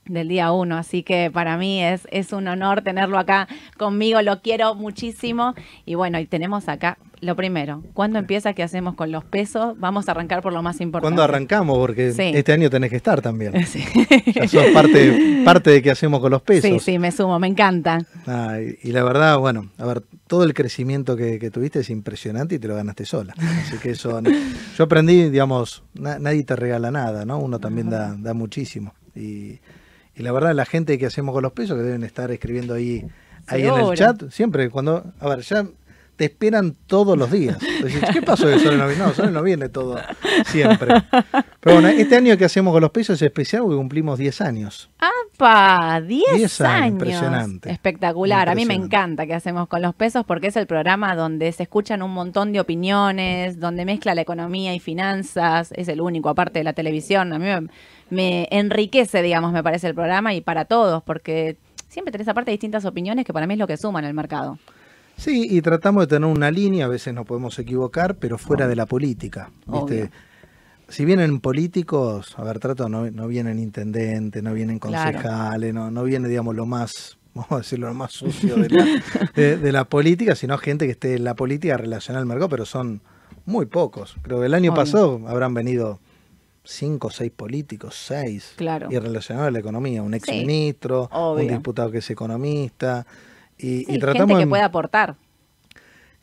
del 0.07 0.29
día 0.29 0.53
uno, 0.53 0.77
así 0.77 1.03
que 1.03 1.31
para 1.31 1.57
mí 1.57 1.83
es, 1.83 2.07
es 2.11 2.33
un 2.33 2.47
honor 2.49 2.83
tenerlo 2.83 3.19
acá 3.19 3.49
conmigo, 3.79 4.21
lo 4.23 4.41
quiero 4.43 4.75
muchísimo 4.75 5.55
y 5.87 5.95
bueno, 5.95 6.19
y 6.19 6.27
tenemos 6.27 6.69
acá 6.69 6.99
lo 7.25 7.37
primero, 7.37 7.83
¿cuándo 7.95 8.19
empieza? 8.19 8.53
¿Qué 8.53 8.63
hacemos 8.63 8.95
con 8.95 9.11
los 9.11 9.25
pesos? 9.25 9.79
Vamos 9.79 10.09
a 10.09 10.13
arrancar 10.13 10.43
por 10.43 10.53
lo 10.53 10.63
más 10.63 10.81
importante. 10.81 11.15
¿Cuándo 11.15 11.23
arrancamos? 11.23 11.79
Porque 11.79 12.09
este 12.09 12.53
año 12.53 12.69
tenés 12.71 12.91
que 12.91 12.97
estar 12.97 13.23
también. 13.23 13.55
Sí. 13.65 13.83
Ya 14.35 14.47
sos 14.47 14.67
parte, 14.75 15.43
parte 15.45 15.71
de 15.71 15.83
qué 15.83 15.91
hacemos 15.91 16.21
con 16.21 16.31
los 16.31 16.43
pesos. 16.43 16.71
Sí, 16.71 16.79
sí, 16.79 16.99
me 16.99 17.11
sumo, 17.11 17.39
me 17.39 17.49
encanta. 17.49 18.07
Ah, 18.27 18.59
y, 18.61 18.93
la 18.93 19.03
verdad, 19.03 19.39
bueno, 19.39 19.71
a 19.79 19.87
ver, 19.87 20.03
todo 20.27 20.45
el 20.45 20.53
crecimiento 20.55 21.17
que, 21.17 21.51
tuviste 21.51 21.81
es 21.81 21.91
impresionante 21.91 22.57
y 22.57 22.59
te 22.59 22.69
lo 22.69 22.77
ganaste 22.77 23.05
sola. 23.07 23.35
Así 23.39 23.79
que 23.79 23.93
eso, 23.93 24.21
yo 24.77 24.85
aprendí, 24.85 25.31
digamos, 25.31 25.83
nadie 25.95 26.45
te 26.45 26.55
regala 26.55 26.91
nada, 26.91 27.25
¿no? 27.25 27.39
Uno 27.39 27.59
también 27.59 27.91
da, 27.91 28.15
da 28.19 28.35
muchísimo. 28.35 28.95
Y 29.17 29.59
y 30.17 30.23
la 30.23 30.33
verdad, 30.33 30.55
la 30.55 30.65
gente 30.65 30.99
que 30.99 31.07
hacemos 31.07 31.35
con 31.35 31.43
los 31.43 31.53
pesos, 31.53 31.77
que 31.77 31.83
deben 31.83 32.05
estar 32.05 32.31
escribiendo 32.31 32.75
ahí, 32.75 33.05
ahí 33.47 33.67
en 33.67 33.75
el 33.75 33.95
chat, 33.97 34.31
siempre 34.31 34.71
cuando, 34.71 35.13
a 35.19 35.29
ver, 35.29 35.41
ya 35.41 35.67
te 36.17 36.27
esperan 36.27 36.77
todos 36.87 37.19
los 37.19 37.31
días. 37.31 37.59
¿qué 38.13 38.23
pasó 38.23 38.47
de 38.47 38.59
Sole 38.59 38.77
no 38.77 38.87
viene? 38.87 39.03
No, 39.03 39.13
Sole 39.13 39.33
no 39.33 39.43
viene 39.43 39.69
todo 39.69 39.99
siempre. 40.47 40.95
Pero 41.61 41.81
bueno, 41.81 41.89
este 41.89 42.17
año 42.17 42.37
que 42.37 42.45
hacemos 42.45 42.73
con 42.73 42.81
los 42.83 42.91
pesos 42.91 43.17
es 43.21 43.23
especial 43.23 43.63
porque 43.63 43.77
cumplimos 43.77 44.19
10 44.19 44.41
años. 44.43 44.91
¡Apa! 44.99 46.01
10, 46.01 46.61
años. 46.61 46.89
Impresionante. 46.89 47.71
Espectacular. 47.71 48.49
A 48.49 48.55
mí 48.55 48.65
me 48.65 48.75
encanta 48.75 49.27
que 49.27 49.35
hacemos 49.35 49.67
con 49.67 49.83
los 49.83 49.95
pesos 49.95 50.25
porque 50.25 50.49
es 50.49 50.57
el 50.57 50.67
programa 50.67 51.17
donde 51.17 51.51
se 51.53 51.65
escuchan 51.65 52.03
un 52.03 52.13
montón 52.13 52.53
de 52.53 52.61
opiniones, 52.61 53.59
donde 53.59 53.85
mezcla 53.85 54.15
la 54.15 54.21
economía 54.21 54.75
y 54.75 54.79
finanzas. 54.79 55.73
Es 55.75 55.89
el 55.89 56.01
único, 56.01 56.29
aparte 56.29 56.61
de 56.61 56.65
la 56.65 56.75
televisión. 56.75 57.33
A 57.33 57.39
mí 57.39 57.47
me, 57.47 57.69
me 58.15 58.49
enriquece, 58.51 59.23
digamos, 59.23 59.53
me 59.53 59.63
parece 59.63 59.89
el 59.89 59.95
programa 59.95 60.35
y 60.35 60.41
para 60.41 60.65
todos, 60.65 61.03
porque 61.03 61.57
siempre 61.89 62.13
tenés 62.13 62.29
aparte 62.29 62.51
distintas 62.51 62.85
opiniones 62.85 63.25
que 63.25 63.33
para 63.33 63.47
mí 63.47 63.55
es 63.55 63.59
lo 63.59 63.67
que 63.67 63.77
suma 63.77 63.99
en 63.99 64.07
el 64.07 64.15
mercado. 64.15 64.59
Sí, 65.17 65.47
y 65.49 65.61
tratamos 65.63 66.05
de 66.05 66.17
tener 66.17 66.29
una 66.29 66.51
línea, 66.51 66.87
a 66.87 66.89
veces 66.89 67.15
nos 67.15 67.25
podemos 67.25 67.59
equivocar, 67.59 68.17
pero 68.17 68.37
fuera 68.37 68.67
de 68.67 68.75
la 68.75 68.87
política. 68.87 69.51
¿viste? 69.67 70.11
Si 70.89 71.05
vienen 71.05 71.41
políticos, 71.41 72.35
a 72.37 72.43
ver, 72.43 72.59
trato, 72.59 72.89
no, 72.89 73.11
no 73.11 73.29
vienen 73.29 73.59
intendentes, 73.59 74.43
no 74.43 74.53
vienen 74.53 74.79
concejales, 74.79 75.73
no, 75.73 75.91
no 75.91 76.03
viene, 76.03 76.29
digamos, 76.29 76.55
lo 76.57 76.67
más, 76.67 77.19
vamos 77.35 77.53
a 77.53 77.57
decirlo, 77.59 77.89
lo 77.89 77.95
más 77.95 78.13
sucio 78.13 78.57
de 78.57 78.69
la, 78.69 79.03
de, 79.35 79.73
la 79.73 79.85
política, 79.85 80.35
sino 80.35 80.59
gente 80.59 80.87
que 80.87 80.93
esté 80.93 81.15
en 81.15 81.25
la 81.25 81.35
política 81.35 81.77
relacionada 81.77 82.21
al 82.21 82.27
mercado, 82.27 82.49
pero 82.49 82.67
son 82.67 83.01
muy 83.47 83.67
pocos. 83.67 84.17
Creo 84.23 84.41
que 84.41 84.47
el 84.47 84.55
año 84.55 84.75
pasado 84.75 85.21
habrán 85.29 85.55
venido 85.55 86.01
cinco 86.65 87.09
o 87.09 87.11
seis 87.11 87.31
políticos, 87.31 87.95
seis, 87.95 88.55
claro. 88.57 88.89
y 88.91 88.99
relacionados 88.99 89.49
a 89.49 89.51
la 89.51 89.59
economía, 89.59 90.03
un 90.03 90.15
exministro, 90.15 91.09
un 91.13 91.47
diputado 91.47 91.91
que 91.91 91.99
es 91.99 92.11
economista, 92.11 93.07
y, 93.59 93.99
tratamos 93.99 94.29
gente 94.29 94.45
que 94.45 94.49
pueda 94.49 94.65
aportar. 94.65 95.17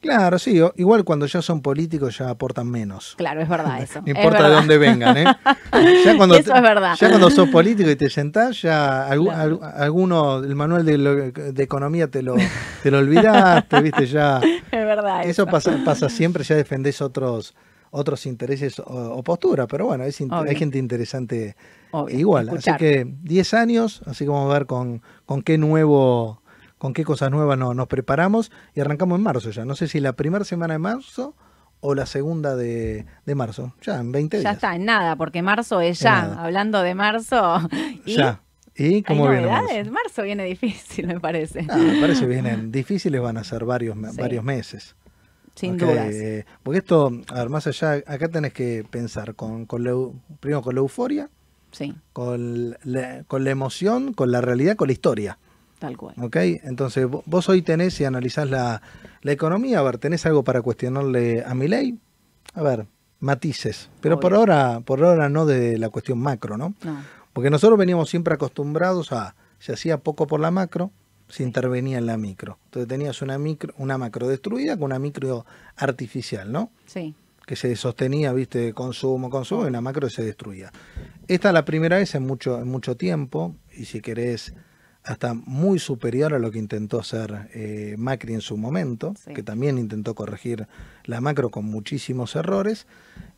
Claro, 0.01 0.39
sí, 0.39 0.59
igual 0.77 1.03
cuando 1.03 1.27
ya 1.27 1.43
son 1.43 1.61
políticos 1.61 2.17
ya 2.17 2.31
aportan 2.31 2.67
menos. 2.67 3.13
Claro, 3.17 3.39
es 3.39 3.47
verdad 3.47 3.79
eso. 3.83 4.01
no 4.01 4.09
importa 4.09 4.49
de 4.49 4.55
dónde 4.55 4.77
vengan, 4.79 5.15
¿eh? 5.15 5.25
Ya 6.03 6.17
cuando 6.17 6.35
eso 6.35 6.55
es 6.55 6.61
verdad. 6.61 6.95
Ya 6.99 7.09
cuando 7.09 7.29
sos 7.29 7.49
político 7.49 7.89
y 7.89 7.95
te 7.95 8.09
sentás, 8.09 8.63
ya 8.63 9.07
alguno, 9.07 10.39
el 10.39 10.55
manual 10.55 10.85
de, 10.85 11.63
economía 11.63 12.07
te 12.07 12.23
lo, 12.23 12.35
te 12.81 12.89
lo 12.89 12.97
olvidaste, 12.97 13.81
¿viste? 13.81 14.07
Ya. 14.07 14.41
Es 14.71 14.85
verdad. 14.85 15.25
Eso, 15.25 15.45
Pasa, 15.45 15.77
pasa 15.85 16.09
siempre, 16.09 16.43
ya 16.43 16.55
defendés 16.55 17.01
otros 17.01 17.53
otros 17.91 18.25
intereses 18.25 18.81
o, 18.83 19.21
posturas, 19.23 19.67
pero 19.69 19.85
bueno, 19.85 20.03
hay 20.03 20.55
gente 20.55 20.77
interesante 20.77 21.55
igual. 22.09 22.49
Así 22.49 22.71
que 22.77 23.05
10 23.21 23.53
años, 23.53 24.01
así 24.05 24.25
que 24.25 24.31
vamos 24.31 24.49
a 24.49 24.53
ver 24.53 24.65
con, 24.65 25.01
con 25.25 25.41
qué 25.41 25.57
nuevo, 25.57 26.41
con 26.77 26.93
qué 26.93 27.03
cosas 27.03 27.29
nuevas 27.31 27.57
nos 27.57 27.87
preparamos 27.87 28.51
y 28.73 28.81
arrancamos 28.81 29.17
en 29.17 29.23
marzo 29.23 29.51
ya. 29.51 29.65
No 29.65 29.75
sé 29.75 29.87
si 29.87 29.99
la 29.99 30.13
primera 30.13 30.45
semana 30.45 30.73
de 30.73 30.79
marzo 30.79 31.35
o 31.81 31.95
la 31.95 32.05
segunda 32.05 32.55
de, 32.55 33.05
marzo, 33.35 33.73
ya 33.81 33.99
en 33.99 34.11
20 34.11 34.37
días. 34.37 34.43
Ya 34.43 34.51
está, 34.53 34.75
en 34.75 34.85
nada, 34.85 35.15
porque 35.15 35.41
marzo 35.41 35.81
es 35.81 35.99
ya, 35.99 36.41
hablando 36.41 36.81
de 36.81 36.95
marzo. 36.95 37.59
Y 38.05 38.15
ya. 38.15 38.41
¿Y 38.73 39.03
cómo 39.03 39.27
viene 39.27 39.47
marzo? 39.47 39.91
marzo? 39.91 40.23
viene 40.23 40.45
difícil, 40.45 41.05
me 41.05 41.19
parece. 41.19 41.67
Ah, 41.69 41.77
me 41.77 41.99
parece 41.99 42.21
que 42.21 42.27
vienen 42.27 42.71
difíciles, 42.71 43.21
van 43.21 43.37
a 43.37 43.43
ser 43.43 43.65
varios, 43.65 43.95
varios 44.15 44.43
meses. 44.43 44.95
Sin 45.55 45.77
dudas. 45.77 46.13
Porque 46.63 46.79
esto, 46.79 47.11
a 47.29 47.35
ver, 47.35 47.49
más 47.49 47.67
allá, 47.67 48.01
acá 48.05 48.29
tenés 48.29 48.53
que 48.53 48.85
pensar 48.89 49.35
con, 49.35 49.65
con 49.65 49.83
primero 50.39 50.61
con 50.61 50.75
la 50.75 50.81
euforia, 50.81 51.29
sí. 51.71 51.95
con, 52.13 52.77
la, 52.83 53.23
con 53.27 53.43
la 53.43 53.51
emoción, 53.51 54.13
con 54.13 54.31
la 54.31 54.41
realidad, 54.41 54.75
con 54.75 54.87
la 54.87 54.93
historia. 54.93 55.37
Tal 55.79 55.97
cual. 55.97 56.15
¿Ok? 56.21 56.35
Entonces, 56.35 57.07
vos 57.07 57.49
hoy 57.49 57.63
tenés 57.63 57.99
y 57.99 58.05
analizás 58.05 58.49
la, 58.49 58.81
la 59.21 59.31
economía, 59.31 59.79
a 59.79 59.83
ver, 59.83 59.97
tenés 59.97 60.25
algo 60.25 60.43
para 60.43 60.61
cuestionarle 60.61 61.43
a 61.45 61.55
mi 61.55 61.67
ley, 61.67 61.97
a 62.53 62.61
ver, 62.61 62.85
matices, 63.19 63.89
pero 63.99 64.19
por 64.19 64.33
ahora, 64.33 64.81
por 64.81 65.03
ahora 65.03 65.29
no 65.29 65.45
de 65.45 65.77
la 65.77 65.89
cuestión 65.89 66.19
macro, 66.19 66.57
¿no? 66.57 66.75
¿no? 66.83 67.03
Porque 67.33 67.49
nosotros 67.49 67.79
veníamos 67.79 68.09
siempre 68.09 68.33
acostumbrados 68.33 69.11
a, 69.11 69.35
se 69.59 69.73
hacía 69.73 69.97
poco 69.97 70.27
por 70.27 70.39
la 70.39 70.51
macro, 70.51 70.91
se 71.31 71.43
intervenía 71.43 71.97
en 71.97 72.05
la 72.05 72.17
micro. 72.17 72.59
Entonces 72.65 72.87
tenías 72.87 73.21
una 73.21 73.37
micro, 73.37 73.73
una 73.77 73.97
macro 73.97 74.27
destruida 74.27 74.75
con 74.75 74.85
una 74.85 74.99
micro 74.99 75.45
artificial, 75.75 76.51
¿no? 76.51 76.71
Sí. 76.85 77.15
Que 77.45 77.55
se 77.55 77.75
sostenía, 77.75 78.31
viste, 78.33 78.73
consumo, 78.73 79.29
consumo, 79.29 79.67
y 79.67 79.71
la 79.71 79.81
macro 79.81 80.09
se 80.09 80.23
destruía. 80.23 80.71
Esta 81.27 81.49
es 81.49 81.53
la 81.53 81.65
primera 81.65 81.97
vez 81.97 82.13
en 82.15 82.23
mucho, 82.23 82.59
en 82.59 82.67
mucho 82.67 82.95
tiempo, 82.95 83.55
y 83.75 83.85
si 83.85 84.01
querés, 84.01 84.53
hasta 85.03 85.33
muy 85.33 85.79
superior 85.79 86.33
a 86.33 86.39
lo 86.39 86.51
que 86.51 86.59
intentó 86.59 86.99
hacer 86.99 87.49
eh, 87.53 87.95
Macri 87.97 88.35
en 88.35 88.41
su 88.41 88.57
momento, 88.57 89.15
que 89.33 89.41
también 89.41 89.79
intentó 89.79 90.13
corregir 90.13 90.67
la 91.05 91.21
macro 91.21 91.49
con 91.49 91.65
muchísimos 91.65 92.35
errores, 92.35 92.85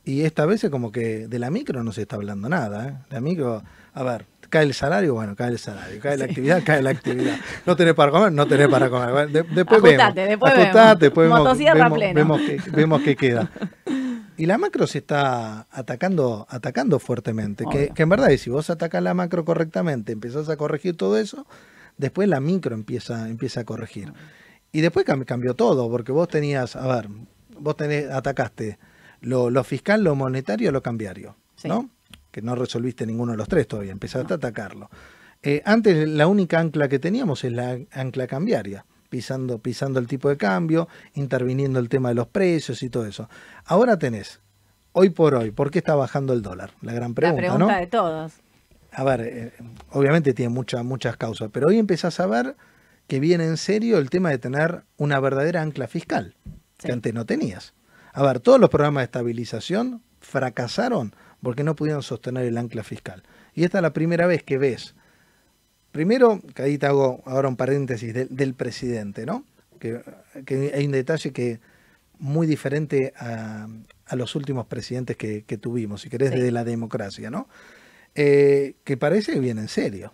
y 0.04 0.22
esta 0.22 0.46
vez 0.46 0.64
es 0.64 0.70
como 0.70 0.92
que 0.92 1.28
de 1.28 1.40
la 1.40 1.50
micro 1.50 1.84
no 1.84 1.94
se 1.94 2.02
está 2.02 2.18
hablando 2.18 2.50
nada. 2.50 2.88
¿eh? 2.90 2.98
La 3.10 3.22
micro, 3.22 3.64
a 3.94 4.04
ver, 4.04 4.26
cae 4.54 4.66
el 4.66 4.76
salario, 4.76 5.16
bueno, 5.16 5.36
cae 5.36 5.50
el 5.50 5.58
salario, 5.58 6.00
cae 6.00 6.16
la 6.16 6.26
actividad, 6.26 6.62
cae 6.64 6.84
la 6.84 6.92
actividad. 6.92 7.38
No 7.66 7.76
tenés 7.76 7.96
para 7.96 8.12
comer, 8.12 8.32
no 8.32 8.46
tenés 8.46 8.68
para 8.68 8.88
comer. 8.88 9.32
después 9.32 9.82
vemos. 9.82 10.14
Después 11.00 11.28
vemos. 11.28 11.58
vemos, 12.14 12.42
vemos, 12.72 13.02
qué 13.02 13.16
queda. 13.16 13.50
Y 14.38 14.46
la 14.46 14.60
macro 14.60 14.86
se 14.86 15.00
está 15.00 15.66
atacando, 15.72 16.46
atacando 16.52 17.00
fuertemente. 17.00 17.66
Que, 17.72 17.92
en 17.96 18.10
verdad, 18.10 18.30
si 18.38 18.52
vos 18.52 18.70
atacas 18.70 19.02
la 19.02 19.16
macro 19.16 19.44
correctamente, 19.44 20.12
empezás 20.12 20.48
a 20.50 20.56
corregir 20.56 20.96
todo 20.96 21.18
eso, 21.18 21.48
después 21.98 22.30
la 22.30 22.40
micro 22.40 22.76
empieza, 22.76 23.30
empieza 23.30 23.62
a 23.62 23.64
corregir. 23.64 24.14
Y 24.72 24.82
después 24.82 25.04
cambió 25.26 25.56
todo, 25.56 25.90
porque 25.90 26.12
vos 26.12 26.28
tenías, 26.28 26.76
a 26.76 26.96
ver, 26.96 27.08
vos 27.58 27.76
tenés, 27.76 28.12
atacaste 28.12 28.78
lo, 29.22 29.64
fiscal, 29.64 30.04
lo 30.04 30.14
monetario, 30.14 30.72
lo 30.72 30.84
cambiario, 30.84 31.36
¿no? 31.64 31.90
Que 32.34 32.42
no 32.42 32.56
resolviste 32.56 33.06
ninguno 33.06 33.34
de 33.34 33.38
los 33.38 33.48
tres 33.48 33.68
todavía, 33.68 33.92
empezaste 33.92 34.34
a 34.34 34.38
atacarlo. 34.38 34.90
Eh, 35.44 35.62
antes 35.66 36.10
la 36.10 36.26
única 36.26 36.60
ancla 36.60 36.90
que 36.90 36.98
teníamos 36.98 37.44
es 37.44 37.52
la 37.52 37.78
ancla 37.92 38.26
cambiaria, 38.26 38.86
pisando, 39.10 39.60
pisando 39.60 40.00
el 40.00 40.08
tipo 40.08 40.30
de 40.30 40.38
cambio, 40.38 40.88
interviniendo 41.14 41.78
el 41.78 41.90
tema 41.90 42.10
de 42.10 42.16
los 42.16 42.28
precios 42.28 42.82
y 42.82 42.90
todo 42.90 43.06
eso. 43.06 43.30
Ahora 43.66 44.00
tenés, 44.00 44.40
hoy 44.94 45.12
por 45.12 45.36
hoy, 45.36 45.52
¿por 45.52 45.70
qué 45.70 45.78
está 45.78 45.94
bajando 45.94 46.34
el 46.34 46.42
dólar? 46.42 46.72
La 46.82 46.94
gran 46.94 47.14
pregunta, 47.14 47.42
La 47.42 47.48
pregunta 47.50 47.78
de 47.78 47.86
todos. 47.86 48.34
A 48.94 49.04
ver, 49.04 49.22
eh, 49.22 49.52
obviamente 49.92 50.34
tiene 50.34 50.50
muchas 50.50 50.84
muchas 50.84 51.18
causas, 51.18 51.52
pero 51.54 51.68
hoy 51.68 51.78
empezás 51.78 52.20
a 52.20 52.26
ver 52.26 52.56
que 53.08 53.20
viene 53.20 53.46
en 53.46 53.58
serio 53.58 54.00
el 54.00 54.10
tema 54.10 54.32
de 54.32 54.40
tener 54.40 54.86
una 54.98 55.20
verdadera 55.20 55.62
ancla 55.62 55.88
fiscal, 55.88 56.36
que 56.80 56.92
antes 56.92 57.14
no 57.14 57.28
tenías. 57.28 57.76
A 58.12 58.24
ver, 58.24 58.40
todos 58.40 58.60
los 58.60 58.72
programas 58.72 59.02
de 59.02 59.06
estabilización 59.06 60.02
fracasaron 60.20 61.14
porque 61.44 61.64
no 61.64 61.76
pudieron 61.76 62.02
sostener 62.02 62.46
el 62.46 62.58
ancla 62.58 62.84
fiscal. 62.84 63.22
Y 63.54 63.66
esta 63.66 63.78
es 63.80 63.82
la 63.82 63.94
primera 63.94 64.26
vez 64.26 64.42
que 64.42 64.58
ves, 64.58 64.96
primero, 65.92 66.42
que 66.56 66.64
ahí 66.64 66.78
te 66.78 66.88
hago 66.88 67.22
ahora 67.26 67.50
un 67.50 67.58
paréntesis 67.58 68.14
del, 68.14 68.54
presidente, 68.56 69.26
¿no? 69.26 69.44
Que, 69.80 70.02
hay 70.74 70.86
un 70.86 70.94
detalle 70.94 71.32
que 71.32 71.60
muy 72.18 72.48
diferente 72.48 73.14
a, 73.18 73.68
los 74.16 74.36
últimos 74.36 74.66
presidentes 74.68 75.18
que, 75.18 75.58
tuvimos, 75.60 76.02
si 76.02 76.10
querés, 76.10 76.32
de 76.32 76.52
la 76.52 76.64
democracia, 76.64 77.30
¿no? 77.30 77.48
Eh, 78.16 78.76
que 78.84 78.96
parece 78.96 79.34
que 79.34 79.40
viene 79.40 79.62
en 79.62 79.68
serio. 79.68 80.14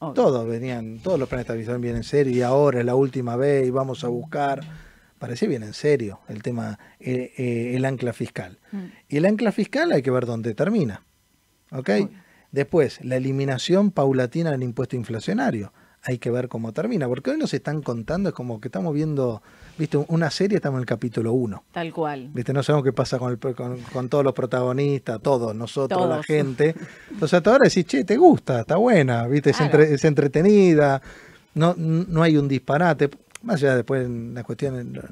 Obvio. 0.00 0.14
Todos 0.14 0.46
venían, 0.46 0.98
todos 0.98 1.18
los 1.18 1.28
planes 1.28 1.42
de 1.42 1.52
estabilización 1.52 1.80
vienen 1.80 1.98
en 1.98 2.04
serio 2.04 2.34
y 2.34 2.42
ahora 2.42 2.80
es 2.80 2.84
la 2.84 2.94
última 2.94 3.36
vez 3.36 3.66
y 3.66 3.70
vamos 3.70 4.02
a 4.02 4.08
buscar. 4.08 4.60
Parece 5.24 5.46
bien 5.48 5.62
en 5.62 5.72
serio 5.72 6.20
el 6.28 6.42
tema, 6.42 6.78
eh, 7.00 7.32
eh, 7.38 7.72
el 7.76 7.86
ancla 7.86 8.12
fiscal. 8.12 8.58
Mm. 8.72 8.78
Y 9.08 9.16
el 9.16 9.24
ancla 9.24 9.52
fiscal 9.52 9.90
hay 9.92 10.02
que 10.02 10.10
ver 10.10 10.26
dónde 10.26 10.52
termina. 10.52 11.02
¿Ok? 11.72 11.88
Después, 12.52 13.02
la 13.02 13.16
eliminación 13.16 13.90
paulatina 13.90 14.50
del 14.50 14.62
impuesto 14.62 14.96
inflacionario. 14.96 15.72
Hay 16.02 16.18
que 16.18 16.30
ver 16.30 16.48
cómo 16.48 16.72
termina. 16.74 17.08
Porque 17.08 17.30
hoy 17.30 17.38
nos 17.38 17.54
están 17.54 17.80
contando, 17.80 18.28
es 18.28 18.34
como 18.34 18.60
que 18.60 18.68
estamos 18.68 18.92
viendo, 18.92 19.42
viste, 19.78 19.96
una 19.96 20.30
serie, 20.30 20.56
estamos 20.56 20.76
en 20.76 20.80
el 20.82 20.86
capítulo 20.86 21.32
1. 21.32 21.64
Tal 21.72 21.90
cual. 21.94 22.28
¿Viste? 22.34 22.52
No 22.52 22.62
sabemos 22.62 22.84
qué 22.84 22.92
pasa 22.92 23.18
con, 23.18 23.32
el, 23.32 23.38
con, 23.54 23.78
con 23.94 24.10
todos 24.10 24.22
los 24.24 24.34
protagonistas, 24.34 25.22
todos, 25.22 25.56
nosotros, 25.56 26.06
la 26.06 26.22
gente. 26.22 26.74
Entonces 27.10 27.32
hasta 27.38 27.50
ahora 27.50 27.64
decís, 27.64 27.86
che, 27.86 28.04
te 28.04 28.18
gusta, 28.18 28.60
está 28.60 28.76
buena, 28.76 29.26
¿viste? 29.26 29.48
Es, 29.52 29.60
entre- 29.62 29.94
es 29.94 30.04
entretenida, 30.04 31.00
no, 31.54 31.74
no 31.78 32.22
hay 32.22 32.36
un 32.36 32.46
disparate. 32.46 33.08
Más 33.44 33.62
allá 33.62 33.76
después 33.76 34.06
en 34.06 34.34
la 34.34 34.42
cuestión 34.42 34.76
en 34.76 34.92
la- 34.94 35.08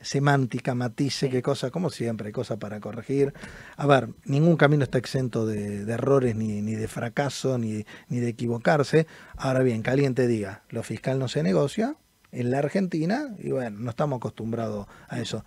semántica, 0.00 0.74
matice, 0.74 1.28
qué 1.30 1.42
cosa, 1.42 1.70
como 1.70 1.90
siempre, 1.90 2.28
hay 2.28 2.32
cosas 2.32 2.58
para 2.58 2.78
corregir. 2.80 3.32
A 3.76 3.86
ver, 3.86 4.10
ningún 4.24 4.56
camino 4.56 4.84
está 4.84 4.98
exento 4.98 5.46
de, 5.46 5.84
de 5.84 5.92
errores, 5.92 6.36
ni, 6.36 6.60
ni 6.62 6.74
de 6.74 6.86
fracaso, 6.86 7.58
ni, 7.58 7.84
ni 8.08 8.20
de 8.20 8.28
equivocarse. 8.28 9.06
Ahora 9.36 9.60
bien, 9.64 9.82
que 9.82 9.90
alguien 9.90 10.14
te 10.14 10.26
diga, 10.28 10.62
lo 10.68 10.82
fiscal 10.84 11.18
no 11.18 11.26
se 11.28 11.42
negocia 11.42 11.96
en 12.30 12.50
la 12.50 12.58
Argentina, 12.58 13.34
y 13.38 13.50
bueno, 13.50 13.78
no 13.80 13.90
estamos 13.90 14.18
acostumbrados 14.18 14.86
a 15.08 15.18
eso. 15.18 15.44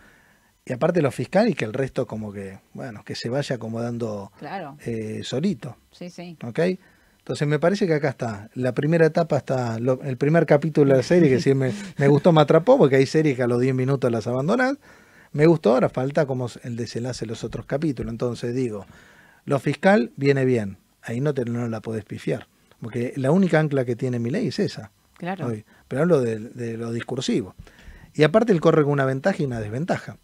Y 0.66 0.74
aparte 0.74 1.02
lo 1.02 1.12
fiscal 1.12 1.48
y 1.48 1.54
que 1.54 1.66
el 1.66 1.74
resto 1.74 2.06
como 2.06 2.34
que, 2.34 2.60
bueno, 2.74 3.04
que 3.06 3.16
se 3.16 3.30
vaya 3.30 3.56
acomodando 3.56 4.32
Claro. 4.40 4.78
eh, 4.86 5.22
solito, 5.24 5.78
Sí, 5.92 6.10
sí. 6.10 6.38
¿ok? 6.44 6.60
Entonces 7.30 7.48
me 7.48 7.60
parece 7.60 7.86
que 7.86 7.94
acá 7.94 8.10
está, 8.10 8.50
la 8.56 8.74
primera 8.74 9.06
etapa 9.06 9.38
está, 9.38 9.78
lo- 9.78 10.02
el 10.02 10.18
primer 10.18 10.48
capítulo 10.48 10.90
de 10.94 10.98
la 10.98 11.04
serie 11.04 11.30
que 11.30 11.40
sí 11.40 11.54
me, 11.54 11.72
me 12.00 12.08
gustó, 12.08 12.32
me 12.32 12.42
atrapó, 12.42 12.76
porque 12.80 12.96
hay 12.96 13.06
series 13.06 13.36
que 13.36 13.44
a 13.44 13.48
los 13.48 13.62
10 13.62 13.76
minutos 13.76 14.12
las 14.12 14.26
abandonás. 14.26 14.78
Me 15.32 15.46
gustó, 15.46 15.76
ahora 15.76 15.90
falta 15.90 16.26
como 16.26 16.48
el 16.64 16.76
desenlace 16.76 17.26
de 17.26 17.30
los 17.30 17.44
otros 17.44 17.68
capítulos. 17.68 18.12
Entonces 18.12 18.56
digo, 18.56 18.88
lo 19.46 19.60
fiscal 19.60 20.12
viene 20.16 20.44
bien, 20.44 20.78
ahí 21.04 21.22
no, 21.22 21.36
te, 21.36 21.46
no 21.46 21.68
la 21.70 21.82
podés 21.82 22.04
pifiar, 22.04 22.48
porque 22.82 23.14
la 23.16 23.30
única 23.30 23.60
ancla 23.60 23.86
que 23.86 23.96
tiene 23.96 24.18
mi 24.18 24.32
ley 24.32 24.48
es 24.48 24.58
esa. 24.58 24.90
Claro. 25.20 25.46
hoy. 25.50 25.66
Pero 25.88 26.02
hablo 26.02 26.22
de, 26.22 26.40
de 26.40 26.78
lo 26.78 26.92
discursivo. 26.92 27.54
Y 28.16 28.24
aparte 28.24 28.54
él 28.54 28.60
corre 28.60 28.82
con 28.82 28.94
una 28.94 29.06
ventaja 29.06 29.38
y 29.44 29.46
una 29.46 29.60
desventaja, 29.60 30.18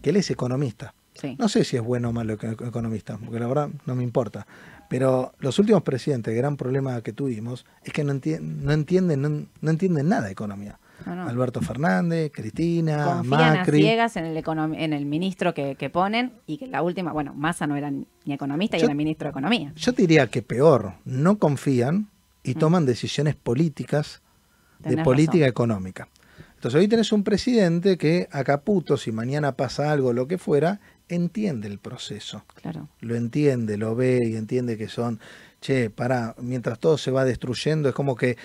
que 0.00 0.08
él 0.08 0.16
es 0.16 0.30
economista. 0.30 0.94
Sí. 1.20 1.34
No 1.38 1.48
sé 1.48 1.64
si 1.64 1.76
es 1.76 1.82
bueno 1.82 2.10
o 2.10 2.12
malo 2.12 2.34
eco- 2.34 2.64
economista, 2.66 3.18
porque 3.22 3.40
la 3.40 3.46
verdad 3.46 3.68
no 3.84 3.94
me 3.94 4.02
importa. 4.02 4.46
Pero 4.88 5.32
los 5.40 5.58
últimos 5.58 5.82
presidentes, 5.82 6.32
el 6.32 6.38
gran 6.38 6.56
problema 6.56 7.00
que 7.02 7.12
tuvimos 7.12 7.66
es 7.84 7.92
que 7.92 8.04
no, 8.04 8.12
enti- 8.12 8.40
no 8.40 8.72
entienden 8.72 9.22
no, 9.22 9.28
no 9.60 9.70
entienden 9.70 10.08
nada 10.08 10.26
de 10.26 10.32
economía. 10.32 10.78
No, 11.04 11.14
no. 11.14 11.28
Alberto 11.28 11.60
Fernández, 11.60 12.32
Cristina, 12.32 13.04
Confían 13.18 13.40
a 13.42 13.54
Macri. 13.56 13.80
ciegas 13.82 14.16
en 14.16 14.24
el, 14.24 14.42
en 14.76 14.92
el 14.94 15.04
ministro 15.04 15.52
que, 15.52 15.74
que 15.74 15.90
ponen 15.90 16.32
y 16.46 16.56
que 16.56 16.66
la 16.68 16.82
última, 16.82 17.12
bueno, 17.12 17.34
Massa 17.34 17.66
no 17.66 17.76
era 17.76 17.90
ni 17.90 18.06
economista 18.32 18.78
y 18.78 18.82
era 18.82 18.94
ministro 18.94 19.26
de 19.26 19.30
Economía. 19.30 19.72
Yo 19.76 19.92
te 19.92 20.02
diría 20.02 20.28
que 20.28 20.40
peor, 20.42 20.94
no 21.04 21.38
confían 21.38 22.08
y 22.42 22.54
Mm. 22.54 22.58
toman 22.58 22.86
decisiones 22.86 23.34
políticas 23.34 24.22
de 24.78 24.96
política 25.02 25.38
razón. 25.44 25.48
económica. 25.50 26.08
Entonces 26.54 26.80
hoy 26.80 26.88
tenés 26.88 27.12
un 27.12 27.22
presidente 27.24 27.98
que 27.98 28.28
a 28.32 28.42
Caputo, 28.44 28.96
si 28.96 29.12
mañana 29.12 29.52
pasa 29.52 29.92
algo, 29.92 30.12
lo 30.14 30.26
que 30.26 30.38
fuera, 30.38 30.80
entiende 31.08 31.68
el 31.68 31.78
proceso. 31.78 32.44
Claro. 32.60 32.88
lo 33.00 33.14
entiende, 33.14 33.76
lo 33.76 33.94
ve 33.94 34.20
y 34.28 34.36
entiende 34.36 34.76
que 34.76 34.88
son, 34.88 35.20
che, 35.60 35.90
para, 35.90 36.34
mientras 36.40 36.78
todo 36.78 36.98
se 36.98 37.10
va 37.10 37.24
destruyendo, 37.24 37.88
es 37.88 37.94
como 37.94 38.16
que 38.16 38.36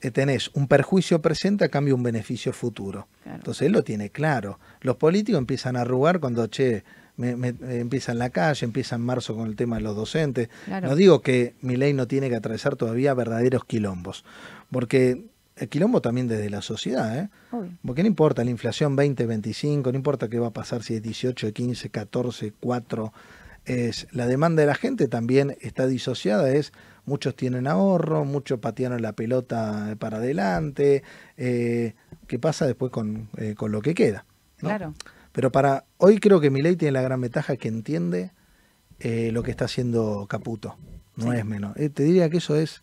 eh, 0.00 0.10
tenés 0.12 0.50
un 0.54 0.68
perjuicio 0.68 1.20
presente 1.20 1.64
a 1.64 1.68
cambio 1.68 1.92
de 1.94 1.96
un 1.96 2.02
beneficio 2.04 2.52
futuro. 2.52 3.08
Claro. 3.24 3.38
Entonces 3.38 3.62
él 3.66 3.72
lo 3.72 3.82
tiene 3.82 4.10
claro. 4.10 4.60
Los 4.80 4.96
políticos 4.96 5.38
empiezan 5.40 5.76
a 5.76 5.80
arrugar 5.80 6.20
cuando, 6.20 6.46
che, 6.46 6.84
me, 7.16 7.34
me- 7.34 7.48
eh, 7.48 7.80
empieza 7.80 8.12
en 8.12 8.18
la 8.20 8.30
calle, 8.30 8.64
empieza 8.64 8.94
en 8.94 9.02
marzo 9.02 9.34
con 9.34 9.48
el 9.48 9.56
tema 9.56 9.76
de 9.76 9.82
los 9.82 9.96
docentes. 9.96 10.48
Claro. 10.66 10.88
No 10.88 10.94
digo 10.94 11.20
que 11.20 11.56
mi 11.62 11.76
ley 11.76 11.94
no 11.94 12.06
tiene 12.06 12.28
que 12.28 12.36
atravesar 12.36 12.76
todavía 12.76 13.12
verdaderos 13.14 13.64
quilombos, 13.64 14.24
porque 14.70 15.24
el 15.60 15.68
quilombo 15.68 16.00
también 16.00 16.28
desde 16.28 16.50
la 16.50 16.62
sociedad, 16.62 17.16
¿eh? 17.18 17.28
Obvio. 17.50 17.70
Porque 17.84 18.02
no 18.02 18.08
importa 18.08 18.44
la 18.44 18.50
inflación 18.50 18.96
20, 18.96 19.26
25, 19.26 19.90
no 19.92 19.96
importa 19.96 20.28
qué 20.28 20.38
va 20.38 20.48
a 20.48 20.52
pasar 20.52 20.82
si 20.82 20.94
es 20.94 21.02
18, 21.02 21.52
15, 21.52 21.90
14, 21.90 22.52
4. 22.60 23.12
Es, 23.64 24.06
la 24.12 24.26
demanda 24.26 24.62
de 24.62 24.66
la 24.66 24.74
gente 24.74 25.08
también 25.08 25.56
está 25.60 25.86
disociada, 25.86 26.50
es 26.50 26.72
muchos 27.04 27.36
tienen 27.36 27.66
ahorro, 27.66 28.24
muchos 28.24 28.60
patearon 28.60 29.02
la 29.02 29.12
pelota 29.12 29.94
para 29.98 30.16
adelante. 30.18 31.02
eh, 31.36 31.94
¿Qué 32.26 32.38
pasa 32.38 32.66
después 32.66 32.90
con, 32.90 33.28
eh, 33.36 33.54
con 33.56 33.72
lo 33.72 33.82
que 33.82 33.94
queda? 33.94 34.24
¿no? 34.62 34.68
Claro. 34.70 34.94
Pero 35.32 35.52
para 35.52 35.84
hoy 35.98 36.18
creo 36.18 36.40
que 36.40 36.50
Milei 36.50 36.76
tiene 36.76 36.92
la 36.92 37.02
gran 37.02 37.20
ventaja 37.20 37.56
que 37.56 37.68
entiende 37.68 38.32
eh, 39.00 39.30
lo 39.32 39.42
que 39.42 39.50
está 39.50 39.66
haciendo 39.66 40.26
Caputo. 40.28 40.76
No 41.16 41.32
Sí. 41.32 41.38
es 41.38 41.44
menos. 41.44 41.74
Te 41.74 42.02
diría 42.02 42.30
que 42.30 42.38
eso 42.38 42.56
es 42.56 42.82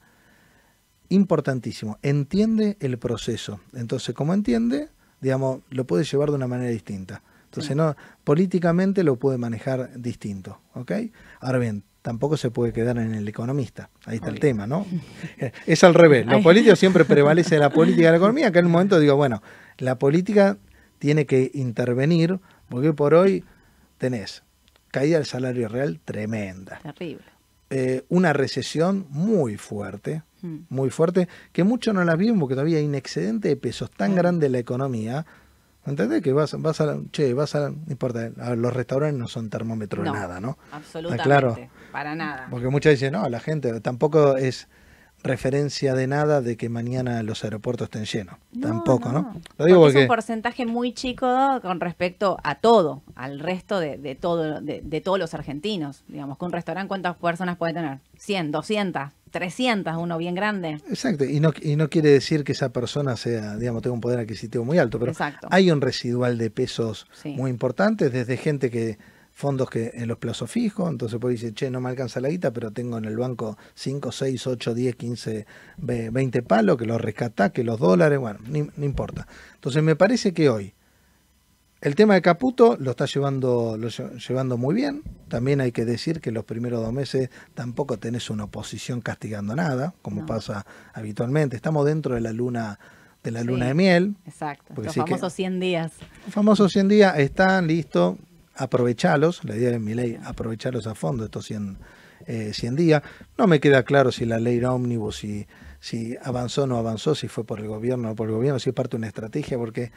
importantísimo. 1.10 1.98
Entiende 2.02 2.78
el 2.80 2.98
proceso. 2.98 3.60
Entonces, 3.74 4.14
como 4.16 4.34
entiende, 4.34 4.90
digamos, 5.22 5.62
lo 5.70 5.86
puede 5.86 6.04
llevar 6.04 6.30
de 6.30 6.36
una 6.36 6.48
manera 6.48 6.70
distinta. 6.70 7.22
Entonces, 7.46 7.70
Sí. 7.70 7.76
no, 7.76 7.96
políticamente 8.24 9.04
lo 9.04 9.16
puede 9.16 9.38
manejar 9.38 9.92
distinto. 10.00 10.60
¿Ok? 10.74 10.92
Ahora 11.40 11.58
bien, 11.60 11.84
tampoco 12.02 12.38
se 12.38 12.52
puede 12.52 12.74
quedar 12.74 12.98
en 12.98 13.16
el 13.16 13.28
economista. 13.28 13.90
Ahí 14.06 14.18
está 14.18 14.30
el 14.30 14.40
tema, 14.40 14.68
¿no? 14.68 14.86
es 15.66 15.84
al 15.84 15.94
revés. 15.94 16.26
Los 16.26 16.44
políticos 16.44 16.78
siempre 16.78 17.06
prevalece 17.06 17.58
la 17.58 17.70
política 17.70 18.06
de 18.08 18.12
la 18.12 18.18
economía, 18.18 18.52
que 18.52 18.60
en 18.60 18.66
un 18.66 18.72
momento 18.74 19.00
digo, 19.00 19.16
bueno, 19.16 19.42
la 19.78 19.98
política 19.98 20.58
tiene 21.00 21.26
que 21.26 21.52
intervenir, 21.54 22.40
porque 22.70 22.94
por 22.94 23.14
hoy 23.14 23.44
tenés 23.98 24.44
caída 24.92 25.18
del 25.18 25.26
salario 25.26 25.68
real 25.68 26.00
tremenda, 26.04 26.80
Terrible. 26.82 27.26
Eh, 27.70 28.04
una 28.10 28.34
recesión 28.34 29.06
muy 29.10 29.58
fuerte, 29.58 30.24
Mm. 30.42 30.58
muy 30.70 30.90
fuerte, 30.92 31.28
que 31.52 31.64
muchos 31.64 31.94
no 31.96 32.04
las 32.04 32.18
viven 32.18 32.40
porque 32.40 32.54
todavía 32.56 32.78
hay 32.78 32.86
un 32.86 32.94
excedente 32.96 33.48
de 33.48 33.56
pesos 33.58 33.90
tan 33.90 34.12
Mm. 34.12 34.16
grande 34.16 34.46
en 34.48 34.52
la 34.52 34.60
economía. 34.60 35.26
¿Entendés? 35.88 36.22
Que 36.24 36.34
vas, 36.34 36.60
vas 36.62 36.82
a, 36.82 36.98
che, 37.12 37.34
vas 37.36 37.54
a, 37.56 37.70
no 37.70 37.76
importa, 37.90 38.32
a 38.40 38.56
los 38.56 38.74
restaurantes 38.74 39.20
no 39.20 39.28
son 39.28 39.50
termómetro 39.52 40.02
de 40.04 40.10
No. 40.10 40.16
nada, 40.16 40.40
¿no? 40.40 40.58
Absolutamente. 40.72 41.24
claro. 41.24 41.56
Para 41.92 42.16
nada. 42.16 42.48
Porque 42.50 42.70
muchas 42.70 42.94
dicen, 42.94 43.14
no, 43.14 43.30
la 43.30 43.40
gente 43.40 43.80
tampoco 43.82 44.36
es 44.36 44.68
referencia 45.26 45.94
de 45.94 46.08
nada 46.08 46.42
de 46.42 46.56
que 46.58 46.70
mañana 46.70 47.22
los 47.24 47.44
aeropuertos 47.44 47.86
estén 47.86 48.06
llenos. 48.06 48.36
No, 48.54 48.68
tampoco, 48.68 49.10
¿no? 49.12 49.22
no. 49.22 49.42
Lo 49.58 49.66
digo 49.66 49.80
Porque 49.82 49.94
porque... 49.94 49.98
es 50.00 50.04
un 50.04 50.08
porcentaje 50.08 50.66
muy 50.66 50.94
chico 50.94 51.60
con 51.62 51.80
respecto 51.80 52.38
a 52.44 52.56
todo, 52.56 53.02
al 53.16 53.40
resto 53.40 53.80
de, 53.80 53.98
de 53.98 54.16
todo, 54.16 54.62
de, 54.62 54.82
de 54.82 55.02
todos 55.02 55.20
los 55.20 55.34
argentinos. 55.34 56.04
Digamos 56.08 56.38
que 56.38 56.46
un 56.46 56.52
restaurante, 56.52 56.88
¿cuántas 56.88 57.16
personas 57.18 57.58
puede 57.58 57.74
tener? 57.74 58.00
100, 58.18 58.52
200, 58.52 59.10
300, 59.32 59.96
uno 59.98 60.18
bien 60.18 60.36
grande. 60.36 60.80
Exacto, 60.90 61.26
y 61.26 61.40
no, 61.42 61.52
y 61.62 61.76
no 61.76 61.90
quiere 61.90 62.10
decir 62.10 62.44
que 62.44 62.54
esa 62.54 62.70
persona 62.70 63.18
sea, 63.18 63.58
digamos, 63.58 63.82
tenga 63.82 63.94
un 63.94 64.02
poder 64.02 64.20
adquisitivo 64.20 64.64
muy 64.64 64.78
alto, 64.78 64.98
pero 65.00 65.12
Exacto. 65.12 65.48
hay 65.52 65.72
un 65.72 65.82
residual 65.82 66.38
de 66.38 66.50
pesos 66.50 67.08
Sí. 67.12 67.30
muy 67.36 67.50
importante, 67.52 68.10
desde 68.10 68.38
gente 68.38 68.70
que 68.72 68.98
fondos 69.38 69.70
que 69.70 69.92
en 69.96 70.08
los 70.08 70.18
plazos 70.18 70.50
fijos, 70.50 70.90
entonces 70.90 71.20
puede 71.20 71.34
decir, 71.36 71.54
che, 71.54 71.70
no 71.70 71.82
me 71.82 71.90
alcanza 71.90 72.22
la 72.22 72.30
guita, 72.30 72.52
pero 72.52 72.72
tengo 72.72 72.98
en 72.98 73.04
el 73.04 73.18
banco 73.18 73.58
5, 73.74 74.14
6, 74.14 74.48
8, 74.48 74.74
10, 74.74 74.96
15, 74.96 75.46
ve- 75.76 76.10
20 76.10 76.42
palos, 76.42 76.78
que 76.78 76.86
los 76.86 77.02
rescatá, 77.02 77.50
que 77.52 77.66
los 77.66 77.78
dólares, 77.78 78.18
bueno, 78.18 78.40
no 78.48 78.86
importa. 78.86 79.28
Entonces 79.56 79.84
me 79.84 79.98
parece 79.98 80.34
que 80.34 80.50
hoy 80.50 80.74
el 81.82 81.96
tema 81.96 82.14
de 82.14 82.22
Caputo 82.22 82.78
lo 82.80 82.92
está 82.92 83.06
llevando, 83.08 83.76
lo 83.78 83.90
lle- 83.90 84.18
llevando 84.26 84.58
muy 84.58 84.74
bien. 84.74 85.04
También 85.28 85.60
hay 85.60 85.74
que 85.74 85.84
decir 85.84 86.22
que 86.22 86.32
los 86.32 86.46
primeros 86.46 86.82
dos 86.82 86.94
meses 86.94 87.30
tampoco 87.54 88.00
tenés 88.00 88.30
una 88.30 88.46
oposición 88.46 89.02
castigando 89.02 89.54
nada, 89.54 89.94
como 90.02 90.22
No. 90.22 90.26
pasa 90.28 90.66
habitualmente. 90.94 91.58
Estamos 91.58 91.86
dentro 91.86 92.16
de 92.16 92.22
la 92.22 92.32
luna, 92.32 92.80
de 93.22 93.32
la 93.32 93.42
Sí. 93.42 93.48
luna 93.48 93.66
de 93.68 93.74
miel. 93.74 94.16
Exacto. 94.26 94.74
Los 94.82 94.94
sí 94.94 95.02
que- 95.02 95.08
famosos 95.12 95.34
100 95.34 95.60
días. 95.60 95.92
Los 96.26 96.34
famosos 96.34 96.72
100 96.72 96.88
días 96.88 97.20
están 97.20 97.68
listos, 97.68 98.16
aprovechalos. 98.56 99.44
La 99.44 99.56
idea 99.56 99.72
de 99.72 99.80
mi 99.80 99.94
ley, 99.94 100.18
aprovecharlos 100.24 100.88
a 100.88 100.96
fondo 100.96 101.26
estos 101.26 101.46
100, 101.46 101.78
eh, 102.28 102.52
100 102.54 102.76
días. 102.76 103.04
No 103.38 103.48
me 103.48 103.60
queda 103.60 103.84
claro 103.84 104.12
si 104.12 104.26
la 104.26 104.40
ley 104.40 104.64
ómnibus, 104.64 105.18
si, 105.18 105.48
si 105.80 106.16
avanzó 106.24 106.64
o 106.64 106.68
no 106.68 106.78
avanzó, 106.78 107.16
si 107.16 107.28
fue 107.28 107.44
por 107.44 107.60
el 107.60 107.68
gobierno 107.68 108.08
o 108.08 108.12
no 108.12 108.16
por 108.16 108.28
el 108.30 108.36
gobierno, 108.36 108.60
si 108.60 108.70
es 108.70 108.76
parte 108.76 108.92
de 108.92 108.98
una 108.98 109.08
estrategia, 109.08 109.58
porque 109.58 109.92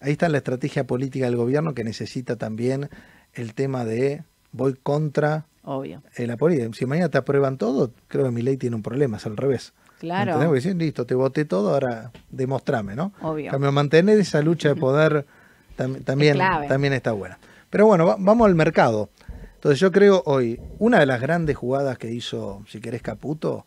ahí 0.00 0.12
está 0.12 0.28
la 0.28 0.38
estrategia 0.38 0.84
política 0.86 1.26
del 1.26 1.36
gobierno 1.36 1.74
que 1.74 1.84
necesita 1.84 2.36
también 2.36 2.88
el 3.34 3.54
tema 3.54 3.84
de 3.84 4.24
voy 4.52 4.74
contra 4.82 5.46
Obvio. 5.62 6.02
eh, 6.16 6.26
la 6.26 6.36
política. 6.36 6.68
Si 6.72 6.86
mañana 6.86 7.08
te 7.08 7.18
aprueban 7.18 7.56
todo, 7.58 7.92
creo 8.08 8.24
que 8.24 8.30
mi 8.32 8.42
ley 8.42 8.56
tiene 8.56 8.76
un 8.76 8.82
problema, 8.82 9.18
es 9.18 9.26
al 9.26 9.36
revés. 9.36 9.72
Claro. 10.00 10.32
¿Entendés? 10.32 10.48
Porque 10.48 10.60
dicen, 10.60 10.78
listo, 10.78 11.04
te 11.04 11.14
voté 11.14 11.44
todo, 11.44 11.74
ahora 11.74 12.10
demostrame, 12.30 12.96
¿no? 12.96 13.12
Obvio. 13.20 13.50
Cambio, 13.50 13.70
mantener 13.70 14.18
esa 14.18 14.40
lucha 14.40 14.70
de 14.70 14.76
poder 14.76 15.26
tam- 15.76 16.02
también, 16.04 16.38
también 16.68 16.94
está 16.94 17.12
buena. 17.12 17.38
Pero 17.70 17.86
bueno, 17.86 18.04
va- 18.06 18.16
vamos 18.18 18.46
al 18.46 18.54
mercado. 18.54 19.10
Entonces 19.54 19.78
yo 19.80 19.92
creo 19.92 20.22
hoy, 20.26 20.60
una 20.78 20.98
de 21.00 21.06
las 21.06 21.20
grandes 21.20 21.56
jugadas 21.56 21.98
que 21.98 22.10
hizo, 22.12 22.64
si 22.68 22.80
querés, 22.80 23.02
Caputo, 23.02 23.66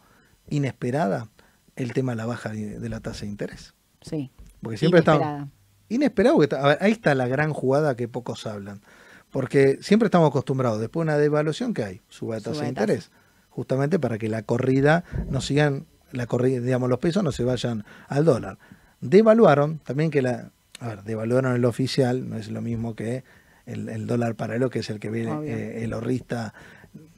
inesperada, 0.50 1.30
el 1.76 1.94
tema 1.94 2.12
de 2.14 2.16
la 2.18 2.26
baja 2.26 2.50
de, 2.50 2.90
la 2.90 3.00
tasa 3.00 3.22
de 3.22 3.28
interés. 3.32 3.74
Sí. 4.02 4.32
Porque 4.62 4.78
siempre 4.78 5.00
está 5.00 5.16
Inesperada. 5.16 5.48
inesperado. 5.90 6.40
Que, 6.40 6.56
a 6.56 6.68
ver, 6.68 6.78
ahí 6.82 6.92
está 6.92 7.16
la 7.16 7.28
gran 7.28 7.54
jugada 7.54 7.96
que 7.96 8.08
pocos 8.08 8.46
hablan. 8.48 8.82
Porque 9.32 9.80
siempre 9.82 10.08
estamos 10.08 10.30
acostumbrados, 10.30 10.80
después 10.80 11.06
de 11.06 11.12
una 11.14 11.18
devaluación, 11.20 11.74
que 11.74 11.84
hay? 11.84 12.02
Sube 12.10 12.36
de 12.36 12.42
tasa 12.42 12.64
de 12.64 12.70
interés. 12.70 13.12
Justamente 13.50 14.00
para 14.00 14.18
que 14.18 14.30
la 14.30 14.44
corrida 14.44 15.04
no 15.30 15.42
sigan, 15.42 15.86
la 16.12 16.28
corrida, 16.28 16.60
digamos, 16.60 16.90
los 16.90 17.00
pesos 17.00 17.24
no 17.24 17.32
se 17.32 17.44
vayan 17.44 17.84
al 18.08 18.26
dólar. 18.26 18.58
Devaluaron 19.02 19.80
también 19.80 20.12
que 20.12 20.22
la. 20.22 20.52
A 20.80 20.88
ver, 20.90 21.04
devaluaron 21.04 21.56
el 21.56 21.66
oficial, 21.66 22.30
no 22.30 22.38
es 22.38 22.50
lo 22.50 22.62
mismo 22.62 22.96
que 22.96 23.24
el, 23.66 23.90
el 23.90 24.08
dólar 24.08 24.36
paralelo, 24.36 24.70
que 24.70 24.80
es 24.80 24.90
el 24.90 25.00
que 25.00 25.10
ve 25.10 25.24
eh, 25.46 25.84
el 25.84 25.94
ahorrista, 25.94 26.54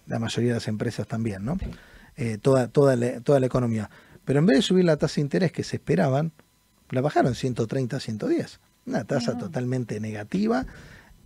la 0.08 0.20
mayoría 0.20 0.52
de 0.52 0.56
las 0.56 0.68
empresas 0.68 1.08
también, 1.08 1.43
¿no? 1.46 1.58
Eh, 2.18 2.38
toda, 2.41 2.68
toda, 2.68 2.96
la, 2.96 3.20
toda 3.22 3.39
la 3.39 3.46
economía. 3.48 3.89
Pero 4.24 4.39
en 4.39 4.46
vez 4.46 4.58
de 4.58 4.62
subir 4.62 4.86
la 4.86 4.98
tasa 4.98 5.16
de 5.16 5.22
interés 5.22 5.52
que 5.52 5.64
se 5.64 5.78
esperaban, 5.78 6.32
la 6.91 7.02
bajaron 7.02 7.36
130 7.36 7.98
a 7.98 8.00
110. 8.00 8.60
Una 8.88 9.04
tasa 9.04 9.38
totalmente 9.38 10.00
negativa. 10.00 10.66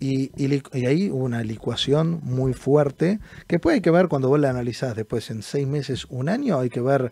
Y, 0.01 0.31
y 0.37 0.85
ahí 0.85 1.09
hubo 1.09 1.25
una 1.25 1.43
licuación 1.43 2.21
muy 2.23 2.53
fuerte, 2.53 3.19
que 3.47 3.59
hay 3.69 3.81
que 3.81 3.91
ver 3.91 4.07
cuando 4.07 4.29
vos 4.29 4.39
la 4.39 4.49
analizás 4.49 4.95
después 4.95 5.29
en 5.29 5.41
seis 5.43 5.67
meses, 5.67 6.05
un 6.09 6.29
año, 6.29 6.57
hay 6.57 6.69
que 6.69 6.79
ver 6.79 7.11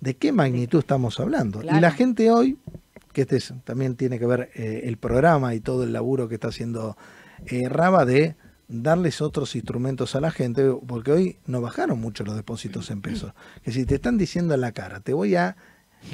de 0.00 0.14
qué 0.14 0.30
magnitud 0.30 0.78
estamos 0.78 1.18
hablando. 1.18 1.60
Y 1.64 1.80
la 1.80 1.90
gente 1.90 2.30
hoy, 2.30 2.56
que 3.12 3.22
este 3.22 3.36
es- 3.38 3.52
también 3.64 3.96
tiene 3.96 4.20
que 4.20 4.26
ver 4.26 4.48
eh, 4.54 4.82
el 4.84 4.96
programa 4.96 5.56
y 5.56 5.60
todo 5.60 5.82
el 5.82 5.92
laburo 5.92 6.28
que 6.28 6.36
está 6.36 6.48
haciendo 6.48 6.96
eh, 7.46 7.68
Raba 7.68 8.04
de 8.04 8.36
darles 8.68 9.20
otros 9.20 9.56
instrumentos 9.56 10.14
a 10.14 10.20
la 10.20 10.30
gente, 10.30 10.70
porque 10.86 11.12
hoy 11.12 11.38
no 11.46 11.60
bajaron 11.60 12.00
mucho 12.00 12.24
los 12.24 12.36
depósitos 12.36 12.90
en 12.90 13.00
pesos. 13.02 13.32
Que 13.64 13.72
si 13.72 13.84
te 13.84 13.96
están 13.96 14.16
diciendo 14.18 14.54
en 14.54 14.60
la 14.60 14.72
cara, 14.72 15.00
te 15.00 15.12
voy 15.12 15.34
a 15.34 15.56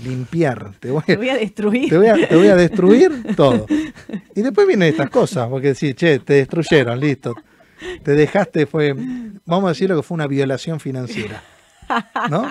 limpiar, 0.03 0.73
te 0.81 0.91
voy 0.91 1.03
Te 1.05 1.13
a, 1.13 1.17
voy 1.17 1.29
a 1.29 1.37
destruir. 1.37 1.89
te 1.91 1.99
voy 1.99 2.09
a, 2.09 2.29
te 2.29 2.35
voy 2.35 2.49
a 2.49 2.57
destruir 2.57 3.25
todo. 3.37 3.67
Y 4.35 4.43
después 4.43 4.67
vienen 4.67 4.89
estas 4.89 5.11
cosas, 5.11 5.49
porque 5.49 5.69
decís, 5.69 5.95
che, 5.95 6.19
te 6.19 6.35
destruyeron, 6.35 6.99
listo. 6.99 7.35
Te 8.03 8.13
dejaste, 8.13 8.67
fue, 8.67 8.95
vamos 9.45 9.67
a 9.67 9.69
decir 9.69 9.89
lo 9.91 9.97
que 9.97 10.03
fue 10.03 10.15
una 10.15 10.27
violación 10.27 10.81
financiera. 10.81 11.43
¿No? 12.31 12.49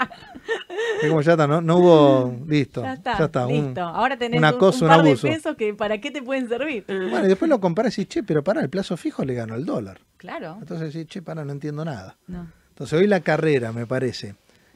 Es 1.02 1.10
como 1.10 1.22
ya 1.22 1.32
está, 1.34 1.48
no, 1.48 1.62
no 1.62 1.78
hubo, 1.78 2.40
listo. 2.48 2.82
Ya 2.84 2.94
está, 2.94 3.46
un- 3.48 3.54
listo. 3.54 3.82
Ahora 3.82 4.18
tenés 4.18 4.40
un, 4.40 4.46
un 4.46 4.80
par 4.88 5.00
abuso. 5.00 5.28
de 5.28 5.34
pesos 5.34 5.56
que 5.56 5.74
para 5.74 6.00
qué 6.00 6.12
te 6.12 6.22
pueden 6.22 6.48
servir. 6.48 6.86
Bueno, 6.88 7.26
y 7.26 7.28
después 7.28 7.50
lo 7.50 7.60
comparás 7.60 7.98
y 7.98 8.02
dices, 8.02 8.10
che, 8.16 8.24
pero 8.24 8.44
para 8.44 8.62
el 8.62 8.70
plazo 8.70 8.96
fijo 8.98 9.24
le 9.26 9.34
ganó 9.34 9.56
el 9.56 9.66
dólar. 9.66 10.00
Claro. 10.18 10.58
Entonces 10.60 10.94
decís, 10.94 11.08
che, 11.10 11.22
para, 11.22 11.44
no 11.46 11.52
entiendo 11.52 11.84
nada. 11.86 12.18
No. 12.28 12.48
Entonces 12.70 13.00
hoy 13.00 13.08
la 13.08 13.22
carrera, 13.22 13.72
me 13.72 13.86
parece, 13.88 14.36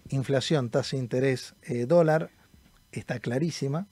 inflación, 0.10 0.70
tasa 0.70 0.96
de 0.96 1.04
interés, 1.04 1.54
eh, 1.64 1.86
dólar, 1.86 2.30
está 2.92 3.20
clarísima. 3.20 3.88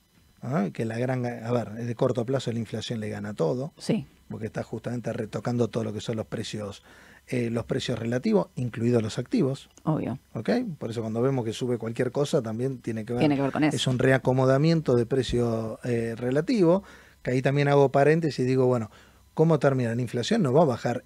Que 0.71 0.85
la 0.85 0.97
gran, 0.97 1.25
a 1.25 1.51
ver, 1.51 1.71
de 1.73 1.95
corto 1.95 2.23
plazo 2.25 2.51
la 2.53 2.59
inflación 2.59 2.99
le 3.01 3.09
gana 3.09 3.33
todo, 3.33 3.73
Sí. 3.77 4.05
porque 4.29 4.45
está 4.45 4.63
justamente 4.63 5.11
retocando 5.11 5.67
todo 5.67 5.83
lo 5.83 5.91
que 5.91 5.99
son 5.99 6.15
los 6.15 6.25
precios, 6.27 6.83
eh, 7.29 7.49
los 7.49 7.65
precios 7.65 7.99
relativos, 7.99 8.47
incluidos 8.55 9.03
los 9.03 9.17
activos. 9.19 9.69
Obvio. 9.83 10.19
¿ok? 10.33 10.49
Por 10.77 10.91
eso 10.91 11.01
cuando 11.01 11.21
vemos 11.21 11.43
que 11.45 11.53
sube 11.53 11.77
cualquier 11.77 12.11
cosa 12.11 12.41
también 12.41 12.79
tiene 12.79 13.03
que 13.05 13.13
ver, 13.13 13.19
Tiene 13.19 13.35
que 13.35 13.41
ver 13.41 13.51
con 13.51 13.63
eso. 13.65 13.75
es 13.75 13.85
un 13.87 13.99
reacomodamiento 13.99 14.95
de 14.95 15.05
precio 15.05 15.79
eh, 15.83 16.15
relativo, 16.17 16.83
que 17.23 17.31
ahí 17.31 17.41
también 17.41 17.67
hago 17.67 17.91
paréntesis 17.91 18.39
y 18.39 18.47
digo, 18.47 18.65
bueno, 18.67 18.89
¿cómo 19.33 19.59
termina? 19.59 19.93
La 19.93 20.01
inflación 20.01 20.41
no 20.41 20.53
va 20.53 20.61
a 20.61 20.65
bajar 20.65 21.03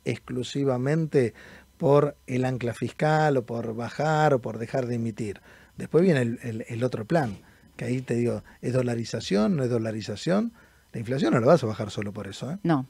exclusivamente 0.51 1.33
por 1.77 2.15
el 2.27 2.45
ancla 2.45 2.73
fiscal 2.73 3.37
o 3.37 3.45
por 3.45 3.73
bajar 3.75 4.33
o 4.33 4.41
por 4.41 4.57
dejar 4.59 4.85
de 4.87 4.95
emitir. 4.95 5.41
Después 5.77 6.03
viene 6.03 6.21
el, 6.21 6.39
el- 6.43 6.65
el 6.67 6.83
otro 6.83 7.05
plan, 7.05 7.37
que 7.75 7.85
ahí 7.85 8.01
te 8.01 8.13
digo, 8.15 8.43
¿es 8.61 8.73
dolarización? 8.73 9.55
¿No 9.55 9.63
es 9.63 9.69
dolarización? 9.69 10.53
La 10.93 10.99
inflación 10.99 11.33
no 11.33 11.39
la 11.39 11.47
vas 11.47 11.63
a 11.63 11.67
bajar 11.67 11.89
solo 11.89 12.11
por 12.13 12.27
eso, 12.27 12.51
¿eh? 12.51 12.57
No. 12.63 12.85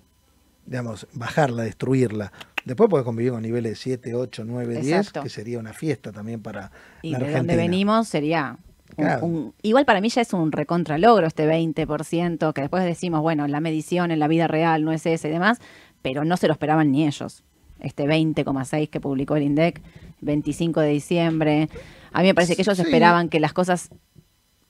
Digamos, 0.65 1.07
bajarla, 1.13 1.63
destruirla. 1.63 2.31
Después 2.65 2.89
puedes 2.89 3.03
convivir 3.05 3.31
con 3.31 3.41
niveles 3.41 3.79
7, 3.79 4.13
8, 4.13 4.43
9, 4.45 4.75
10, 4.81 4.87
Exacto. 4.97 5.23
que 5.23 5.29
sería 5.29 5.57
una 5.59 5.73
fiesta 5.73 6.11
también 6.11 6.41
para 6.41 6.71
Y 7.01 7.11
la 7.11 7.17
de 7.19 7.25
Argentina. 7.25 7.37
donde 7.39 7.55
venimos 7.57 8.07
sería. 8.07 8.57
un- 8.97 9.05
Claro. 9.05 9.25
un- 9.25 9.53
igual 9.61 9.85
para 9.85 10.01
mí 10.01 10.09
ya 10.09 10.21
es 10.21 10.33
un 10.33 10.51
recontralogro 10.51 11.25
este 11.25 11.45
20%, 11.47 12.53
que 12.53 12.59
después 12.61 12.83
decimos, 12.83 13.21
bueno, 13.21 13.47
la 13.47 13.61
medición 13.61 14.11
en 14.11 14.19
la 14.19 14.27
vida 14.27 14.47
real 14.47 14.83
no 14.83 14.91
es 14.91 15.05
ese 15.05 15.29
y 15.29 15.31
demás, 15.31 15.59
pero 16.01 16.25
no 16.25 16.35
se 16.35 16.47
lo 16.47 16.53
esperaban 16.53 16.91
ni 16.91 17.07
ellos. 17.07 17.43
Este 17.79 18.05
20,6 18.05 18.89
que 18.89 18.99
publicó 18.99 19.37
el 19.37 19.43
INDEC, 19.43 19.81
25 20.19 20.81
de 20.81 20.89
diciembre. 20.89 21.69
A 22.11 22.19
mí 22.21 22.27
me 22.27 22.35
parece 22.35 22.55
que 22.57 22.63
ellos 22.63 22.75
Sí. 22.77 22.83
esperaban 22.83 23.29
que 23.29 23.39
las 23.39 23.53
cosas. 23.53 23.89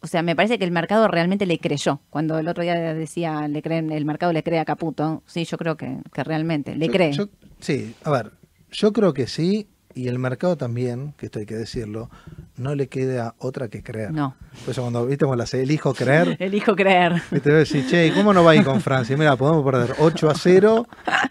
O 0.04 0.08
sea, 0.08 0.24
me 0.24 0.36
parece 0.36 0.58
que 0.58 0.66
el 0.66 0.72
mercado 0.72 1.08
realmente 1.08 1.45
le 1.45 1.60
creyó. 1.60 1.99
Cuando 2.10 2.39
el 2.39 2.47
otro 2.47 2.64
día 2.64 2.76
decía, 2.93 3.47
le 3.47 3.62
creen, 3.62 3.91
el 3.91 4.04
mercado 4.06 4.34
le 4.34 4.41
cree 4.43 4.60
a 4.60 4.66
Caputo. 4.66 5.22
Sí, 5.28 5.45
yo 5.45 5.58
creo 5.58 5.78
que, 5.78 5.97
que 6.14 6.24
realmente 6.24 6.76
le 6.76 6.88
Yo- 6.88 6.91
cree. 6.93 7.12
yo- 7.14 7.30
sí, 7.60 7.93
a 8.04 8.10
ver, 8.10 8.32
yo 8.72 8.91
creo 8.93 9.14
que 9.14 9.28
sí, 9.28 9.68
y 9.93 10.08
el 10.08 10.18
mercado 10.20 10.56
también, 10.58 11.14
que 11.18 11.26
esto 11.28 11.38
hay 11.39 11.45
que 11.45 11.54
decirlo, 11.56 12.10
no 12.58 12.74
le 12.76 12.88
queda 12.88 13.36
otra 13.39 13.68
que 13.68 13.84
creer. 13.84 14.12
No. 14.12 14.36
Por 14.66 14.72
eso 14.72 14.82
cuando, 14.82 15.06
viste, 15.06 15.26
cuando 15.26 15.43
las 15.43 15.54
elijo 15.54 15.93
creer, 15.93 16.36
Elijo 16.39 16.76
creer. 16.76 17.22
viste, 17.30 17.52
decir, 17.52 17.86
che, 17.88 18.08
¿y 18.08 18.12
¿cómo 18.12 18.34
no 18.34 18.43
va 18.43 18.52
a 18.52 18.56
ir 18.56 18.64
con 18.64 18.80
Francia? 18.82 19.16
Mira, 19.18 19.36
podemos 19.36 19.64
perder 19.64 19.95
8 19.99 20.30
a 20.32 20.34
0, 20.34 20.88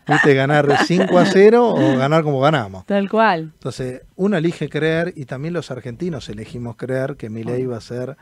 viste, 0.07 0.35
ganar 0.35 0.69
5 0.87 1.19
a 1.19 1.25
0 1.27 1.71
o 1.75 1.97
ganar 1.97 2.23
como 2.23 2.39
ganamos. 2.39 2.85
Tal 2.87 3.09
cual. 3.09 3.51
Entonces, 3.55 4.03
uno 4.17 4.37
elige 4.37 4.69
creer 4.69 5.13
y 5.17 5.25
también 5.25 5.55
los 5.55 5.71
argentinos 5.71 6.29
elegimos 6.29 6.77
creer 6.77 7.17
que 7.17 7.31
Milei 7.31 7.65
va 7.67 7.79
a 7.79 7.81
ser, 7.81 8.17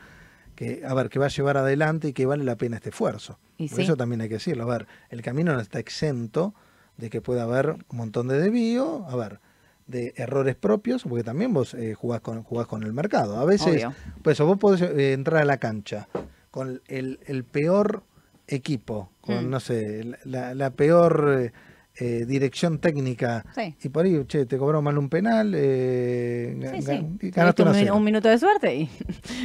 que, 0.59 0.81
a 0.85 0.93
ver, 0.93 1.07
que 1.07 1.19
va 1.19 1.27
a 1.27 1.29
llevar 1.29 1.55
adelante 1.55 2.09
y 2.09 2.13
que 2.13 2.25
vale 2.25 2.43
la 2.43 2.57
pena 2.57 2.75
este 2.75 2.89
esfuerzo. 2.89 3.39
Y 3.57 3.69
Por 3.69 3.77
sí. 3.77 3.83
eso 3.83 3.95
también 3.95 4.19
hay 4.19 4.27
que 4.27 4.33
decirlo. 4.33 4.63
A 4.63 4.77
ver, 4.77 4.87
el 5.09 5.21
camino 5.21 5.53
no 5.53 5.61
está 5.61 5.79
exento 5.79 6.53
de 6.97 7.09
que 7.09 7.21
pueda 7.21 7.43
haber 7.43 7.69
un 7.69 7.97
montón 7.97 8.27
de 8.27 8.37
desvío, 8.41 9.05
a 9.07 9.15
ver, 9.15 9.39
de 9.87 10.13
errores 10.17 10.57
propios, 10.57 11.03
porque 11.03 11.23
también 11.23 11.53
vos 11.53 11.73
eh, 11.75 11.93
jugás, 11.93 12.19
con, 12.19 12.43
jugás 12.43 12.67
con 12.67 12.83
el 12.83 12.91
mercado. 12.91 13.39
A 13.39 13.45
veces, 13.45 13.67
Obvio. 13.85 13.93
pues 14.21 14.35
eso, 14.35 14.45
vos 14.45 14.57
podés 14.57 14.81
eh, 14.81 15.13
entrar 15.13 15.41
a 15.43 15.45
la 15.45 15.59
cancha 15.59 16.09
con 16.51 16.81
el, 16.89 17.21
el 17.25 17.45
peor 17.45 18.03
equipo, 18.47 19.11
con, 19.21 19.47
Mm. 19.47 19.49
no 19.49 19.59
sé, 19.61 20.11
la, 20.25 20.53
la 20.55 20.71
peor 20.71 21.37
eh, 21.39 21.51
eh, 21.99 22.25
dirección 22.25 22.79
técnica, 22.79 23.45
Sí. 23.53 23.75
y 23.83 23.89
por 23.89 24.05
ahí, 24.05 24.23
che, 24.25 24.45
te 24.45 24.57
cobró 24.57 24.81
mal 24.81 24.97
un 24.97 25.09
penal, 25.09 25.53
eh, 25.55 26.55
Sí, 26.75 26.81
sí. 26.81 27.29
ganaste 27.31 27.63
un, 27.63 27.73
cero. 27.73 27.99
minuto 27.99 28.29
de 28.29 28.37
suerte 28.39 28.75
y 28.75 28.89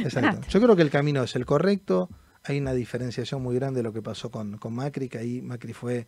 Exacto. 0.03 0.47
Yo 0.49 0.61
creo 0.61 0.75
que 0.75 0.81
el 0.81 0.89
camino 0.89 1.21
es 1.23 1.35
el 1.35 1.45
correcto. 1.45 2.09
Hay 2.43 2.59
una 2.59 2.73
diferenciación 2.73 3.41
muy 3.41 3.55
grande 3.55 3.79
de 3.79 3.83
lo 3.83 3.91
que 3.91 4.01
pasó 4.01 4.29
con, 4.31 4.57
con 4.57 4.73
Macri, 4.73 5.09
que 5.09 5.17
ahí 5.17 5.41
Macri 5.41 5.73
fue, 5.73 6.05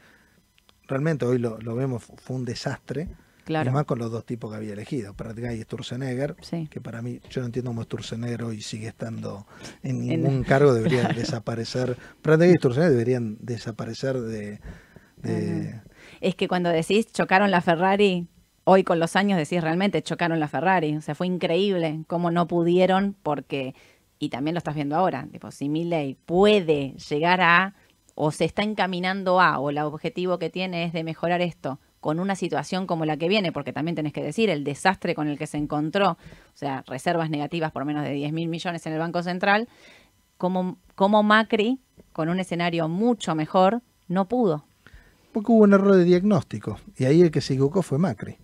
realmente 0.87 1.25
hoy 1.25 1.37
lo, 1.39 1.57
lo 1.59 1.75
vemos, 1.75 2.03
fu- 2.03 2.15
fue 2.17 2.35
un 2.35 2.45
desastre. 2.45 3.07
Claro. 3.43 3.69
Y 3.69 3.73
más 3.73 3.85
con 3.85 3.97
los 3.97 4.11
dos 4.11 4.25
tipos 4.25 4.51
que 4.51 4.57
había 4.57 4.73
elegido, 4.73 5.13
Pratgay 5.13 5.57
y 5.57 5.63
Sturzenegger, 5.63 6.35
Sí. 6.41 6.67
que 6.69 6.81
para 6.81 7.01
mí, 7.01 7.21
yo 7.29 7.39
no 7.41 7.45
entiendo 7.47 7.71
cómo 7.71 7.83
Sturzenegger 7.83 8.43
hoy 8.43 8.61
sigue 8.61 8.87
estando 8.89 9.47
en 9.83 10.01
En- 10.11 10.21
ningún 10.23 10.43
cargo, 10.43 10.73
debería 10.73 11.07
desaparecer. 11.07 11.97
Pratgay 12.21 12.51
y 12.51 12.53
Sturzenegger 12.55 12.91
deberían 12.91 13.37
desaparecer 13.39 14.19
de... 14.19 14.59
de- 15.23 15.81
Es 16.21 16.35
que 16.35 16.47
cuando 16.47 16.69
decís 16.69 17.11
chocaron 17.11 17.51
la 17.51 17.61
Ferrari, 17.61 18.27
hoy 18.63 18.83
con 18.83 18.99
los 18.99 19.15
años 19.15 19.37
decís 19.37 19.61
realmente 19.61 20.01
chocaron 20.01 20.39
la 20.39 20.47
Ferrari. 20.47 20.95
O 20.95 21.01
sea, 21.01 21.15
fue 21.15 21.27
increíble 21.27 22.03
cómo 22.07 22.31
no 22.31 22.47
pudieron 22.47 23.15
porque, 23.23 23.75
y 24.19 24.29
también 24.29 24.55
lo 24.55 24.59
estás 24.59 24.75
viendo 24.75 24.95
ahora, 24.95 25.27
tipo, 25.31 25.51
si 25.51 25.69
Milley 25.69 26.15
puede 26.25 26.93
llegar 27.09 27.41
a, 27.41 27.75
o 28.15 28.31
se 28.31 28.45
está 28.45 28.63
encaminando 28.63 29.39
a, 29.39 29.59
o 29.59 29.69
el 29.69 29.77
objetivo 29.77 30.37
que 30.39 30.49
tiene 30.49 30.83
es 30.83 30.93
de 30.93 31.03
mejorar 31.03 31.41
esto 31.41 31.79
con 31.99 32.19
una 32.19 32.35
situación 32.35 32.87
como 32.87 33.05
la 33.05 33.17
que 33.17 33.27
viene, 33.27 33.51
porque 33.51 33.73
también 33.73 33.95
tenés 33.95 34.13
que 34.13 34.23
decir 34.23 34.49
el 34.49 34.63
desastre 34.63 35.15
con 35.15 35.27
el 35.27 35.37
que 35.37 35.47
se 35.47 35.57
encontró, 35.57 36.11
o 36.11 36.17
sea, 36.53 36.83
reservas 36.87 37.29
negativas 37.29 37.71
por 37.71 37.85
menos 37.85 38.03
de 38.03 38.11
10 38.11 38.33
mil 38.33 38.49
millones 38.49 38.85
en 38.85 38.93
el 38.93 38.99
Banco 38.99 39.23
Central, 39.23 39.67
como, 40.37 40.77
como 40.95 41.23
Macri, 41.23 41.79
con 42.13 42.29
un 42.29 42.39
escenario 42.39 42.87
mucho 42.87 43.35
mejor, 43.35 43.81
no 44.07 44.27
pudo. 44.27 44.66
Porque 45.37 45.51
hubo 45.51 45.63
un 45.63 45.73
error 45.73 45.95
de 45.95 46.03
diagnóstico. 46.03 46.79
Y 46.97 47.05
ahí 47.05 47.21
el 47.21 47.29
que 47.31 47.41
se 47.41 47.53
equivocó 47.53 47.81
fue 47.83 47.99
Macri. 47.99 48.37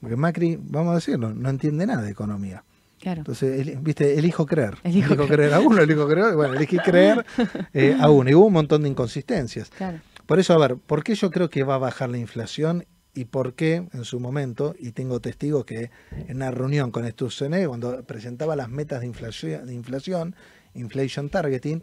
Porque 0.00 0.16
Macri, 0.16 0.58
vamos 0.60 0.92
a 0.92 0.94
decirlo, 0.94 1.34
no 1.34 1.50
entiende 1.50 1.86
nada 1.86 2.00
de 2.02 2.10
economía. 2.10 2.64
Claro. 3.00 3.20
Entonces, 3.20 3.66
el- 3.68 3.76
viste, 3.80 4.18
elijo 4.18 4.46
creer. 4.46 4.76
Elijo 4.82 5.12
Elijo, 5.12 5.28
creer 5.28 5.52
a 5.52 5.60
uno, 5.60 5.82
elijo 5.82 6.08
creer, 6.08 6.34
bueno, 6.34 6.54
elegí 6.54 6.78
creer 6.78 7.24
eh, 7.74 7.96
a 8.00 8.08
uno. 8.10 8.30
Y 8.30 8.34
hubo 8.34 8.46
un 8.46 8.52
montón 8.54 8.82
de 8.82 8.88
inconsistencias. 8.88 9.68
Claro. 9.70 10.00
Por 10.24 10.38
eso, 10.38 10.54
a 10.54 10.58
ver, 10.58 10.76
¿por 10.76 11.04
qué 11.04 11.14
yo 11.14 11.30
creo 11.30 11.50
que 11.50 11.62
va 11.64 11.74
a 11.74 11.78
bajar 11.78 12.08
la 12.08 12.18
inflación? 12.18 12.86
Y 13.14 13.26
por 13.26 13.54
qué 13.54 13.86
en 13.92 14.04
su 14.04 14.20
momento, 14.20 14.74
y 14.78 14.92
tengo 14.92 15.20
testigos 15.20 15.64
que 15.64 15.90
en 16.28 16.36
una 16.36 16.50
reunión 16.50 16.90
con 16.90 17.06
Sturzenegger, 17.08 17.68
cuando 17.68 18.02
presentaba 18.04 18.54
las 18.56 18.68
metas 18.70 19.00
de 19.00 19.06
inflación, 19.06 19.66
de 19.66 19.74
inflación, 19.74 20.34
inflation 20.74 21.28
targeting, 21.28 21.82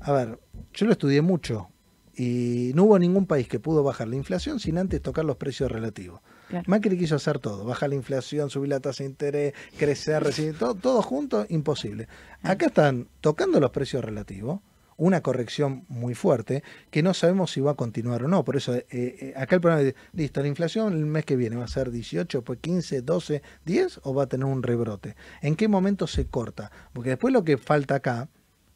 a 0.00 0.12
ver, 0.12 0.38
yo 0.72 0.86
lo 0.86 0.92
estudié 0.92 1.20
mucho 1.22 1.68
y 2.16 2.72
no 2.74 2.84
hubo 2.84 2.98
ningún 2.98 3.26
país 3.26 3.48
que 3.48 3.60
pudo 3.60 3.82
bajar 3.82 4.08
la 4.08 4.16
inflación 4.16 4.60
sin 4.60 4.78
antes 4.78 5.02
tocar 5.02 5.24
los 5.24 5.36
precios 5.36 5.70
relativos. 5.70 6.20
Macri 6.66 6.98
quiso 6.98 7.16
hacer 7.16 7.38
todo, 7.38 7.64
bajar 7.64 7.88
la 7.88 7.96
inflación, 7.96 8.50
subir 8.50 8.68
la 8.68 8.80
tasa 8.80 9.02
de 9.02 9.10
interés, 9.10 9.54
crecer, 9.76 10.22
recibir, 10.22 10.56
todo, 10.58 10.74
todo 10.74 11.02
junto, 11.02 11.46
imposible. 11.48 12.06
Acá 12.42 12.66
están 12.66 13.08
tocando 13.20 13.58
los 13.58 13.70
precios 13.70 14.04
relativos, 14.04 14.60
una 14.96 15.22
corrección 15.22 15.84
muy 15.88 16.14
fuerte 16.14 16.62
que 16.90 17.02
no 17.02 17.14
sabemos 17.14 17.50
si 17.50 17.60
va 17.60 17.72
a 17.72 17.74
continuar 17.74 18.22
o 18.22 18.28
no. 18.28 18.44
Por 18.44 18.56
eso, 18.56 18.74
eh, 18.74 18.86
eh, 18.90 19.34
acá 19.36 19.56
el 19.56 19.60
problema 19.60 19.88
es, 19.88 19.94
listo, 20.12 20.40
la 20.40 20.48
inflación 20.48 20.92
el 20.92 21.06
mes 21.06 21.24
que 21.24 21.36
viene 21.36 21.56
va 21.56 21.64
a 21.64 21.68
ser 21.68 21.90
18, 21.90 22.42
pues 22.42 22.60
15, 22.60 23.02
12, 23.02 23.42
10 23.64 24.00
o 24.04 24.14
va 24.14 24.24
a 24.24 24.26
tener 24.26 24.46
un 24.46 24.62
rebrote. 24.62 25.16
¿En 25.42 25.56
qué 25.56 25.68
momento 25.68 26.06
se 26.06 26.26
corta? 26.26 26.70
Porque 26.92 27.10
después 27.10 27.32
lo 27.32 27.44
que 27.44 27.58
falta 27.58 27.96
acá 27.96 28.28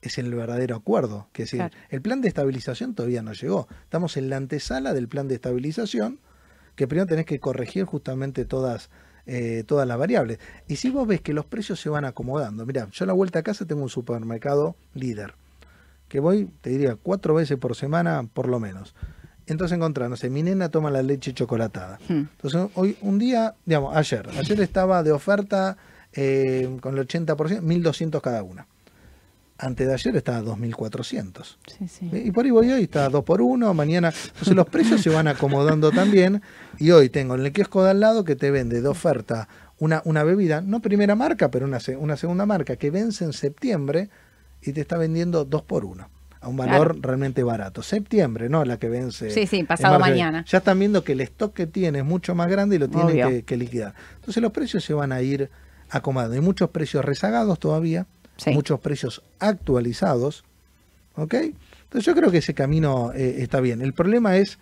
es 0.03 0.19
el 0.19 0.35
verdadero 0.35 0.77
acuerdo. 0.77 1.29
Que 1.33 1.45
es 1.45 1.51
decir, 1.51 1.71
el 1.91 2.03
plan 2.03 2.21
de 2.21 2.29
estabilización 2.29 2.95
todavía 2.95 3.23
no 3.23 3.33
llegó. 3.33 3.69
Estamos 3.83 4.17
en 4.17 4.31
la 4.31 4.37
antesala 4.37 4.93
del 4.93 5.09
plan 5.09 5.29
de 5.29 5.37
estabilización, 5.37 6.21
que 6.77 6.87
primero 6.87 7.07
tenés 7.07 7.27
que 7.27 7.41
corregir 7.41 7.85
justamente 7.85 8.45
todas, 8.45 8.91
eh, 9.27 9.65
todas 9.67 9.87
las 9.87 9.99
variables. 9.99 10.39
Y 10.69 10.77
si 10.77 10.91
vos 10.91 11.07
ves 11.07 11.21
que 11.21 11.33
los 11.33 11.47
precios 11.47 11.81
se 11.81 11.89
van 11.89 12.05
acomodando, 12.05 12.65
mira, 12.67 12.89
yo 12.93 13.05
a 13.05 13.07
la 13.07 13.13
vuelta 13.13 13.41
a 13.41 13.43
casa 13.43 13.67
tengo 13.67 13.83
un 13.83 13.91
supermercado 13.91 14.77
líder 14.95 15.35
que 16.09 16.21
voy, 16.21 16.49
te 16.61 16.71
diría, 16.71 16.97
cuatro 16.97 17.35
veces 17.35 17.59
por 17.59 17.77
semana 17.77 18.27
por 18.33 18.49
lo 18.49 18.59
menos. 18.59 18.95
Entonces 19.47 19.77
encontrá, 19.77 20.09
no 20.09 20.17
sé, 20.17 20.29
mi 20.31 20.43
nena 20.43 20.69
toma 20.71 20.91
la 20.91 21.03
leche 21.03 21.33
chocolatada. 21.33 21.99
Hmm. 22.09 22.29
Entonces 22.43 22.71
hoy, 22.75 22.97
un 23.01 23.19
día, 23.19 23.55
digamos, 23.65 23.97
ayer, 23.97 24.29
ayer 24.37 24.61
estaba 24.61 25.03
de 25.03 25.13
oferta 25.13 25.77
eh, 26.13 26.77
con 26.81 26.99
el 26.99 27.07
80%, 27.07 27.61
1200 27.61 28.23
cada 28.23 28.43
una. 28.43 28.67
Antes 29.59 29.89
de 29.89 29.95
ayer 29.95 30.17
estaba 30.17 30.41
2.400. 30.41 31.57
Sí, 31.67 31.89
sí. 31.89 32.11
Y 32.13 32.31
por 32.31 32.45
ahí 32.45 32.51
voy 32.53 32.71
hoy, 32.71 32.85
está 32.85 33.09
2 33.09 33.25
por 33.25 33.43
1, 33.43 33.75
mañana. 33.75 34.13
Entonces 34.29 34.55
los 34.55 34.67
precios 34.67 35.01
se 35.03 35.11
van 35.11 35.27
acomodando 35.27 35.91
también. 35.91 36.43
Y 36.79 36.93
hoy 36.93 37.09
tengo 37.09 37.35
en 37.35 37.45
el 37.45 37.53
kiosco 37.53 37.83
de 37.83 37.91
al 37.91 38.01
lado 38.01 38.25
que 38.25 38.37
te 38.37 38.51
vende 38.51 38.81
de 38.81 38.89
oferta 38.89 39.49
una, 39.79 40.03
una 40.05 40.25
bebida, 40.25 40.61
no 40.61 40.81
primera 40.81 41.15
marca, 41.15 41.51
pero 41.51 41.67
una, 41.67 41.79
una 41.99 42.17
segunda 42.17 42.47
marca, 42.47 42.77
que 42.77 42.91
vence 42.91 43.25
en 43.25 43.33
septiembre 43.33 44.11
y 44.63 44.73
te 44.73 44.81
está 44.81 44.97
vendiendo 44.97 45.45
dos 45.45 45.63
por 45.63 45.85
uno 45.85 46.09
a 46.41 46.49
un 46.49 46.57
valor 46.57 46.99
realmente 47.01 47.43
barato. 47.43 47.83
Septiembre, 47.83 48.49
¿no? 48.49 48.65
La 48.65 48.79
que 48.79 48.89
vence. 48.89 49.31
Sí, 49.31 49.47
sí, 49.47 49.65
pasado 49.65 49.99
mañana. 49.99 50.45
Ya 50.47 50.59
están 50.59 50.79
viendo 50.79 51.03
que 51.03 51.13
el 51.13 51.21
stock 51.23 51.53
que 51.53 51.67
tiene 51.67 51.99
es 52.01 52.05
mucho 52.05 52.35
más 52.35 52.49
grande 52.49 52.77
y 52.77 52.79
lo 52.79 52.89
tienen 52.89 53.43
que, 53.43 53.57
liquidar. 53.57 53.95
Entonces 54.17 54.43
los 54.43 54.53
precios 54.53 54.85
se 54.85 54.95
van 54.95 55.13
a 55.13 55.21
ir 55.21 55.51
acomodando. 55.91 56.35
Hay 56.35 56.41
muchos 56.41 56.71
precios 56.71 57.05
rezagados 57.05 57.59
todavía, 57.59 58.07
muchos 58.47 58.81
precios 58.81 59.23
actualizados. 59.39 60.45
¿Ok? 61.15 61.35
Entonces 61.35 62.05
yo 62.05 62.15
creo 62.15 62.31
que 62.31 62.39
ese 62.39 62.55
camino 62.55 63.13
eh, 63.15 63.37
está 63.39 63.61
bien. 63.61 63.83
El 63.83 63.93
problema 63.93 64.37
es, 64.37 64.59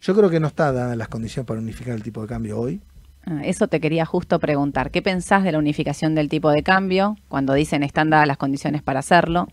yo 0.00 0.14
creo 0.14 0.30
que 0.30 0.40
no 0.40 0.46
está 0.46 0.72
dadas 0.72 0.96
las 0.96 1.08
condiciones 1.08 1.46
para 1.46 1.60
unificar 1.60 1.94
el 1.94 2.02
tipo 2.02 2.22
de 2.22 2.28
cambio 2.28 2.58
hoy. 2.58 2.80
Ah, 3.26 3.40
eso 3.44 3.66
te 3.66 3.80
quería 3.80 4.06
justo 4.06 4.38
preguntar. 4.38 4.90
¿Qué 4.92 5.02
pensás 5.02 5.42
de 5.42 5.52
la 5.52 5.58
unificación 5.58 6.14
del 6.14 6.28
tipo 6.28 6.50
de 6.50 6.62
cambio 6.62 7.16
cuando 7.28 7.54
dicen 7.54 7.82
están 7.82 8.10
dadas 8.10 8.28
las 8.28 8.36
condiciones 8.36 8.82
para 8.82 9.00
hacerlo? 9.00 9.48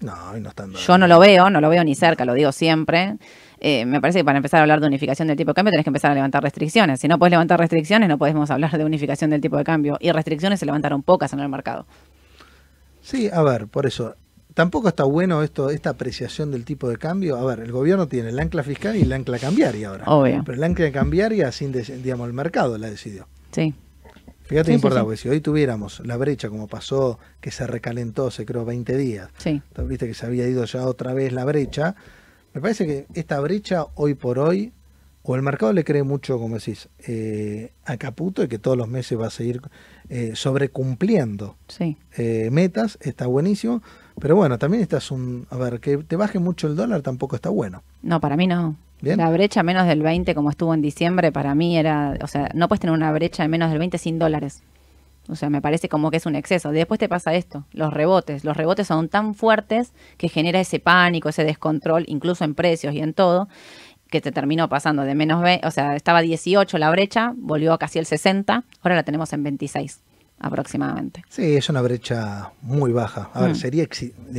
No, 0.00 0.32
no 0.38 0.48
están 0.48 0.72
dadas. 0.72 0.86
Yo 0.86 0.96
no 0.96 1.06
lo 1.06 1.18
veo, 1.18 1.50
no 1.50 1.60
lo 1.60 1.68
veo 1.68 1.84
ni 1.84 1.94
cerca, 1.94 2.24
lo 2.24 2.32
digo 2.32 2.50
siempre. 2.50 3.18
Eh, 3.60 3.84
me 3.84 4.00
parece 4.00 4.20
que 4.20 4.24
para 4.24 4.38
empezar 4.38 4.58
a 4.58 4.62
hablar 4.62 4.80
de 4.80 4.86
unificación 4.86 5.28
del 5.28 5.36
tipo 5.36 5.50
de 5.50 5.54
cambio 5.54 5.70
tenés 5.72 5.84
que 5.84 5.90
empezar 5.90 6.10
a 6.10 6.14
levantar 6.14 6.42
restricciones. 6.42 6.98
Si 6.98 7.08
no 7.08 7.18
puedes 7.18 7.32
levantar 7.32 7.60
restricciones, 7.60 8.08
no 8.08 8.16
podemos 8.16 8.50
hablar 8.50 8.76
de 8.76 8.84
unificación 8.86 9.28
del 9.28 9.42
tipo 9.42 9.58
de 9.58 9.64
cambio. 9.64 9.98
Y 10.00 10.10
restricciones 10.12 10.58
se 10.58 10.64
levantaron 10.64 11.02
pocas 11.02 11.34
en 11.34 11.40
el 11.40 11.50
mercado. 11.50 11.84
Sí, 13.10 13.28
a 13.32 13.42
ver, 13.42 13.66
por 13.66 13.86
eso, 13.86 14.14
tampoco 14.54 14.86
está 14.86 15.02
bueno 15.02 15.42
esto, 15.42 15.68
esta 15.70 15.90
apreciación 15.90 16.52
del 16.52 16.64
tipo 16.64 16.88
de 16.88 16.96
cambio. 16.96 17.36
A 17.36 17.44
ver, 17.44 17.58
el 17.58 17.72
gobierno 17.72 18.06
tiene 18.06 18.28
el 18.28 18.38
ancla 18.38 18.62
fiscal 18.62 18.94
y 18.94 19.02
el 19.02 19.12
ancla 19.12 19.40
cambiaria 19.40 19.88
ahora. 19.88 20.04
Obvio. 20.06 20.42
Pero 20.46 20.56
el 20.56 20.62
ancla 20.62 20.92
cambiaria, 20.92 21.50
sin 21.50 21.72
digamos, 21.72 22.28
el 22.28 22.34
mercado 22.34 22.78
la 22.78 22.88
decidió. 22.88 23.26
Sí. 23.50 23.74
Fíjate 24.44 24.70
sí, 24.70 24.74
importante, 24.74 25.04
porque 25.04 25.16
si 25.16 25.28
hoy 25.28 25.40
tuviéramos 25.40 26.06
la 26.06 26.16
brecha 26.16 26.48
como 26.48 26.68
pasó, 26.68 27.18
que 27.40 27.50
se 27.50 27.66
recalentó, 27.66 28.30
se 28.30 28.46
creó 28.46 28.64
20 28.64 28.96
días, 28.96 29.28
sí. 29.38 29.60
viste 29.84 30.06
que 30.06 30.14
se 30.14 30.26
había 30.26 30.46
ido 30.48 30.64
ya 30.64 30.86
otra 30.86 31.14
vez 31.14 31.32
la 31.32 31.44
brecha, 31.44 31.94
me 32.52 32.60
parece 32.60 32.86
que 32.86 33.06
esta 33.14 33.38
brecha 33.40 33.86
hoy 33.94 34.14
por 34.14 34.40
hoy, 34.40 34.72
o 35.22 35.36
el 35.36 35.42
mercado 35.42 35.72
le 35.72 35.84
cree 35.84 36.02
mucho, 36.02 36.38
como 36.38 36.56
decís, 36.56 36.88
eh, 37.06 37.72
a 37.84 37.96
Caputo 37.98 38.42
y 38.42 38.48
que 38.48 38.58
todos 38.58 38.76
los 38.76 38.88
meses 38.88 39.18
va 39.20 39.26
a 39.26 39.30
seguir 39.30 39.60
eh, 40.08 40.32
sobrecumpliendo 40.34 41.56
sí. 41.68 41.98
eh, 42.16 42.48
metas, 42.50 42.98
está 43.02 43.26
buenísimo, 43.26 43.82
pero 44.18 44.36
bueno, 44.36 44.58
también 44.58 44.82
estás 44.82 45.10
un... 45.10 45.46
A 45.50 45.56
ver, 45.56 45.80
que 45.80 45.98
te 45.98 46.16
baje 46.16 46.38
mucho 46.38 46.66
el 46.66 46.76
dólar 46.76 47.02
tampoco 47.02 47.36
está 47.36 47.50
bueno. 47.50 47.82
No, 48.02 48.20
para 48.20 48.36
mí 48.36 48.46
no. 48.46 48.76
La 49.02 49.30
brecha 49.30 49.62
menos 49.62 49.86
del 49.86 50.02
20 50.02 50.34
como 50.34 50.50
estuvo 50.50 50.74
en 50.74 50.82
diciembre 50.82 51.32
para 51.32 51.54
mí 51.54 51.78
era, 51.78 52.18
o 52.22 52.26
sea, 52.26 52.50
no 52.54 52.68
puedes 52.68 52.80
tener 52.80 52.94
una 52.94 53.10
brecha 53.12 53.42
de 53.42 53.48
menos 53.48 53.70
del 53.70 53.78
20 53.78 53.96
sin 53.96 54.18
dólares. 54.18 54.62
O 55.28 55.36
sea, 55.36 55.48
me 55.48 55.62
parece 55.62 55.88
como 55.88 56.10
que 56.10 56.16
es 56.16 56.26
un 56.26 56.34
exceso. 56.34 56.72
Después 56.72 56.98
te 56.98 57.08
pasa 57.08 57.34
esto, 57.34 57.64
los 57.72 57.92
rebotes. 57.92 58.44
Los 58.44 58.56
rebotes 58.56 58.88
son 58.88 59.08
tan 59.08 59.34
fuertes 59.34 59.92
que 60.16 60.28
genera 60.28 60.60
ese 60.60 60.80
pánico, 60.80 61.28
ese 61.28 61.44
descontrol, 61.44 62.04
incluso 62.08 62.44
en 62.44 62.54
precios 62.54 62.94
y 62.94 63.00
en 63.00 63.14
todo, 63.14 63.48
que 64.10 64.20
te 64.20 64.32
terminó 64.32 64.68
pasando 64.68 65.02
de 65.02 65.14
menos, 65.14 65.42
20, 65.42 65.66
o 65.66 65.70
sea, 65.70 65.96
estaba 65.96 66.20
18 66.20 66.78
la 66.78 66.90
brecha, 66.90 67.32
volvió 67.36 67.72
a 67.72 67.78
casi 67.78 67.98
el 67.98 68.06
60, 68.06 68.64
ahora 68.82 68.94
la 68.94 69.02
tenemos 69.02 69.32
en 69.32 69.42
26 69.42 70.00
aproximadamente. 70.40 71.22
Sí, 71.28 71.56
es 71.56 71.68
una 71.68 71.82
brecha 71.82 72.52
muy 72.62 72.92
baja. 72.92 73.30
A 73.34 73.42
ver, 73.42 73.50
mm. 73.50 73.54
sería 73.54 73.86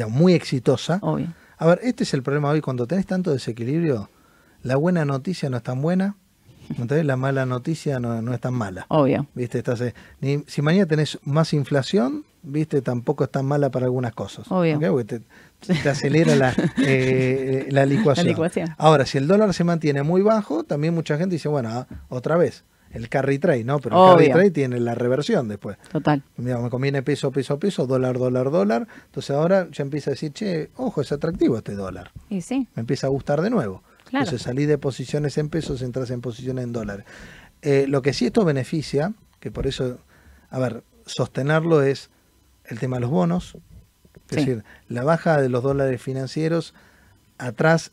muy 0.09 0.33
exitosa. 0.33 0.99
Obvio. 1.01 1.33
A 1.57 1.67
ver, 1.67 1.79
este 1.83 2.03
es 2.03 2.13
el 2.13 2.23
problema 2.23 2.49
hoy, 2.49 2.59
cuando 2.59 2.87
tenés 2.87 3.05
tanto 3.05 3.31
desequilibrio, 3.31 4.09
la 4.63 4.75
buena 4.75 5.05
noticia 5.05 5.49
no 5.49 5.57
es 5.57 5.63
tan 5.63 5.81
buena, 5.81 6.15
entonces 6.77 7.05
la 7.05 7.15
mala 7.15 7.45
noticia 7.45 7.99
no, 7.99 8.33
es 8.33 8.39
tan 8.39 8.53
mala. 8.53 8.85
Obvio. 8.89 9.27
¿Viste? 9.33 9.59
Estás, 9.59 9.81
eh, 9.81 9.93
ni, 10.19 10.43
si 10.47 10.61
mañana 10.61 10.85
tenés 10.85 11.19
más 11.23 11.53
inflación, 11.53 12.25
¿viste? 12.43 12.81
Tampoco 12.81 13.23
es 13.23 13.31
tan 13.31 13.45
mala 13.45 13.69
para 13.69 13.85
algunas 13.85 14.13
cosas. 14.13 14.45
Obvio. 14.49 14.79
Porque 14.79 15.21
te, 15.59 15.89
acelera 15.89 16.35
la, 16.35 16.53
eh, 16.77 17.67
la, 17.69 17.85
licuación. 17.85 18.75
Ahora, 18.77 19.05
si 19.05 19.17
el 19.17 19.27
dólar 19.27 19.53
se 19.53 19.63
mantiene 19.63 20.03
muy 20.03 20.21
bajo, 20.21 20.63
también 20.63 20.93
mucha 20.93 21.17
gente 21.17 21.35
dice, 21.35 21.49
bueno, 21.49 21.69
ah, 21.69 21.87
otra 22.09 22.37
vez 22.37 22.63
el 22.93 23.09
carry 23.09 23.39
trade, 23.39 23.63
¿no? 23.63 23.79
Pero 23.79 24.11
el 24.11 24.17
carry 24.17 24.31
trade 24.31 24.51
tiene 24.51 24.79
la 24.79 24.95
reversión 24.95 25.47
después. 25.47 25.77
Total. 25.91 26.23
me 26.37 26.69
conviene 26.69 27.01
peso, 27.03 27.31
peso, 27.31 27.57
peso, 27.59 27.87
dólar, 27.87 28.17
dólar, 28.17 28.51
dólar. 28.51 28.87
Entonces 29.05 29.35
ahora 29.35 29.67
ya 29.71 29.83
empieza 29.83 30.09
a 30.09 30.13
decir, 30.13 30.33
che, 30.33 30.69
ojo, 30.75 31.01
es 31.01 31.11
atractivo 31.11 31.57
este 31.57 31.75
dólar. 31.75 32.11
Y 32.29 32.41
sí. 32.41 32.67
Me 32.75 32.81
empieza 32.81 33.07
a 33.07 33.09
gustar 33.09 33.41
de 33.41 33.49
nuevo. 33.49 33.83
Entonces 34.11 34.41
salí 34.41 34.65
de 34.65 34.77
posiciones 34.77 35.37
en 35.37 35.49
pesos, 35.49 35.81
entras 35.81 36.09
en 36.11 36.21
posiciones 36.21 36.63
en 36.65 36.73
dólares. 36.73 37.05
Eh, 37.61 37.85
lo 37.87 38.01
que 38.01 38.13
sí 38.13 38.25
esto 38.25 38.43
beneficia, 38.43 39.13
que 39.39 39.51
por 39.51 39.67
eso, 39.67 39.99
a 40.49 40.59
ver, 40.59 40.83
sostenerlo 41.05 41.81
es 41.81 42.09
el 42.65 42.79
tema 42.79 42.97
de 42.97 43.01
los 43.01 43.09
bonos. 43.09 43.57
Es 44.29 44.37
decir, 44.37 44.63
la 44.87 45.03
baja 45.03 45.41
de 45.41 45.49
los 45.49 45.61
dólares 45.61 46.01
financieros 46.01 46.73
atrás 47.37 47.91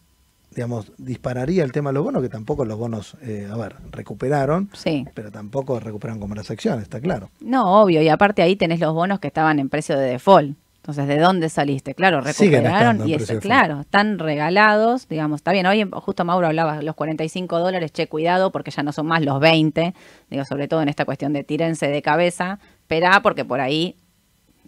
digamos, 0.50 0.92
dispararía 0.98 1.62
el 1.62 1.72
tema 1.72 1.90
de 1.90 1.94
los 1.94 2.04
bonos, 2.04 2.22
que 2.22 2.28
tampoco 2.28 2.64
los 2.64 2.78
bonos, 2.78 3.16
eh, 3.22 3.48
a 3.50 3.56
ver, 3.56 3.76
recuperaron, 3.92 4.70
sí. 4.72 5.06
pero 5.14 5.30
tampoco 5.30 5.78
recuperaron 5.78 6.20
como 6.20 6.34
las 6.34 6.50
acciones, 6.50 6.84
está 6.84 7.00
claro. 7.00 7.30
No, 7.40 7.82
obvio, 7.82 8.02
y 8.02 8.08
aparte 8.08 8.42
ahí 8.42 8.56
tenés 8.56 8.80
los 8.80 8.94
bonos 8.94 9.20
que 9.20 9.28
estaban 9.28 9.58
en 9.58 9.68
precio 9.68 9.96
de 9.96 10.06
default. 10.06 10.56
Entonces, 10.78 11.06
¿de 11.06 11.18
dónde 11.18 11.48
saliste? 11.50 11.94
Claro, 11.94 12.20
recuperaron 12.20 13.06
y 13.06 13.14
eso, 13.14 13.38
claro, 13.40 13.80
están 13.80 14.18
regalados, 14.18 15.06
digamos, 15.06 15.40
está 15.40 15.52
bien. 15.52 15.66
Hoy 15.66 15.86
justo 15.92 16.24
Mauro 16.24 16.46
hablaba, 16.46 16.80
los 16.80 16.94
45 16.94 17.58
dólares, 17.58 17.92
che, 17.92 18.06
cuidado, 18.06 18.50
porque 18.52 18.70
ya 18.70 18.82
no 18.82 18.92
son 18.92 19.06
más 19.06 19.22
los 19.22 19.38
20, 19.38 19.92
digo, 20.30 20.44
sobre 20.44 20.66
todo 20.66 20.80
en 20.80 20.88
esta 20.88 21.04
cuestión 21.04 21.34
de 21.34 21.44
tírense 21.44 21.88
de 21.88 22.00
cabeza, 22.00 22.58
esperá, 22.80 23.20
porque 23.22 23.44
por 23.44 23.60
ahí 23.60 23.96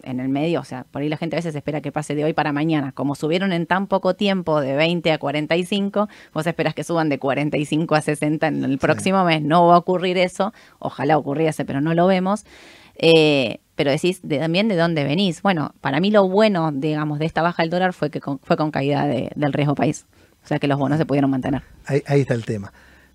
en 0.03 0.19
el 0.19 0.29
medio, 0.29 0.61
o 0.61 0.63
sea, 0.63 0.85
por 0.89 1.01
ahí 1.01 1.09
la 1.09 1.17
gente 1.17 1.35
a 1.35 1.39
veces 1.39 1.55
espera 1.55 1.81
que 1.81 1.91
pase 1.91 2.15
de 2.15 2.23
hoy 2.23 2.33
para 2.33 2.51
mañana. 2.51 2.91
Como 2.91 3.15
subieron 3.15 3.51
en 3.53 3.65
tan 3.65 3.87
poco 3.87 4.15
tiempo, 4.15 4.61
de 4.61 4.75
20 4.75 5.11
a 5.11 5.17
45, 5.17 6.09
vos 6.33 6.47
esperas 6.47 6.73
que 6.73 6.83
suban 6.83 7.09
de 7.09 7.19
45 7.19 7.95
a 7.95 8.01
60 8.01 8.47
en 8.47 8.63
el 8.63 8.77
próximo 8.77 9.23
mes. 9.23 9.41
No 9.41 9.67
va 9.67 9.75
a 9.75 9.77
ocurrir 9.77 10.17
eso, 10.17 10.53
ojalá 10.79 11.17
ocurriese, 11.17 11.65
pero 11.65 11.81
no 11.81 11.93
lo 11.93 12.07
vemos. 12.07 12.45
Eh, 12.95 13.59
pero 13.81 13.89
decís 13.89 14.21
también 14.21 14.67
de 14.67 14.75
dónde 14.75 15.03
venís. 15.03 15.41
Bueno, 15.41 15.73
para 15.81 15.99
mí 15.99 16.11
lo 16.11 16.29
bueno, 16.29 16.71
digamos, 16.71 17.17
de 17.17 17.25
esta 17.25 17.41
baja 17.41 17.63
del 17.63 17.71
dólar 17.71 17.93
fue 17.93 18.11
que 18.11 18.21
fue 18.21 18.55
con 18.55 18.69
caída 18.69 19.07
del 19.07 19.53
riesgo 19.53 19.73
país. 19.73 20.05
O 20.43 20.47
sea, 20.47 20.59
que 20.59 20.67
los 20.67 20.77
bonos 20.77 20.99
se 20.99 21.07
pudieron 21.07 21.31
mantener. 21.31 21.63
Ahí, 21.87 22.03
ahí 22.05 22.21
está 22.21 22.35
el 22.35 22.45
tema. 22.45 22.71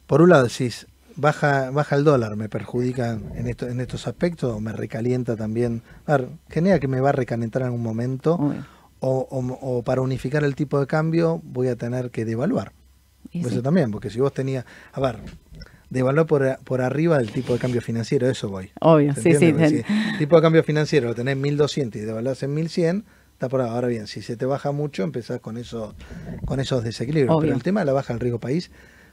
Por 0.09 0.23
un 0.23 0.31
lado 0.31 0.43
decís, 0.43 0.89
baja, 1.15 1.71
baja 1.71 1.95
el 1.95 2.03
dólar, 2.03 2.35
me 2.35 2.49
perjudica 2.49 3.13
en, 3.13 3.47
esto, 3.47 3.69
en 3.69 3.81
estos 3.81 4.09
aspectos, 4.09 4.61
me 4.61 4.73
recalienta 4.73 5.37
también, 5.37 5.83
a 6.05 6.17
ver, 6.17 6.31
genera 6.51 6.81
que 6.81 6.89
me 6.89 7.01
va 7.01 7.11
a 7.11 7.13
recalentar 7.13 7.63
en 7.63 7.67
algún 7.67 7.85
momento, 7.85 8.37
o, 8.99 9.29
o, 9.31 9.83
para 9.85 10.01
unificar 10.01 10.43
el 10.43 10.57
tipo 10.57 10.81
de 10.81 10.89
cambio 10.89 11.41
voy 11.45 11.69
a 11.69 11.77
tener 11.77 12.11
que 12.11 12.25
devaluar. 12.25 12.73
Eso 13.33 13.63
también, 13.63 13.93
porque 13.93 14.11
si 14.11 14.19
vos 14.19 14.35
tenías, 14.35 14.65
a 14.93 15.01
ver, 15.01 15.21
devaluar 15.91 16.27
por, 16.27 16.59
por 16.65 16.81
arriba 16.83 17.19
del 17.19 17.31
tipo 17.31 17.53
de 17.53 17.59
cambio 17.59 17.81
financiero, 17.81 18.29
eso 18.29 18.49
voy. 18.49 18.71
Obvio, 18.81 19.15
sí, 19.15 19.35
sí. 19.35 19.47
el 19.47 19.85
tipo 20.19 20.37
de 20.37 20.43
cambio 20.43 20.63
financiero 20.65 21.09
lo 21.09 21.15
tenés 21.15 21.37
1200 21.37 22.01
y 22.01 22.05
devaluás 22.05 22.43
en 22.43 22.55
1100, 22.55 23.05
está 23.35 23.49
por 23.49 23.61
ahora 23.61 23.87
bien, 23.89 24.07
si 24.07 24.23
se 24.23 24.37
te 24.37 24.47
baja 24.47 24.73
mucho, 24.73 25.03
empezás 25.05 25.41
con, 25.41 25.57
eso, 25.57 25.95
con 26.45 26.59
esos 26.61 26.83
desequilibrios. 26.85 27.37
Pero 27.41 27.55
el 27.55 27.63
tema 27.63 27.81
de 27.81 27.87
la 27.87 27.93
baja 27.93 28.13
del 28.13 28.21
riesgo 28.21 28.41
país 28.41 28.71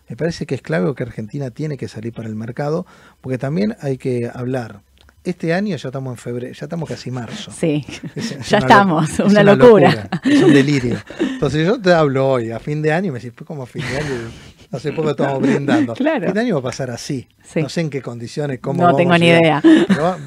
Me 0.09 0.15
parece 0.17 0.45
que 0.45 0.55
es 0.55 0.61
clave 0.61 0.93
que 0.95 1.03
Argentina 1.03 1.49
tiene 1.51 1.77
que 1.77 1.87
salir 1.87 2.11
para 2.13 2.27
el 2.27 2.35
mercado, 2.35 2.85
porque 3.21 3.37
también 3.37 3.75
hay 3.81 3.97
que 3.97 4.29
hablar. 4.33 4.81
Este 5.23 5.53
año 5.53 5.77
ya 5.77 5.87
estamos 5.87 6.11
en 6.11 6.17
febrero, 6.17 6.53
ya 6.53 6.65
estamos 6.65 6.89
casi 6.89 7.09
marzo. 7.09 7.49
Sí, 7.51 7.85
Es- 8.15 8.31
es 8.33 8.49
ya 8.49 8.57
una 8.57 8.65
estamos, 8.67 9.19
lo- 9.19 9.25
es 9.27 9.31
una, 9.31 9.43
locura. 9.43 10.09
Es 10.25 10.43
un 10.43 10.53
delirio. 10.53 10.97
Entonces 11.21 11.65
yo 11.65 11.79
te 11.79 11.93
hablo 11.93 12.27
hoy, 12.27 12.51
a 12.51 12.59
fin 12.59 12.81
de 12.81 12.91
año, 12.91 13.07
y 13.07 13.11
me 13.11 13.19
decís, 13.19 13.31
pues 13.33 13.47
como 13.47 13.63
a 13.63 13.65
fin 13.65 13.81
de 13.89 13.97
año, 13.97 14.29
hace 14.73 14.91
poco 14.91 15.11
estamos 15.11 15.41
brindando. 15.41 15.93
Claro. 15.95 16.31
De 16.33 16.39
año 16.39 16.55
va 16.55 16.59
a 16.59 16.63
pasar 16.63 16.89
así. 16.91 17.27
Sí. 17.43 17.61
No 17.61 17.69
sé 17.69 17.81
en 17.81 17.89
qué 17.89 18.01
condiciones, 18.01 18.59
cómo 18.59 18.79
No 18.81 18.85
vamos 18.85 18.97
tengo 18.97 19.17
ni 19.17 19.27
idea. 19.27 19.61
Pero 19.61 20.01
va- 20.03 20.17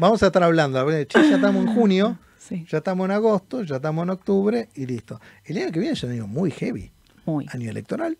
vamos 0.00 0.22
a 0.22 0.26
estar 0.26 0.42
hablando. 0.42 0.88
ya 0.90 1.00
estamos 1.34 1.66
en 1.66 1.74
junio, 1.74 2.18
Sí, 2.38 2.64
ya 2.70 2.78
estamos 2.78 3.04
en 3.06 3.10
agosto, 3.10 3.62
ya 3.64 3.76
estamos 3.76 4.04
en 4.04 4.10
octubre 4.10 4.68
y 4.74 4.86
listo. 4.86 5.20
El 5.44 5.56
año 5.58 5.72
que 5.72 5.80
viene 5.80 5.94
es 5.94 6.02
un 6.04 6.12
año 6.12 6.26
muy 6.28 6.50
heavy. 6.52 6.92
muy 7.24 7.46
Año 7.52 7.68
electoral, 7.70 8.18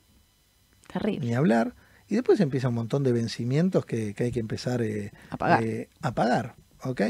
terrible. 0.92 1.26
ni 1.26 1.34
hablar. 1.34 1.74
Y 2.08 2.14
después 2.14 2.38
empieza 2.40 2.68
un 2.68 2.74
montón 2.74 3.02
de 3.02 3.12
vencimientos 3.12 3.84
que, 3.84 4.14
que 4.14 4.24
hay 4.24 4.32
que 4.32 4.40
empezar 4.40 4.80
eh, 4.82 5.12
A 5.30 5.36
pagar. 5.36 5.62
eh, 5.64 5.88
a 6.02 6.12
pagar, 6.14 6.54
¿ok? 6.82 7.00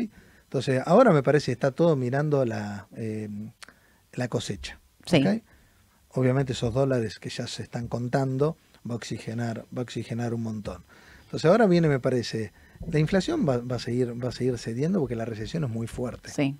Entonces, 0.45 0.83
ahora 0.87 1.11
me 1.13 1.23
parece 1.23 1.47
que 1.47 1.53
está 1.53 1.71
todo 1.71 1.97
mirando 1.97 2.45
la, 2.45 2.87
eh, 2.97 3.29
la 4.13 4.29
cosecha. 4.29 4.79
Sí. 5.05 5.17
¿ok? 5.27 5.43
Obviamente 6.17 6.53
esos 6.53 6.73
dólares 6.75 7.19
que 7.19 7.29
ya 7.29 7.47
se 7.47 7.63
están 7.63 7.89
contando 7.89 8.57
va 8.89 8.95
a 8.95 8.97
oxigenar, 8.97 9.67
va 9.77 9.81
a 9.81 9.83
oxigenar 9.83 10.35
un 10.35 10.43
montón. 10.43 10.83
Entonces 11.25 11.51
ahora 11.51 11.67
viene, 11.67 11.89
me 11.89 12.01
parece, 12.01 12.53
la 12.91 12.99
inflación 12.99 13.47
va, 13.49 13.59
va 13.59 13.77
a 13.77 13.79
seguir, 13.79 14.13
va 14.23 14.29
a 14.31 14.33
seguir 14.33 14.57
cediendo 14.59 15.01
porque 15.01 15.17
la 15.17 15.25
recesión 15.25 15.65
es 15.65 15.71
muy 15.71 15.87
fuerte. 15.87 16.31
Sí, 16.31 16.57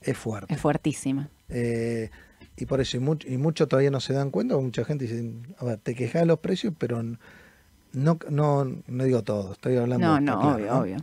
Es 0.00 0.16
fuerte. 0.16 0.54
es 0.54 0.60
fuertísima. 0.60 1.28
Eh, 1.48 2.10
y 2.56 2.66
por 2.66 2.80
eso, 2.80 2.96
y, 2.96 3.00
mucho 3.00 3.26
y 3.28 3.36
muchos 3.38 3.68
todavía 3.68 3.90
no 3.90 4.00
se 4.00 4.12
dan 4.12 4.30
cuenta, 4.30 4.56
mucha 4.56 4.84
gente 4.84 5.06
dice, 5.06 5.32
a 5.58 5.64
ver, 5.64 5.78
te 5.78 5.94
quejas 5.94 6.22
de 6.22 6.26
los 6.26 6.38
precios, 6.40 6.72
pero 6.78 7.02
no, 7.02 8.18
no, 8.30 8.64
no 8.86 9.04
digo 9.04 9.22
todo, 9.22 9.52
estoy 9.52 9.76
hablando 9.76 10.06
No, 10.06 10.20
no, 10.20 10.40
claro, 10.40 10.54
obvio, 10.56 10.66
¿no? 10.72 10.78
obvio. 10.80 10.96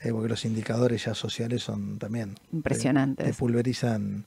Eh, 0.00 0.12
porque 0.12 0.28
los 0.28 0.44
indicadores 0.44 1.04
ya 1.04 1.14
sociales 1.14 1.62
son 1.62 1.98
también... 1.98 2.34
te- 2.34 2.40
Impresionantes. 2.56 3.26
Te, 3.26 3.32
pulverizan. 3.34 4.26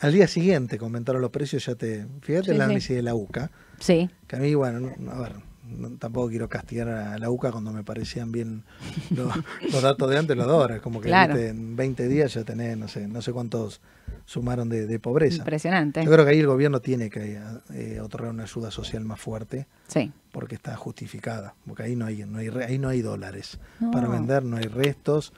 Al 0.00 0.12
día 0.12 0.26
siguiente, 0.26 0.78
comentaron 0.78 1.20
los 1.20 1.30
precios, 1.30 1.64
ya 1.66 1.74
te... 1.74 2.06
Fíjate 2.22 2.46
Sí, 2.46 2.50
el 2.52 2.56
sí. 2.56 2.62
análisis 2.62 2.96
de 2.96 3.02
la 3.02 3.14
UCA, 3.14 3.50
Sí, 3.78 4.10
que 4.26 4.36
a 4.36 4.38
mí, 4.38 4.54
bueno, 4.54 4.92
no- 4.98 5.10
a 5.12 5.20
ver, 5.20 5.32
no- 5.64 5.90
tampoco 5.98 6.28
quiero 6.30 6.48
castigar 6.48 6.88
a 6.88 7.18
la 7.18 7.30
UCA 7.30 7.52
cuando 7.52 7.70
me 7.72 7.84
parecían 7.84 8.32
bien 8.32 8.64
los, 9.10 9.32
los 9.72 9.82
datos 9.82 10.08
de 10.10 10.18
antes, 10.18 10.36
los 10.36 10.46
de 10.46 10.52
ahora. 10.52 10.76
Es 10.76 10.82
como 10.82 11.00
que 11.00 11.08
Claro. 11.08 11.34
viste, 11.34 11.50
en 11.50 11.76
20 11.76 12.08
días 12.08 12.32
ya 12.34 12.44
tenés, 12.44 12.76
no 12.78 12.88
sé, 12.88 13.08
no 13.08 13.20
sé 13.20 13.32
cuántos 13.32 13.80
sumaron 14.24 14.68
de, 14.70 14.86
de 14.86 14.98
pobreza. 14.98 15.36
impresionante. 15.38 16.02
Yo 16.04 16.10
creo 16.10 16.24
que 16.24 16.30
ahí 16.32 16.40
el 16.40 16.46
gobierno 16.46 16.80
tiene 16.80 17.10
que 17.10 17.38
eh, 17.74 18.00
otorgar 18.00 18.30
una 18.30 18.44
ayuda 18.44 18.70
social 18.70 19.04
más 19.04 19.20
fuerte 19.20 19.66
Sí, 19.86 20.12
porque 20.32 20.54
está 20.54 20.76
justificada, 20.76 21.54
porque 21.66 21.82
ahí 21.82 21.94
no 21.96 22.06
hay, 22.06 22.24
no 22.24 22.38
hay, 22.38 22.48
ahí 22.48 22.78
no 22.78 22.88
hay 22.88 23.02
dólares 23.02 23.58
No. 23.80 23.90
para 23.90 24.08
vender, 24.08 24.44
no 24.44 24.56
hay 24.56 24.64
restos. 24.64 25.32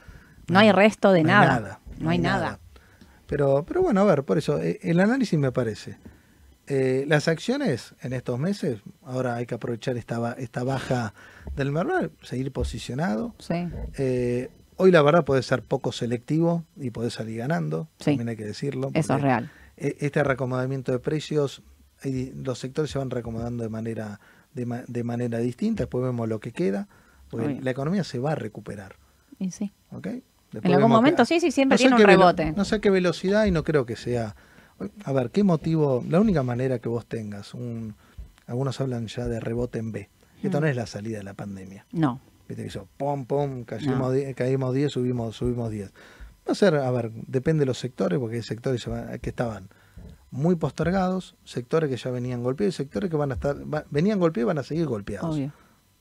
no 0.48 0.58
hay 0.58 0.70
resto 0.72 1.10
de 1.12 1.22
no 1.22 1.28
nada. 1.30 1.80
No 1.98 2.10
hay 2.10 2.18
nada. 2.18 2.58
Pero, 3.32 3.64
pero 3.64 3.80
bueno, 3.80 4.02
a 4.02 4.04
ver, 4.04 4.24
por 4.24 4.36
eso, 4.36 4.60
eh, 4.60 4.78
el 4.82 5.00
análisis 5.00 5.38
me 5.38 5.50
parece. 5.52 5.96
Eh, 6.66 7.06
las 7.08 7.28
acciones 7.28 7.94
en 8.02 8.12
estos 8.12 8.38
meses, 8.38 8.80
ahora 9.02 9.36
hay 9.36 9.46
que 9.46 9.54
aprovechar 9.54 9.96
esta, 9.96 10.34
esta 10.34 10.62
baja 10.64 11.14
del 11.56 11.72
mercado, 11.72 12.10
seguir 12.20 12.52
posicionado. 12.52 13.34
Sí, 13.38 13.54
Eh, 13.96 14.50
hoy 14.76 14.90
la 14.90 15.00
verdad 15.00 15.24
puede 15.24 15.42
ser 15.42 15.62
poco 15.62 15.92
selectivo 15.92 16.64
y 16.76 16.90
puede 16.90 17.08
salir 17.08 17.38
ganando, 17.38 17.88
Sí. 18.00 18.04
también 18.10 18.28
hay 18.28 18.36
que 18.36 18.44
decirlo. 18.44 18.90
eso 18.92 19.14
es 19.16 19.22
real. 19.22 19.50
e- 19.78 19.96
Este 20.00 20.22
reacomodamiento 20.22 20.92
de 20.92 20.98
precios, 20.98 21.62
los 22.04 22.58
sectores 22.58 22.90
se 22.90 22.98
van 22.98 23.08
reacomodando 23.08 23.62
de 23.62 23.70
manera, 23.70 24.20
de, 24.52 24.66
ma- 24.66 24.84
de 24.86 25.04
manera 25.04 25.38
distinta, 25.38 25.84
después 25.84 26.04
vemos 26.04 26.28
lo 26.28 26.38
que 26.38 26.52
queda, 26.52 26.86
porque 27.30 27.60
la 27.62 27.70
economía 27.70 28.04
se 28.04 28.18
va 28.18 28.32
a 28.32 28.34
recuperar. 28.34 28.96
Y 29.38 29.52
sí. 29.52 29.72
¿ok? 29.90 30.08
Después 30.52 30.64
En 30.70 30.74
algún 30.74 30.90
que- 30.90 30.96
momento 30.96 31.24
sí, 31.24 31.40
sí, 31.40 31.50
siempre 31.50 31.76
no 31.76 31.78
tiene 31.78 31.94
un 31.96 32.00
velo- 32.02 32.08
rebote. 32.20 32.52
no 32.52 32.64
sé 32.64 32.80
qué 32.80 32.90
velocidad 32.90 33.46
y 33.46 33.50
no 33.50 33.64
creo 33.64 33.86
que 33.86 33.96
sea. 33.96 34.36
A 35.04 35.12
ver, 35.12 35.30
¿qué 35.30 35.42
motivo? 35.44 36.04
La 36.08 36.20
única 36.20 36.42
manera 36.42 36.78
que 36.78 36.88
vos 36.88 37.06
tengas 37.06 37.54
un. 37.54 37.94
Algunos 38.46 38.80
hablan 38.80 39.06
ya 39.06 39.26
de 39.28 39.40
rebote 39.40 39.78
en 39.78 39.92
B. 39.92 40.10
Esto 40.42 40.58
Mm. 40.58 40.60
no 40.62 40.66
es 40.66 40.76
la 40.76 40.86
salida 40.86 41.18
de 41.18 41.24
la 41.24 41.34
pandemia. 41.34 41.86
No, 41.92 42.20
Viste 42.48 42.62
que 42.64 42.68
hizo 42.68 42.88
pom, 42.98 43.24
pom, 43.24 43.62
caímos, 43.64 43.98
No. 43.98 44.10
die- 44.10 44.34
caímos 44.34 44.74
10, 44.74 44.92
subimos, 44.92 45.36
subimos 45.36 45.70
10. 45.70 45.92
Va 46.46 46.52
a 46.52 46.54
ser, 46.54 46.74
a 46.74 46.90
ver, 46.90 47.12
depende 47.12 47.60
de 47.60 47.66
los 47.66 47.78
sectores, 47.78 48.18
porque 48.18 48.36
hay 48.36 48.42
sectores 48.42 48.84
que 49.22 49.30
estaban 49.30 49.68
muy 50.32 50.56
postergados, 50.56 51.36
sectores 51.44 51.88
que 51.88 51.96
ya 51.96 52.10
venían 52.10 52.42
golpeados 52.42 52.74
y 52.74 52.76
sectores 52.76 53.08
que 53.10 53.16
van 53.16 53.30
a 53.30 53.34
estar, 53.34 53.56
va- 53.72 53.84
venían 53.90 54.18
golpeados 54.18 54.46
y 54.46 54.48
van 54.48 54.58
a 54.58 54.62
seguir 54.64 54.86
golpeados. 54.86 55.36
obvio. 55.36 55.52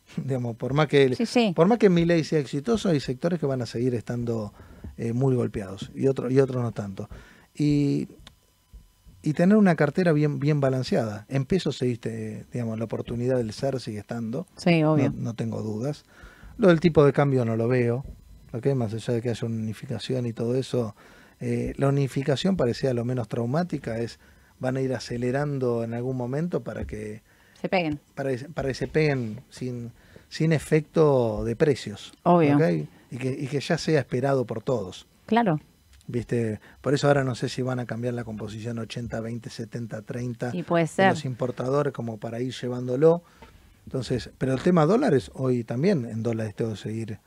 Digamos, 0.18 0.56
por 0.58 0.74
más 0.74 0.88
que 0.88 1.16
Sí, 1.16 1.26
sí. 1.26 1.54
por 1.56 1.68
más 1.68 1.78
que 1.78 1.90
mi 1.90 2.06
ley 2.06 2.24
sea 2.24 2.40
exitoso, 2.40 2.90
hay 2.90 3.00
sectores 3.00 3.40
que 3.40 3.46
van 3.46 3.62
a 3.62 3.66
seguir 3.66 3.96
estando 3.96 4.54
eh, 4.98 5.14
muy 5.14 5.36
golpeados 5.36 5.92
y 5.96 6.08
otros 6.08 6.32
y 6.32 6.40
otros 6.40 6.62
no 6.64 6.72
tanto. 6.72 7.10
Y, 7.56 8.08
y 9.24 9.34
tener 9.34 9.56
una 9.58 9.76
cartera 9.76 10.12
bien 10.14 10.40
bien 10.40 10.60
balanceada. 10.60 11.26
En 11.30 11.46
pesos 11.46 11.78
seguiste, 11.78 12.46
digamos, 12.52 12.78
la 12.80 12.86
oportunidad 12.86 13.38
del 13.38 13.54
ser 13.54 13.80
sigue 13.80 14.00
estando, 14.00 14.48
Sí, 14.58 14.82
no, 14.82 14.94
obvio. 14.94 15.14
no 15.16 15.34
tengo 15.36 15.62
dudas. 15.62 16.04
Lo 16.58 16.68
del 16.70 16.80
tipo 16.80 17.06
de 17.06 17.14
cambio 17.14 17.46
no 17.46 17.56
lo 17.56 17.68
veo, 17.68 18.04
¿ok? 18.54 18.68
más 18.76 18.94
allá 18.94 19.14
de 19.14 19.22
que 19.22 19.30
haya 19.30 19.48
una 19.48 19.56
unificación 19.58 20.26
y 20.26 20.34
todo 20.34 20.56
eso. 20.56 20.96
eh, 21.40 21.74
la 21.78 21.88
unificación 21.88 22.56
parecía 22.58 22.94
lo 22.94 23.04
menos 23.06 23.28
traumática, 23.28 23.98
es 24.00 24.20
van 24.60 24.78
a 24.78 24.82
ir 24.82 24.94
acelerando 24.94 25.84
en 25.84 25.94
algún 25.96 26.16
momento 26.18 26.64
para 26.64 26.86
que 26.86 27.24
Se 27.62 27.70
peguen. 27.70 28.00
para 28.16 28.36
que, 28.36 28.46
para 28.50 28.68
que 28.70 28.74
se 28.74 28.88
peguen 28.88 29.42
sin, 29.50 29.92
sin 30.30 30.52
efecto 30.54 31.44
de 31.44 31.56
precios. 31.56 32.14
Obvio. 32.24 32.58
Y, 33.12 33.18
que, 33.18 33.30
y 33.32 33.48
que 33.48 33.60
ya 33.60 33.78
sea 33.78 34.00
esperado 34.00 34.46
por 34.46 34.64
todos. 34.64 35.08
Claro. 35.28 35.60
¿Viste? 36.08 36.60
Por 36.82 36.94
eso 36.94 37.08
ahora 37.08 37.24
no 37.24 37.36
sé 37.36 37.48
si 37.50 37.62
van 37.62 37.80
a 37.80 37.86
cambiar 37.86 38.14
la 38.16 38.24
composición 38.24 38.80
80, 38.80 39.20
20, 39.22 39.50
70, 39.50 40.02
30 40.02 40.50
Y 40.54 40.64
puede 40.64 40.84
de 40.86 40.88
ser. 40.88 41.10
los 41.12 41.26
importadores 41.26 41.94
como 41.94 42.18
para 42.18 42.40
ir 42.42 42.54
llevándolo. 42.54 43.24
Entonces, 43.86 44.30
pero 44.38 44.54
el 44.54 44.62
tema 44.62 44.86
dólares, 44.86 45.32
hoy 45.34 45.64
también 45.64 46.06
en 46.06 46.24
dólares 46.24 46.56
tengo 46.56 46.72
que 46.72 46.78
seguir 46.78 47.20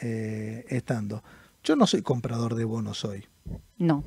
eh, 0.00 0.64
estando. 0.68 1.22
Yo 1.64 1.76
no 1.76 1.86
soy 1.86 2.02
comprador 2.02 2.54
de 2.54 2.64
bonos 2.64 3.04
hoy. 3.04 3.26
No. 3.78 4.04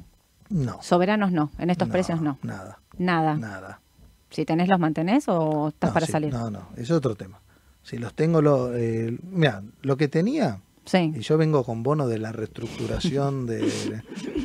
No. 0.50 0.82
Soberanos 0.82 1.32
no. 1.32 1.52
En 1.58 1.70
estos 1.70 1.90
precios 1.90 2.22
no. 2.22 2.38
Nada, 2.44 2.80
Nada. 2.98 3.36
nada. 3.36 3.82
Si 4.30 4.44
tenés 4.46 4.68
los 4.68 4.80
mantenés 4.80 5.26
o 5.28 5.70
estás 5.70 5.90
No, 5.90 5.94
para 5.94 6.06
sí, 6.06 6.12
salir. 6.12 6.34
No, 6.34 6.50
no, 6.50 6.70
es 6.76 6.90
otro 6.92 7.16
tema. 7.16 7.40
Si 7.84 7.98
los 7.98 8.14
tengo, 8.14 8.42
lo, 8.42 8.76
eh, 8.76 9.16
mira, 9.32 9.62
lo 9.84 9.96
que 9.96 10.08
tenía, 10.08 10.60
Sí. 10.86 11.14
y 11.16 11.20
yo 11.22 11.38
vengo 11.38 11.64
con 11.64 11.84
bono 11.84 12.08
de 12.08 12.18
la 12.20 12.32
reestructuración 12.32 13.46
de, 13.48 13.62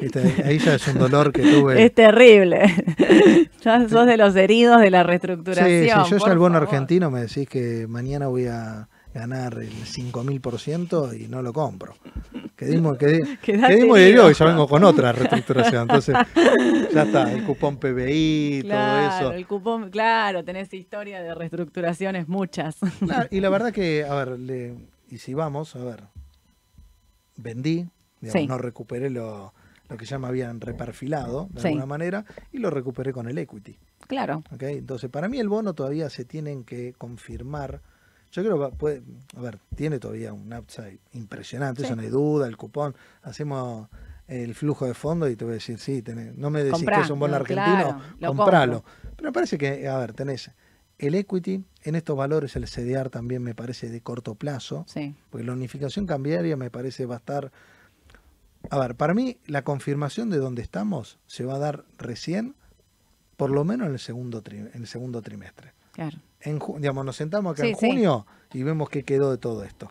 ¿viste? 0.00 0.42
ahí 0.44 0.58
ya 0.58 0.74
es 0.74 0.86
un 0.88 0.98
dolor 0.98 1.32
que 1.32 1.42
tuve. 1.42 1.82
Es 1.84 1.94
terrible. 1.94 2.62
ya 3.62 3.88
sos 3.88 4.06
de 4.06 4.16
los 4.16 4.36
heridos 4.36 4.80
de 4.80 4.90
la 4.90 5.02
Sí, 5.02 5.06
reestructuración. 5.08 6.04
si 6.04 6.10
yo 6.12 6.18
por 6.18 6.26
ya 6.28 6.32
el 6.32 6.38
bono 6.38 6.54
favor. 6.56 6.68
argentino 6.68 7.10
me 7.10 7.22
decís 7.22 7.48
que 7.48 7.86
mañana 7.88 8.26
voy 8.28 8.46
a 8.46 8.88
ganar 9.12 9.54
el 9.58 9.72
5000% 9.72 11.20
y 11.20 11.26
no 11.28 11.42
lo 11.42 11.52
compro. 11.52 11.94
Quedimos, 12.56 12.96
quedé, 12.98 13.20
quedimos 13.42 13.98
y 13.98 14.14
ya 14.38 14.44
vengo 14.44 14.68
con 14.68 14.84
otra 14.84 15.12
reestructuración. 15.12 15.82
Entonces, 15.82 16.14
ya 16.94 17.02
está, 17.02 17.32
el 17.32 17.44
cupón 17.44 17.78
PBI, 17.78 18.60
Claro, 18.64 19.08
todo 19.18 19.28
eso. 19.30 19.32
el 19.38 19.46
cupón, 19.46 19.90
claro, 19.90 20.44
tenés 20.44 20.72
historia 20.74 21.22
de 21.22 21.34
reestructuraciones 21.34 22.28
muchas. 22.28 22.76
Claro, 23.00 23.28
y 23.30 23.40
la 23.40 23.48
verdad 23.50 23.72
que, 23.72 24.04
a 24.04 24.14
ver, 24.14 24.38
le- 24.38 24.76
y 25.10 25.18
si 25.18 25.34
vamos, 25.34 25.74
a 25.74 25.84
ver, 25.84 26.04
vendí, 27.36 27.86
digamos, 28.20 28.40
Sí. 28.42 28.46
no 28.46 28.58
recuperé 28.58 29.10
lo, 29.10 29.52
lo 29.88 29.96
que 29.96 30.04
ya 30.04 30.18
me 30.18 30.26
habían 30.28 30.60
reperfilado 30.60 31.48
de 31.50 31.60
Sí. 31.62 31.68
alguna 31.68 31.86
manera 31.86 32.24
y 32.52 32.58
lo 32.58 32.70
recuperé 32.70 33.12
con 33.12 33.28
el 33.28 33.38
equity. 33.38 33.76
claro. 34.06 34.42
¿ok? 34.52 34.62
Entonces, 34.64 35.08
para 35.10 35.28
mí 35.28 35.38
el 35.38 35.48
bono 35.48 35.72
todavía 35.74 36.10
se 36.10 36.24
tienen 36.24 36.64
que 36.64 36.92
confirmar. 36.98 37.80
Yo 38.32 38.42
creo 38.44 38.70
que 38.70 38.76
puede, 38.76 39.02
a 39.36 39.40
ver, 39.40 39.58
tiene 39.74 39.98
todavía 39.98 40.32
un 40.32 40.52
upside 40.52 41.00
impresionante, 41.12 41.80
Sí. 41.82 41.86
eso 41.86 41.96
no 41.96 42.02
hay 42.02 42.08
duda, 42.08 42.46
el 42.46 42.56
cupón, 42.56 42.94
hacemos 43.22 43.88
el 44.28 44.54
flujo 44.54 44.86
de 44.86 44.94
fondo 44.94 45.28
y 45.28 45.34
te 45.34 45.44
voy 45.44 45.52
a 45.52 45.54
decir, 45.54 45.78
sí, 45.78 46.02
tenés- 46.02 46.34
no 46.36 46.50
me 46.50 46.60
decís 46.60 46.74
Comprá, 46.78 46.98
que 46.98 47.02
es 47.02 47.10
un 47.10 47.18
bono 47.18 47.32
no, 47.32 47.36
argentino, 47.40 47.76
claro, 47.76 48.00
lo 48.20 48.28
compralo. 48.28 48.82
compro. 48.84 48.92
Pero 49.16 49.28
me 49.28 49.32
parece 49.32 49.58
que, 49.58 49.88
a 49.88 49.98
ver, 49.98 50.12
tenés 50.12 50.50
el 50.98 51.14
equity, 51.16 51.64
en 51.82 51.94
estos 51.96 52.16
valores 52.16 52.54
el 52.54 52.66
CDR 52.68 53.10
también 53.10 53.42
me 53.42 53.54
parece 53.54 53.88
de 53.88 54.00
corto 54.00 54.36
plazo, 54.36 54.84
Sí. 54.86 55.16
porque 55.30 55.44
la 55.44 55.52
unificación 55.54 56.06
cambiaria 56.06 56.56
me 56.56 56.70
parece 56.70 57.06
va 57.06 57.16
a 57.16 57.18
estar... 57.18 57.50
A 58.70 58.78
ver, 58.78 58.94
para 58.94 59.14
mí 59.14 59.38
la 59.46 59.62
confirmación 59.64 60.30
de 60.30 60.36
dónde 60.38 60.62
estamos 60.62 61.18
se 61.26 61.44
va 61.44 61.54
a 61.56 61.58
dar 61.58 61.84
recién, 61.98 62.54
por 63.36 63.50
lo 63.50 63.64
menos 63.64 63.86
en 63.88 63.94
el 63.94 63.98
segundo, 63.98 64.44
tri- 64.44 64.58
en 64.72 64.82
el 64.82 64.86
segundo 64.86 65.22
trimestre. 65.22 65.72
Claro. 65.92 66.18
En, 66.42 66.58
digamos, 66.78 67.04
nos 67.04 67.16
sentamos 67.16 67.52
acá 67.52 67.62
Sí, 67.64 67.70
en 67.70 67.76
sí. 67.76 67.86
junio 67.88 68.26
y 68.52 68.62
vemos 68.62 68.88
qué 68.88 69.04
quedó 69.04 69.30
de 69.30 69.38
todo 69.38 69.64
esto. 69.64 69.90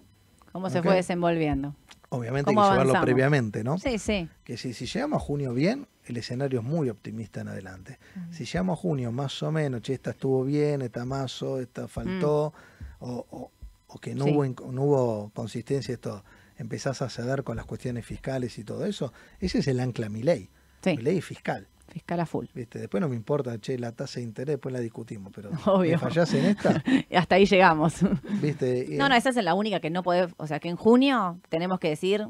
Cómo 0.51 0.69
se 0.69 0.81
fue 0.81 0.95
desenvolviendo. 0.95 1.75
obviamente 2.09 2.49
hay 2.49 2.55
que 2.55 2.59
¿Cómo 2.61 2.71
llevarlo 2.71 3.01
previamente, 3.01 3.63
¿no? 3.63 3.77
Sí, 3.77 3.99
sí. 3.99 4.27
Que 4.43 4.57
si, 4.57 4.73
si 4.73 4.87
llegamos 4.87 5.17
a 5.21 5.25
junio 5.25 5.53
bien, 5.53 5.87
el 6.05 6.17
escenario 6.17 6.61
es 6.61 6.65
muy 6.65 6.89
optimista 6.89 7.41
en 7.41 7.49
adelante. 7.49 7.99
Si 8.31 8.45
llegamos 8.45 8.79
a 8.79 8.81
junio 8.81 9.11
más 9.11 9.43
o 9.43 9.51
menos, 9.51 9.83
che, 9.83 9.93
esta 9.93 10.09
estuvo 10.11 10.43
bien, 10.43 10.81
esta 10.81 11.05
mazo, 11.05 11.59
esta 11.59 11.87
faltó, 11.87 12.51
o, 12.99 13.25
o- 13.29 13.51
o 13.91 13.99
que 13.99 14.15
no, 14.15 14.25
Mm. 14.25 14.27
Sí. 14.27 14.33
hubo, 14.35 14.71
no 14.71 14.81
hubo 14.83 15.31
consistencia, 15.35 15.93
esto 15.93 16.23
empezás 16.57 17.01
a 17.03 17.09
ceder 17.09 17.43
con 17.43 17.55
las 17.57 17.65
cuestiones 17.67 18.05
fiscales 18.05 18.57
y 18.57 18.63
todo 18.63 18.85
eso, 18.85 19.13
ese 19.39 19.59
es 19.59 19.67
el 19.67 19.79
ancla 19.79 20.09
mi 20.09 20.23
ley, 20.23 20.49
mi 20.85 20.97
ley 20.97 21.21
fiscal. 21.21 21.67
Fiscal 21.89 22.19
a 22.19 22.25
full. 22.25 22.45
¿viste? 22.53 22.79
Después 22.79 23.01
no 23.01 23.09
me 23.09 23.15
importa, 23.15 23.59
che, 23.59 23.77
la 23.77 23.91
tasa 23.91 24.19
de 24.19 24.25
interés, 24.25 24.55
después 24.55 24.73
la 24.73 24.79
discutimos, 24.79 25.31
pero 25.35 25.49
Obvio. 25.65 25.91
¿me 25.91 25.97
fallás 25.97 26.33
en 26.33 26.45
esta? 26.45 26.83
Hasta 27.15 27.35
ahí 27.35 27.45
llegamos. 27.45 27.95
¿Viste? 28.41 28.87
No, 28.91 29.09
no, 29.09 29.15
esa 29.15 29.29
es 29.29 29.35
la 29.37 29.53
única 29.53 29.79
que 29.79 29.89
no 29.89 30.03
puede, 30.03 30.29
o 30.37 30.47
sea, 30.47 30.59
que 30.59 30.69
en 30.69 30.75
junio 30.75 31.39
tenemos 31.49 31.79
que 31.79 31.89
decir, 31.89 32.27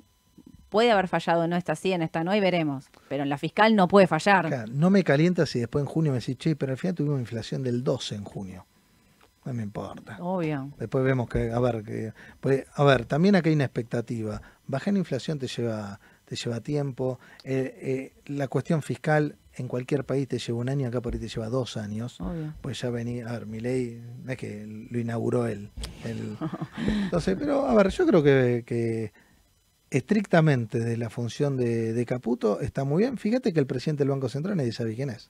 puede 0.70 0.92
haber 0.92 1.08
fallado 1.08 1.44
en 1.44 1.54
esta 1.54 1.76
sí, 1.76 1.92
en 1.92 2.02
esta 2.02 2.24
no, 2.24 2.36
y 2.36 2.40
veremos. 2.40 2.90
Pero 3.10 3.24
en 3.24 3.30
la 3.30 3.38
fiscal 3.38 3.76
no 3.76 3.88
puede 3.88 4.08
fallar. 4.08 4.70
No 4.70 4.90
me 4.90 5.04
calienta 5.04 5.46
si 5.46 5.60
después 5.60 5.84
en 5.84 5.88
junio 5.88 6.12
me 6.12 6.20
decís, 6.20 6.38
che, 6.38 6.56
pero 6.56 6.72
al 6.72 6.78
final 6.78 6.96
tuvimos 6.96 7.20
inflación 7.20 7.64
del 7.64 7.84
12 7.84 8.16
en 8.16 8.24
junio. 8.24 8.66
No 9.46 9.54
me 9.54 9.64
importa. 9.64 10.18
Obvio. 10.20 10.72
Después 10.78 11.04
vemos 11.04 11.30
que, 11.30 11.52
a 11.52 11.60
ver, 11.60 11.84
que, 11.84 12.14
pues, 12.40 12.66
a 12.76 12.84
ver, 12.84 13.06
también 13.06 13.36
acá 13.36 13.50
hay 13.50 13.56
una 13.56 13.66
expectativa. 13.66 14.42
Bajar 14.68 14.94
la 14.94 15.00
inflación 15.00 15.40
te 15.40 15.48
lleva, 15.48 16.00
te 16.26 16.36
lleva 16.36 16.62
tiempo. 16.62 17.20
Eh, 17.44 17.74
eh, 17.82 18.14
la 18.28 18.48
cuestión 18.48 18.82
fiscal 18.84 19.38
en 19.56 19.68
cualquier 19.68 20.06
país 20.06 20.28
te 20.28 20.40
lleva 20.40 20.60
un 20.60 20.70
año, 20.70 20.88
acá 20.88 21.02
por 21.02 21.14
ahí 21.14 21.20
te 21.20 21.28
lleva 21.28 21.50
dos 21.50 21.78
años. 21.78 22.20
Obvio. 22.22 22.54
Pues 22.62 22.80
ya 22.82 22.90
venía, 22.90 23.28
a 23.28 23.34
ver, 23.34 23.46
mi 23.46 23.60
ley, 23.60 24.02
no 24.24 24.32
es 24.32 24.38
que 24.38 24.66
lo 24.90 25.00
inauguró 25.00 25.48
él. 25.48 25.70
él. 26.06 26.38
Entonces, 27.04 27.36
pero 27.38 27.66
a 27.66 27.74
ver, 27.76 27.90
yo 27.90 28.06
creo 28.06 28.24
que, 28.24 28.64
que 28.66 29.12
estrictamente 29.90 30.80
de 30.80 30.98
la 30.98 31.10
función 31.10 31.58
de, 31.58 31.94
de 31.94 32.06
Caputo 32.06 32.62
está 32.62 32.84
muy 32.84 33.04
bien. 33.04 33.18
Fíjate 33.18 33.54
que 33.54 33.60
el 33.60 33.68
presidente 33.68 34.04
del 34.04 34.10
Banco 34.12 34.30
Central 34.30 34.58
nadie 34.58 34.72
sabe 34.72 34.96
quién 34.96 35.10
es. 35.10 35.30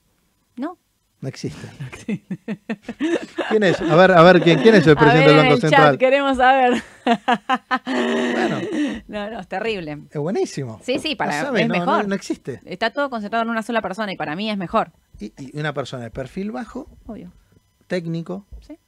¿No? 0.56 0.78
No 1.20 1.28
existe. 1.28 1.68
¿Quién 3.50 3.62
es? 3.62 3.80
A 3.80 3.94
ver, 3.94 4.12
a 4.12 4.22
ver, 4.22 4.40
¿quién, 4.42 4.60
quién 4.60 4.74
es 4.74 4.86
el 4.86 4.96
A 4.96 5.00
ver 5.00 5.04
presidente 5.04 5.28
del 5.30 5.38
en 5.38 5.42
Banco 5.42 5.54
el 5.54 5.60
Central? 5.60 5.90
chat, 5.92 6.00
queremos 6.00 6.36
saber. 6.38 6.82
Bueno, 7.86 8.60
No, 9.08 9.30
no, 9.30 9.40
es 9.40 9.48
terrible. 9.48 9.98
es 10.10 10.20
buenísimo. 10.20 10.80
Sí, 10.82 10.98
sí, 10.98 11.16
para- 11.16 11.38
No 11.40 11.46
sabe, 11.46 11.62
es 11.62 11.68
no, 11.68 11.74
mejor. 11.74 12.02
No, 12.02 12.08
no 12.08 12.14
existe. 12.14 12.60
Está 12.64 12.90
todo 12.90 13.10
concentrado 13.10 13.42
en 13.44 13.50
una 13.50 13.62
sola 13.62 13.82
persona 13.82 14.12
y 14.12 14.16
para 14.16 14.34
mí 14.36 14.50
es 14.50 14.56
mejor. 14.56 14.92
Y, 15.18 15.32
y 15.36 15.58
una 15.58 15.74
persona 15.74 16.04
de 16.04 16.10
perfil 16.10 16.52
bajo, 16.52 16.88
Obvio. 17.06 17.32
técnico, 17.86 18.46
Sí. 18.66 18.78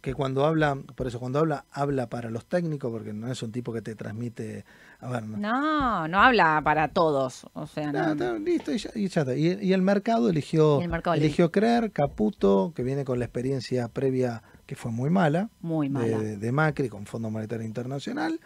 que 0.00 0.14
cuando 0.14 0.46
habla, 0.46 0.76
por 0.94 1.06
eso 1.06 1.20
cuando 1.20 1.40
habla, 1.40 1.66
habla 1.72 2.08
para 2.08 2.30
los 2.30 2.46
técnicos, 2.46 2.90
porque 2.90 3.12
no 3.12 3.30
es 3.30 3.42
un 3.42 3.52
tipo 3.52 3.72
que 3.72 3.82
te 3.82 3.94
transmite, 3.94 4.64
a 5.00 5.10
ver, 5.10 5.24
no, 5.24 5.36
No, 5.36 6.08
no 6.08 6.20
habla 6.20 6.60
para 6.64 6.88
todos. 6.88 7.46
O 7.54 7.66
sea, 7.66 7.92
No, 7.92 8.14
no. 8.14 8.38
listo, 8.38 8.72
y 8.72 8.78
ya, 8.78 8.90
y 8.94 9.08
ya 9.08 9.20
está. 9.22 9.34
Y, 9.36 9.58
y 9.62 9.72
el 9.72 9.82
mercado 9.82 10.28
eligió, 10.28 10.80
Y 10.80 10.84
el 10.84 10.88
mercado 10.90 11.14
eligió 11.16 11.50
creer, 11.52 11.90
Caputo, 11.92 12.72
que 12.74 12.82
viene 12.82 13.04
con 13.04 13.18
la 13.18 13.24
experiencia 13.26 13.88
previa 13.88 14.42
que 14.66 14.74
fue 14.76 14.90
muy 14.90 15.10
mala, 15.10 15.48
Muy 15.60 15.88
de, 15.88 15.92
mala. 15.94 16.18
de- 16.18 16.36
de 16.38 16.52
Macri 16.52 16.88
con 16.88 17.06
Fondo 17.06 17.30
Monetario 17.30 17.64
Internacional, 17.64 18.40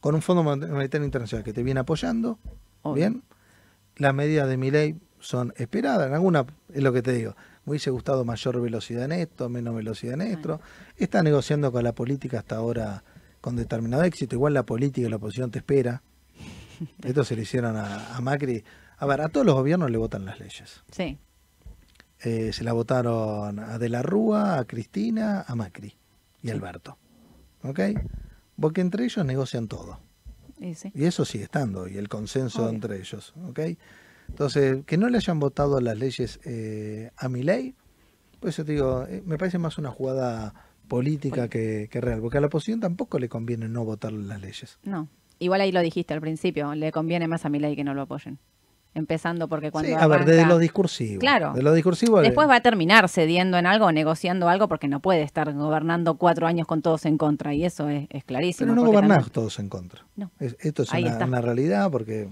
con 0.00 0.14
un 0.14 0.22
Fondo 0.22 0.42
Monetario 0.44 1.04
Internacional 1.04 1.42
que 1.44 1.52
te 1.52 1.62
viene 1.62 1.80
apoyando, 1.80 2.38
Obvio. 2.82 2.94
bien. 2.94 3.22
Las 3.96 4.14
medidas 4.14 4.48
de 4.48 4.56
mi 4.56 4.70
ley 4.70 4.96
son 5.18 5.52
esperadas, 5.56 6.06
en 6.06 6.14
alguna, 6.14 6.46
es 6.72 6.82
lo 6.82 6.92
que 6.92 7.02
te 7.02 7.12
digo, 7.12 7.34
me 7.64 7.70
hubiese 7.72 7.90
gustado 7.90 8.24
mayor 8.24 8.60
velocidad 8.60 9.04
en 9.04 9.12
esto, 9.12 9.48
menos 9.48 9.74
velocidad 9.74 10.14
en 10.14 10.20
esto. 10.22 10.60
Está 10.96 11.22
negociando 11.24 11.72
con 11.72 11.82
la 11.82 11.92
política 11.92 12.38
hasta 12.38 12.56
ahora 12.56 13.02
con 13.40 13.56
determinado 13.56 14.02
éxito, 14.04 14.34
igual 14.34 14.54
la 14.54 14.64
política 14.64 15.06
y 15.06 15.10
la 15.10 15.16
oposición 15.16 15.50
te 15.50 15.58
espera. 15.58 16.02
Esto 17.04 17.24
se 17.24 17.36
le 17.36 17.42
hicieron 17.42 17.76
a, 17.76 18.16
a 18.16 18.20
Macri. 18.20 18.64
A 18.98 19.06
ver, 19.06 19.20
a 19.20 19.28
todos 19.28 19.46
los 19.46 19.54
gobiernos 19.54 19.90
le 19.90 19.98
votan 19.98 20.24
las 20.24 20.40
leyes. 20.40 20.82
Sí. 20.90 21.18
Eh, 22.20 22.52
se 22.52 22.64
la 22.64 22.72
votaron 22.72 23.60
a 23.60 23.78
De 23.78 23.88
la 23.88 24.02
Rúa, 24.02 24.58
a 24.58 24.64
Cristina, 24.64 25.44
a 25.46 25.54
Macri 25.54 25.96
y 26.42 26.50
a 26.50 26.52
Alberto. 26.52 26.98
¿Ok? 27.62 27.80
Porque 28.60 28.80
entre 28.80 29.04
ellos 29.04 29.24
negocian 29.24 29.68
todo. 29.68 30.00
Y 30.58 30.74
sí. 30.74 30.90
Y 30.94 31.04
eso 31.04 31.24
sigue 31.24 31.44
estando, 31.44 31.86
y 31.86 31.96
el 31.96 32.08
consenso 32.08 32.62
Obvio. 32.62 32.70
entre 32.70 32.98
ellos. 32.98 33.32
¿Ok? 33.48 33.60
Entonces, 34.28 34.84
que 34.84 34.96
no 34.98 35.08
le 35.08 35.18
hayan 35.18 35.38
votado 35.38 35.80
las 35.80 35.96
leyes 35.96 36.40
eh, 36.44 37.10
a 37.16 37.28
mi 37.28 37.42
ley, 37.42 37.76
pues 38.40 38.56
yo 38.56 38.64
te 38.64 38.72
digo, 38.72 39.04
eh, 39.08 39.22
me 39.24 39.38
parece 39.38 39.58
más 39.58 39.78
una 39.78 39.90
jugada 39.90 40.54
política 40.88 41.48
que, 41.48 41.88
que 41.90 42.00
real, 42.00 42.20
porque 42.20 42.38
a 42.38 42.40
la 42.40 42.46
oposición 42.48 42.80
tampoco 42.80 43.18
le 43.18 43.28
conviene 43.28 43.68
no 43.68 43.84
votar 43.84 44.12
las 44.12 44.40
leyes. 44.40 44.78
No. 44.84 45.08
Igual 45.38 45.60
ahí 45.60 45.70
lo 45.72 45.80
dijiste 45.80 46.14
al 46.14 46.20
principio, 46.20 46.74
le 46.74 46.90
conviene 46.90 47.28
más 47.28 47.44
a 47.44 47.48
mi 47.48 47.58
ley 47.60 47.76
que 47.76 47.84
no 47.84 47.94
lo 47.94 48.02
apoyen. 48.02 48.38
Empezando 48.94 49.48
porque 49.48 49.70
cuando 49.70 49.90
Sí, 49.90 49.94
a 49.96 50.06
ver, 50.08 50.24
desde 50.24 50.46
lo 50.46 50.58
discursivo. 50.58 51.20
Claro. 51.20 51.52
De 51.52 51.62
lo 51.62 51.72
discursivo. 51.74 52.20
Después 52.20 52.48
va 52.48 52.56
a 52.56 52.60
terminar 52.62 53.08
cediendo 53.08 53.56
en 53.58 53.66
algo, 53.66 53.92
negociando 53.92 54.48
algo, 54.48 54.66
porque 54.66 54.88
no 54.88 54.98
puede 55.00 55.22
estar 55.22 55.52
gobernando 55.52 56.16
cuatro 56.16 56.46
años 56.46 56.66
con 56.66 56.82
todos 56.82 57.04
en 57.06 57.16
contra. 57.18 57.54
Y 57.54 57.64
eso 57.64 57.88
es, 57.88 58.08
es 58.10 58.24
clarísimo. 58.24 58.72
Pero 58.72 58.74
no 58.80 58.86
gobernás 58.86 59.18
también- 59.18 59.32
todos 59.32 59.58
en 59.60 59.68
contra. 59.68 60.04
No. 60.16 60.32
Es- 60.40 60.56
esto 60.60 60.82
es 60.82 60.90
una, 60.92 61.40
realidad 61.40 61.90
porque 61.92 62.28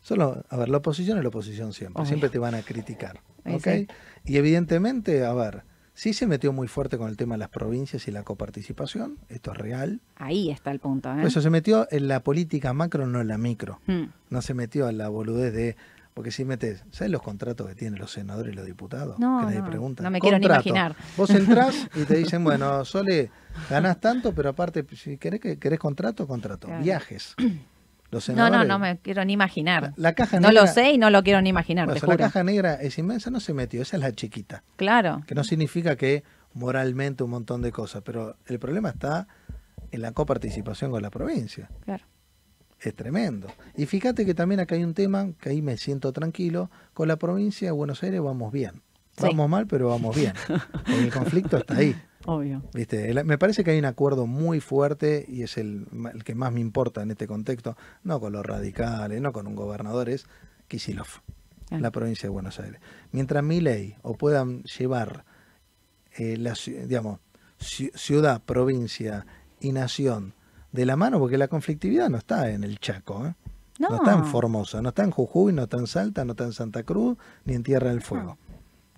solo, 0.00 0.42
a 0.48 0.56
ver, 0.56 0.70
la 0.70 0.78
oposición 0.78 1.18
es 1.18 1.22
la 1.22 1.28
oposición 1.28 1.72
siempre, 1.72 2.00
Obvio. 2.00 2.08
siempre 2.08 2.30
te 2.30 2.38
van 2.38 2.54
a 2.56 2.62
criticar. 2.62 3.20
¿ok? 3.48 3.62
sí. 3.62 3.86
Y 4.24 4.38
evidentemente, 4.38 5.24
a 5.24 5.34
ver, 5.34 5.62
sí 5.96 6.12
se 6.12 6.26
metió 6.26 6.52
muy 6.52 6.68
fuerte 6.68 6.98
con 6.98 7.08
el 7.08 7.16
tema 7.16 7.34
de 7.34 7.38
las 7.38 7.48
provincias 7.48 8.06
y 8.06 8.10
la 8.12 8.22
coparticipación, 8.22 9.18
esto 9.28 9.50
es 9.52 9.56
real. 9.58 10.00
Ahí 10.16 10.50
está 10.50 10.70
el 10.70 10.78
punto. 10.78 11.10
¿eh? 11.12 11.24
Eso 11.26 11.40
se 11.40 11.50
metió 11.50 11.88
en 11.90 12.06
la 12.06 12.20
política 12.20 12.72
macro, 12.74 13.06
no 13.06 13.20
en 13.20 13.28
la 13.28 13.38
micro. 13.38 13.80
Mm. 13.86 14.02
No 14.30 14.42
se 14.42 14.54
metió 14.54 14.88
en 14.88 14.98
la 14.98 15.08
boludez 15.08 15.52
de... 15.52 15.76
Porque 16.12 16.30
si 16.30 16.44
metes, 16.44 16.82
¿sabes 16.92 17.10
los 17.10 17.20
contratos 17.22 17.66
que 17.68 17.74
tienen 17.74 17.98
los 17.98 18.10
senadores 18.12 18.52
y 18.52 18.56
los 18.56 18.64
diputados? 18.64 19.18
No, 19.18 19.40
que 19.40 19.46
nadie 19.46 19.58
no, 19.60 19.66
pregunta. 19.68 20.02
no 20.02 20.10
me 20.10 20.20
quiero 20.20 20.38
ni 20.38 20.46
imaginar. 20.46 20.94
Vos 21.16 21.28
entrás 21.30 21.88
y 21.94 22.04
te 22.04 22.16
dicen, 22.16 22.42
bueno, 22.44 22.84
Sole, 22.86 23.30
ganás 23.68 24.00
tanto, 24.00 24.34
pero 24.34 24.50
aparte, 24.50 24.84
si 24.96 25.18
querés, 25.18 25.40
que- 25.40 25.58
querés 25.58 25.78
contrato, 25.78 26.26
contrato. 26.26 26.68
Claro. 26.68 26.82
Viajes. 26.82 27.34
Los 28.16 28.28
No, 28.30 28.34
senadores, 28.34 28.68
no, 28.68 28.74
no 28.74 28.78
me 28.78 28.98
quiero 28.98 29.24
ni 29.24 29.34
imaginar. 29.34 29.82
La, 29.82 29.92
la 29.96 30.12
caja 30.14 30.40
no 30.40 30.50
lo 30.52 30.66
sé 30.66 30.92
y 30.92 30.98
no 30.98 31.10
lo 31.10 31.22
quiero 31.22 31.42
ni 31.42 31.50
imaginar, 31.50 31.86
Bueno, 31.86 32.00
te 32.00 32.06
la 32.06 32.16
caja 32.16 32.42
negra 32.42 32.74
es 32.74 32.96
inmensa, 32.98 33.30
no 33.30 33.40
se 33.40 33.52
metió, 33.52 33.82
esa 33.82 33.96
es 33.96 34.02
la 34.02 34.12
chiquita. 34.12 34.64
Claro. 34.76 35.22
Que 35.26 35.34
no 35.34 35.44
significa 35.44 35.96
que 35.96 36.24
moralmente 36.54 37.22
un 37.24 37.30
montón 37.30 37.60
de 37.60 37.70
cosas, 37.72 38.02
pero 38.02 38.36
el 38.46 38.58
problema 38.58 38.88
está 38.88 39.28
en 39.90 40.00
la 40.00 40.12
coparticipación 40.12 40.90
con 40.90 41.02
la 41.02 41.10
provincia. 41.10 41.68
Claro. 41.84 42.04
Es 42.80 42.94
tremendo. 42.94 43.48
Y 43.76 43.86
fíjate 43.86 44.24
que 44.24 44.34
también 44.34 44.60
acá 44.60 44.74
hay 44.74 44.84
un 44.84 44.94
tema 44.94 45.28
que 45.40 45.50
ahí 45.50 45.62
me 45.62 45.76
siento 45.76 46.12
tranquilo. 46.12 46.70
Con 46.94 47.08
la 47.08 47.16
provincia 47.16 47.68
de 47.68 47.72
Buenos 47.72 48.02
Aires 48.02 48.20
vamos 48.22 48.52
bien. 48.52 48.82
Sí. 49.18 49.22
Vamos 49.22 49.48
mal, 49.48 49.66
pero 49.66 49.88
vamos 49.88 50.14
bien. 50.16 50.32
El 50.88 51.10
conflicto 51.12 51.56
está 51.58 51.76
ahí. 51.76 51.94
Obvio. 52.26 52.62
¿viste? 52.74 53.10
El- 53.10 53.24
me 53.24 53.38
parece 53.38 53.64
que 53.64 53.70
hay 53.72 53.78
un 53.78 53.84
acuerdo 53.84 54.26
muy 54.26 54.60
fuerte 54.60 55.24
y 55.28 55.42
es 55.42 55.56
el, 55.58 55.86
el 56.12 56.24
que 56.24 56.34
más 56.34 56.52
me 56.52 56.60
importa 56.60 57.02
en 57.02 57.10
este 57.12 57.26
contexto. 57.26 57.76
No 58.02 58.20
con 58.20 58.32
los 58.32 58.44
radicales, 58.44 59.20
no 59.20 59.32
con 59.32 59.46
un 59.46 59.54
gobernador, 59.54 60.08
es 60.08 60.26
Kisilov, 60.68 61.06
Ah. 61.70 61.78
la 61.80 61.90
provincia 61.90 62.28
de 62.28 62.30
Buenos 62.30 62.60
Aires. 62.60 62.80
Mientras 63.12 63.42
mi 63.42 63.60
ley 63.60 63.96
o 64.02 64.14
puedan 64.14 64.62
llevar 64.64 65.24
eh, 66.16 66.36
la, 66.36 66.54
digamos, 66.86 67.18
ci- 67.60 67.90
ciudad, 67.96 68.40
provincia 68.42 69.26
y 69.60 69.72
nación 69.72 70.34
de 70.72 70.86
la 70.86 70.96
mano, 70.96 71.18
porque 71.18 71.38
la 71.38 71.48
conflictividad 71.48 72.08
no 72.08 72.18
está 72.18 72.50
en 72.50 72.62
el 72.64 72.78
Chaco, 72.78 73.26
¿eh? 73.26 73.34
No. 73.78 73.94
está 73.96 74.14
en 74.14 74.24
Formosa, 74.24 74.80
no 74.80 74.88
está 74.90 75.04
en 75.04 75.10
Jujuy, 75.10 75.52
no 75.52 75.64
está 75.64 75.76
en 75.76 75.86
Salta, 75.86 76.24
no 76.24 76.32
está 76.32 76.44
en 76.44 76.52
Santa 76.52 76.82
Cruz, 76.82 77.18
ni 77.44 77.54
en 77.54 77.62
Tierra 77.62 77.90
del 77.90 78.00
Fuego. 78.00 78.38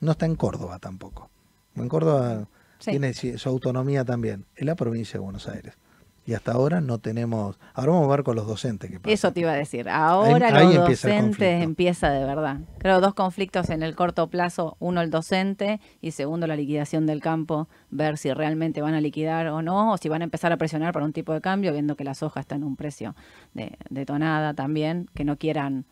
No 0.01 0.13
está 0.13 0.27
en 0.27 0.37
Córdoba 0.37 0.79
tampoco. 0.79 1.31
En 1.75 1.89
Córdoba 1.89 2.47
Sí. 2.79 2.93
tiene 2.93 3.13
su 3.15 3.49
autonomía 3.49 4.05
también, 4.05 4.45
en 4.57 4.67
la 4.67 4.75
provincia 4.75 5.15
de 5.15 5.19
Buenos 5.25 5.49
Aires. 5.49 5.75
Y 6.27 6.35
hasta 6.35 6.53
ahora 6.53 6.83
no 6.83 6.99
tenemos. 6.99 7.59
Ahora 7.73 7.93
vamos 7.93 8.09
a 8.09 8.11
ver 8.17 8.23
con 8.23 8.37
los 8.37 8.47
docentes. 8.47 8.91
Eso 9.05 9.33
te 9.33 9.41
iba 9.41 9.53
a 9.53 9.55
decir. 9.57 9.89
Ahora 9.89 10.49
Ahí- 10.49 10.55
ahí 10.57 10.65
los 10.75 10.77
empieza 10.83 11.09
docentes 11.09 11.63
empieza 11.65 12.11
de 12.11 12.23
verdad. 12.27 12.59
Creo 12.77 13.01
dos 13.01 13.15
conflictos 13.15 13.71
en 13.71 13.83
el 13.83 13.97
corto 13.97 14.27
plazo. 14.29 14.77
Uno 14.79 15.01
el 15.01 15.11
docente 15.11 15.81
y 16.03 16.11
segundo 16.11 16.47
la 16.47 16.55
liquidación 16.55 17.07
del 17.07 17.23
campo. 17.23 17.67
Ver 17.89 18.19
si 18.19 18.31
realmente 18.35 18.83
van 18.83 18.93
a 18.93 19.01
liquidar 19.01 19.47
o 19.47 19.63
no. 19.63 19.93
O 19.95 19.97
si 19.97 20.11
van 20.11 20.21
a 20.21 20.25
empezar 20.25 20.53
a 20.53 20.59
presionar 20.59 20.93
para 20.93 21.07
un 21.07 21.15
tipo 21.15 21.33
de 21.33 21.41
cambio 21.41 21.73
viendo 21.73 21.97
que 21.97 22.05
la 22.05 22.13
soja 22.13 22.41
está 22.41 22.57
en 22.57 22.65
un 22.65 22.77
precio 22.77 23.17
de, 23.55 23.79
de 23.89 24.05
tonada 24.05 24.53
también. 24.53 25.09
Que 25.15 25.25
no 25.25 25.39
quieran 25.39 25.87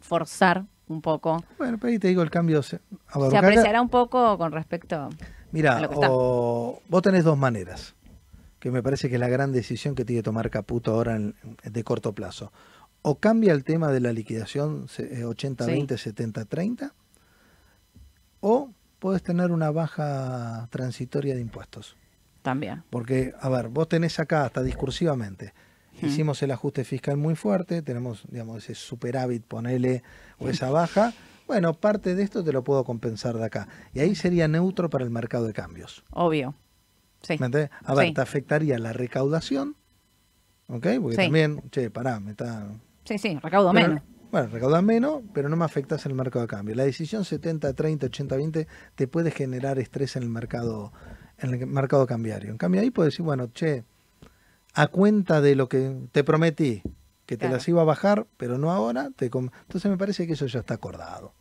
forzar 0.00 0.64
un 0.88 1.00
poco. 1.00 1.44
Bueno, 1.58 1.78
pero 1.78 1.92
ahí 1.92 2.00
te 2.00 2.08
digo 2.08 2.22
el 2.22 2.30
cambio. 2.30 2.60
Se, 2.64 2.80
ver, 3.14 3.30
Se 3.30 3.36
apreciará 3.36 3.80
un 3.80 3.88
poco 3.88 4.36
con 4.36 4.50
respecto... 4.50 5.10
Mira, 5.52 5.80
o- 6.10 6.82
vos 6.88 7.02
tenés 7.02 7.24
dos 7.24 7.38
maneras, 7.38 7.94
que 8.58 8.70
me 8.70 8.82
parece 8.82 9.08
que 9.08 9.14
es 9.14 9.20
la 9.20 9.28
gran 9.28 9.52
decisión 9.52 9.94
que 9.94 10.04
tiene 10.04 10.20
que 10.20 10.24
tomar 10.24 10.50
Caputo 10.50 10.92
ahora 10.92 11.16
en- 11.16 11.34
de 11.62 11.84
corto 11.84 12.12
plazo. 12.14 12.52
O 13.02 13.16
cambia 13.16 13.52
el 13.52 13.62
tema 13.64 13.92
de 13.92 14.00
la 14.00 14.12
liquidación 14.12 14.88
se- 14.88 15.20
eh, 15.20 15.24
80-20, 15.24 15.96
70-30, 15.96 16.92
o 18.40 18.70
puedes 18.98 19.22
tener 19.22 19.50
una 19.52 19.70
baja 19.70 20.68
transitoria 20.70 21.34
de 21.34 21.40
impuestos. 21.40 21.96
También. 22.42 22.82
Porque, 22.90 23.32
a 23.40 23.48
ver, 23.48 23.68
vos 23.68 23.88
tenés 23.88 24.18
acá 24.20 24.44
hasta 24.44 24.62
discursivamente 24.62 25.52
hicimos 26.02 26.42
el 26.42 26.50
ajuste 26.50 26.84
fiscal 26.84 27.16
muy 27.16 27.34
fuerte, 27.36 27.80
tenemos, 27.82 28.22
digamos, 28.28 28.58
ese 28.58 28.74
superávit, 28.74 29.42
ponele, 29.42 30.02
o 30.38 30.48
esa 30.50 30.68
baja. 30.70 31.14
Bueno, 31.46 31.74
parte 31.74 32.14
de 32.14 32.22
esto 32.22 32.42
te 32.42 32.52
lo 32.52 32.64
puedo 32.64 32.84
compensar 32.84 33.36
de 33.36 33.44
acá. 33.44 33.68
Y 33.94 34.00
ahí 34.00 34.14
sería 34.14 34.48
neutro 34.48 34.90
para 34.90 35.04
el 35.04 35.10
mercado 35.10 35.46
de 35.46 35.52
cambios. 35.52 36.04
Obvio. 36.10 36.54
Sí. 37.22 37.36
¿Me 37.38 37.46
entendés? 37.46 37.70
A 37.84 37.94
ver, 37.94 38.08
Sí. 38.08 38.14
te 38.14 38.20
afectaría 38.20 38.78
la 38.78 38.92
recaudación, 38.92 39.76
¿ok? 40.68 40.86
Porque 41.00 41.16
Sí. 41.16 41.22
también, 41.22 41.62
che, 41.70 41.90
pará, 41.90 42.20
me 42.20 42.32
está... 42.32 42.68
Sí, 43.04 43.18
sí, 43.18 43.38
recaudo 43.42 43.72
Pero- 43.72 43.88
menos. 43.88 44.02
Bueno, 44.32 44.48
recaudas 44.48 44.82
menos, 44.82 45.22
pero 45.32 45.48
no 45.48 45.56
me 45.56 45.64
afectas 45.64 46.04
el 46.04 46.14
mercado 46.14 46.42
de 46.42 46.48
cambio. 46.48 46.74
La 46.74 46.82
decisión 46.84 47.24
70, 47.24 47.72
30, 47.74 48.06
80, 48.06 48.36
20 48.36 48.66
te 48.96 49.06
puede 49.06 49.30
generar 49.30 49.78
estrés 49.78 50.16
en 50.16 50.24
el 50.24 50.28
mercado 50.28 50.92
en 51.38 51.52
el 51.54 51.66
mercado 51.66 52.06
cambiario. 52.06 52.50
En 52.50 52.56
cambio 52.58 52.80
ahí 52.80 52.90
puedes 52.90 53.12
decir, 53.12 53.24
bueno, 53.24 53.46
che, 53.52 53.84
a 54.74 54.88
cuenta 54.88 55.40
de 55.40 55.54
lo 55.54 55.68
que 55.68 55.94
te 56.10 56.24
prometí, 56.24 56.82
que 57.26 57.36
te 57.36 57.40
Claro. 57.44 57.54
las 57.56 57.68
iba 57.68 57.82
a 57.82 57.84
bajar, 57.84 58.26
pero 58.36 58.56
no 58.58 58.70
ahora, 58.72 59.10
te 59.14 59.28
com- 59.30 59.50
entonces 59.62 59.90
me 59.90 59.96
parece 59.98 60.26
que 60.26 60.32
eso 60.32 60.46
ya 60.46 60.60
está 60.60 60.74
acordado. 60.74 61.34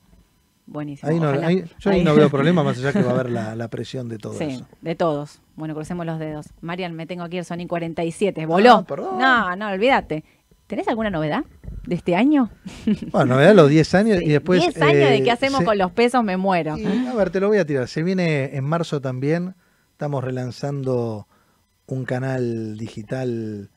Buenísimo. 0.68 1.12
Ahí 1.12 1.20
no, 1.20 1.30
ahí- 1.30 1.64
yo 1.80 1.90
ahí 1.92 1.98
Ahí. 2.00 2.04
no 2.04 2.16
veo 2.16 2.30
problema, 2.32 2.64
más 2.64 2.78
allá 2.78 2.92
que 2.92 3.02
va 3.04 3.12
a 3.12 3.14
haber 3.14 3.30
la, 3.30 3.56
la 3.56 3.68
presión 3.68 4.10
de 4.10 4.18
todo 4.18 4.34
Sí, 4.34 4.46
eso. 4.46 4.68
de 4.82 4.96
todos. 4.96 5.42
Bueno, 5.56 5.74
crucemos 5.76 6.06
los 6.06 6.18
dedos. 6.20 6.48
Marian, 6.62 6.94
me 6.96 7.06
tengo 7.06 7.24
aquí 7.24 7.38
el 7.38 7.46
Sony 7.46 7.68
47. 7.68 8.46
Voló. 8.46 8.74
Ah, 8.78 8.86
perdón. 8.86 9.20
No, 9.20 9.56
no, 9.56 9.70
olvídate. 9.70 10.24
¿Tenés 10.68 10.88
alguna 10.88 11.12
novedad 11.12 11.44
de 11.86 11.94
este 11.96 12.16
año? 12.16 12.50
Bueno, 13.12 13.36
novedad 13.36 13.54
los 13.54 13.70
10 13.70 13.94
años 13.96 14.22
y 14.22 14.30
después... 14.30 14.62
10 14.62 14.82
años 14.82 14.94
de 15.10 15.18
eh, 15.18 15.24
qué 15.24 15.32
hacemos 15.32 15.60
se- 15.60 15.66
con 15.66 15.78
los 15.78 15.92
pesos, 15.92 16.24
me 16.24 16.38
muero. 16.38 16.76
Y, 16.78 16.86
a 17.08 17.14
ver, 17.14 17.30
te 17.30 17.40
lo 17.40 17.48
voy 17.50 17.60
a 17.60 17.66
tirar. 17.66 17.88
Se 17.88 18.02
viene 18.02 18.56
en 18.58 18.64
marzo 18.64 19.00
también. 19.02 19.54
Estamos 19.92 20.24
relanzando 20.24 21.28
un 21.86 22.04
canal 22.06 22.78
digital 22.78 23.70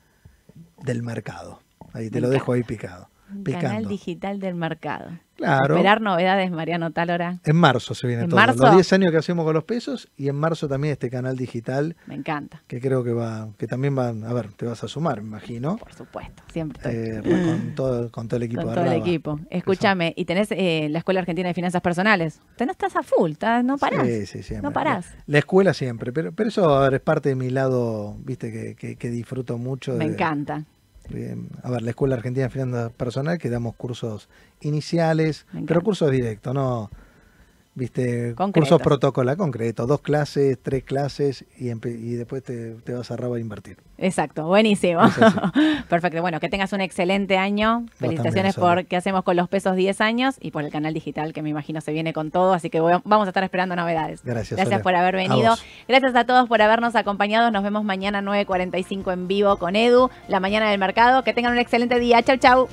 del 0.82 1.02
mercado. 1.02 1.60
Ahí 1.92 2.08
te 2.08 2.16
Me 2.16 2.20
lo 2.22 2.30
dejo 2.30 2.54
ahí 2.54 2.62
picado. 2.62 3.10
Picando. 3.44 3.66
canal 3.68 3.86
digital 3.88 4.40
del 4.40 4.54
mercado. 4.54 5.10
Claro. 5.36 5.76
Esperar 5.76 6.00
novedades, 6.00 6.50
Mariano 6.50 6.90
Talora. 6.90 7.38
En 7.44 7.54
marzo 7.54 7.94
se 7.94 8.08
viene 8.08 8.24
¿En 8.24 8.28
todo. 8.28 8.40
marzo? 8.40 8.60
Los 8.60 8.74
10 8.74 8.92
años 8.94 9.12
que 9.12 9.18
hacemos 9.18 9.44
con 9.44 9.54
los 9.54 9.62
pesos 9.62 10.08
y 10.16 10.28
en 10.28 10.34
marzo 10.34 10.66
también 10.66 10.92
este 10.92 11.10
canal 11.10 11.36
digital 11.36 11.94
Me 12.06 12.16
encanta, 12.16 12.64
que 12.66 12.80
creo 12.80 13.04
que 13.04 13.12
va, 13.12 13.48
que 13.56 13.68
también 13.68 13.94
van, 13.94 14.24
a 14.24 14.32
ver, 14.32 14.52
te 14.54 14.66
vas 14.66 14.82
a 14.82 14.88
sumar, 14.88 15.22
me 15.22 15.28
imagino. 15.28 15.76
por 15.76 15.92
supuesto. 15.94 16.42
Siempre 16.52 16.78
estoy. 17.22 17.32
Eh, 17.32 17.44
con, 17.46 17.74
todo, 17.76 18.10
con 18.10 18.26
todo 18.26 18.38
el 18.38 18.42
equipo 18.42 18.62
con 18.62 18.70
de 18.70 18.74
todo 18.80 18.84
el 18.92 19.00
equipo. 19.00 19.38
Escúchame, 19.48 20.12
y 20.16 20.24
tenés 20.24 20.48
eh, 20.50 20.88
la 20.90 20.98
Escuela 20.98 21.20
Argentina 21.20 21.46
de 21.46 21.54
Finanzas 21.54 21.82
Personales. 21.82 22.40
No 22.58 22.72
estás 22.72 22.96
a 22.96 23.04
full, 23.04 23.30
estás- 23.32 23.62
no 23.64 23.78
parás. 23.78 24.08
Sí, 24.08 24.26
sí, 24.26 24.42
siempre. 24.42 24.62
No 24.68 24.72
parás. 24.72 25.06
La, 25.18 25.22
la 25.34 25.38
escuela 25.38 25.72
siempre, 25.72 26.12
pero, 26.12 26.32
pero 26.32 26.48
eso 26.48 26.74
a 26.74 26.80
ver, 26.82 26.94
es 26.94 27.00
parte 27.00 27.28
de 27.28 27.34
mi 27.36 27.50
lado, 27.50 28.16
viste, 28.24 28.50
que, 28.50 28.74
que, 28.74 28.96
que 28.96 29.08
disfruto 29.10 29.56
mucho. 29.56 29.92
Me 29.92 30.06
de- 30.06 30.14
encanta. 30.14 30.64
Eh, 31.14 31.36
a 31.62 31.70
ver, 31.70 31.82
la 31.82 31.90
Escuela 31.90 32.16
Argentina 32.16 32.44
de 32.46 32.50
Finanzas 32.50 32.92
Personal, 32.92 33.38
que 33.38 33.48
damos 33.48 33.74
cursos 33.76 34.28
iniciales, 34.60 35.46
pero 35.66 35.82
cursos 35.82 36.10
directos, 36.10 36.54
no, 36.54 36.90
viste, 37.78 38.34
cursos 38.34 38.82
protocola, 38.82 39.36
concreto, 39.36 39.86
dos 39.86 40.00
clases, 40.00 40.58
tres 40.62 40.84
clases 40.84 41.44
y, 41.56 41.68
después 42.16 42.42
te, 42.42 42.74
te 42.74 42.92
vas 42.92 43.10
a 43.10 43.16
Raba 43.16 43.36
a 43.36 43.40
invertir. 43.40 43.78
Exacto, 43.96 44.46
buenísimo. 44.46 45.00
Perfecto, 45.88 46.20
bueno, 46.20 46.38
que 46.38 46.48
tengas 46.48 46.72
un 46.72 46.80
excelente 46.80 47.36
año. 47.36 47.86
Felicitaciones 47.96 48.54
también, 48.54 48.76
por 48.76 48.86
qué 48.86 48.96
hacemos 48.96 49.24
con 49.24 49.36
los 49.36 49.48
pesos 49.48 49.74
10 49.74 50.00
años 50.00 50.36
y 50.40 50.50
por 50.50 50.64
el 50.64 50.70
canal 50.70 50.94
digital 50.94 51.32
que 51.32 51.42
me 51.42 51.48
imagino 51.48 51.80
se 51.80 51.92
viene 51.92 52.12
con 52.12 52.30
todo, 52.30 52.52
así 52.52 52.70
que 52.70 52.80
voy 52.80 52.94
vamos 53.04 53.26
a 53.26 53.30
estar 53.30 53.42
esperando 53.42 53.74
novedades. 53.74 54.22
Gracias, 54.22 54.56
Gracias 54.58 54.82
por 54.82 54.94
haber 54.94 55.16
venido. 55.16 55.54
Gracias 55.88 56.14
a 56.14 56.24
todos 56.24 56.48
por 56.48 56.62
habernos 56.62 56.94
acompañado. 56.94 57.50
Nos 57.50 57.62
vemos 57.62 57.84
mañana 57.84 58.22
9.45 58.22 59.12
en 59.12 59.28
vivo 59.28 59.56
con 59.56 59.76
Edu, 59.76 60.10
la 60.28 60.40
mañana 60.40 60.70
del 60.70 60.78
mercado. 60.78 61.22
Que 61.24 61.32
tengan 61.32 61.52
un 61.52 61.58
excelente 61.58 61.98
día. 61.98 62.22
Chau, 62.22 62.36
chau. 62.36 62.68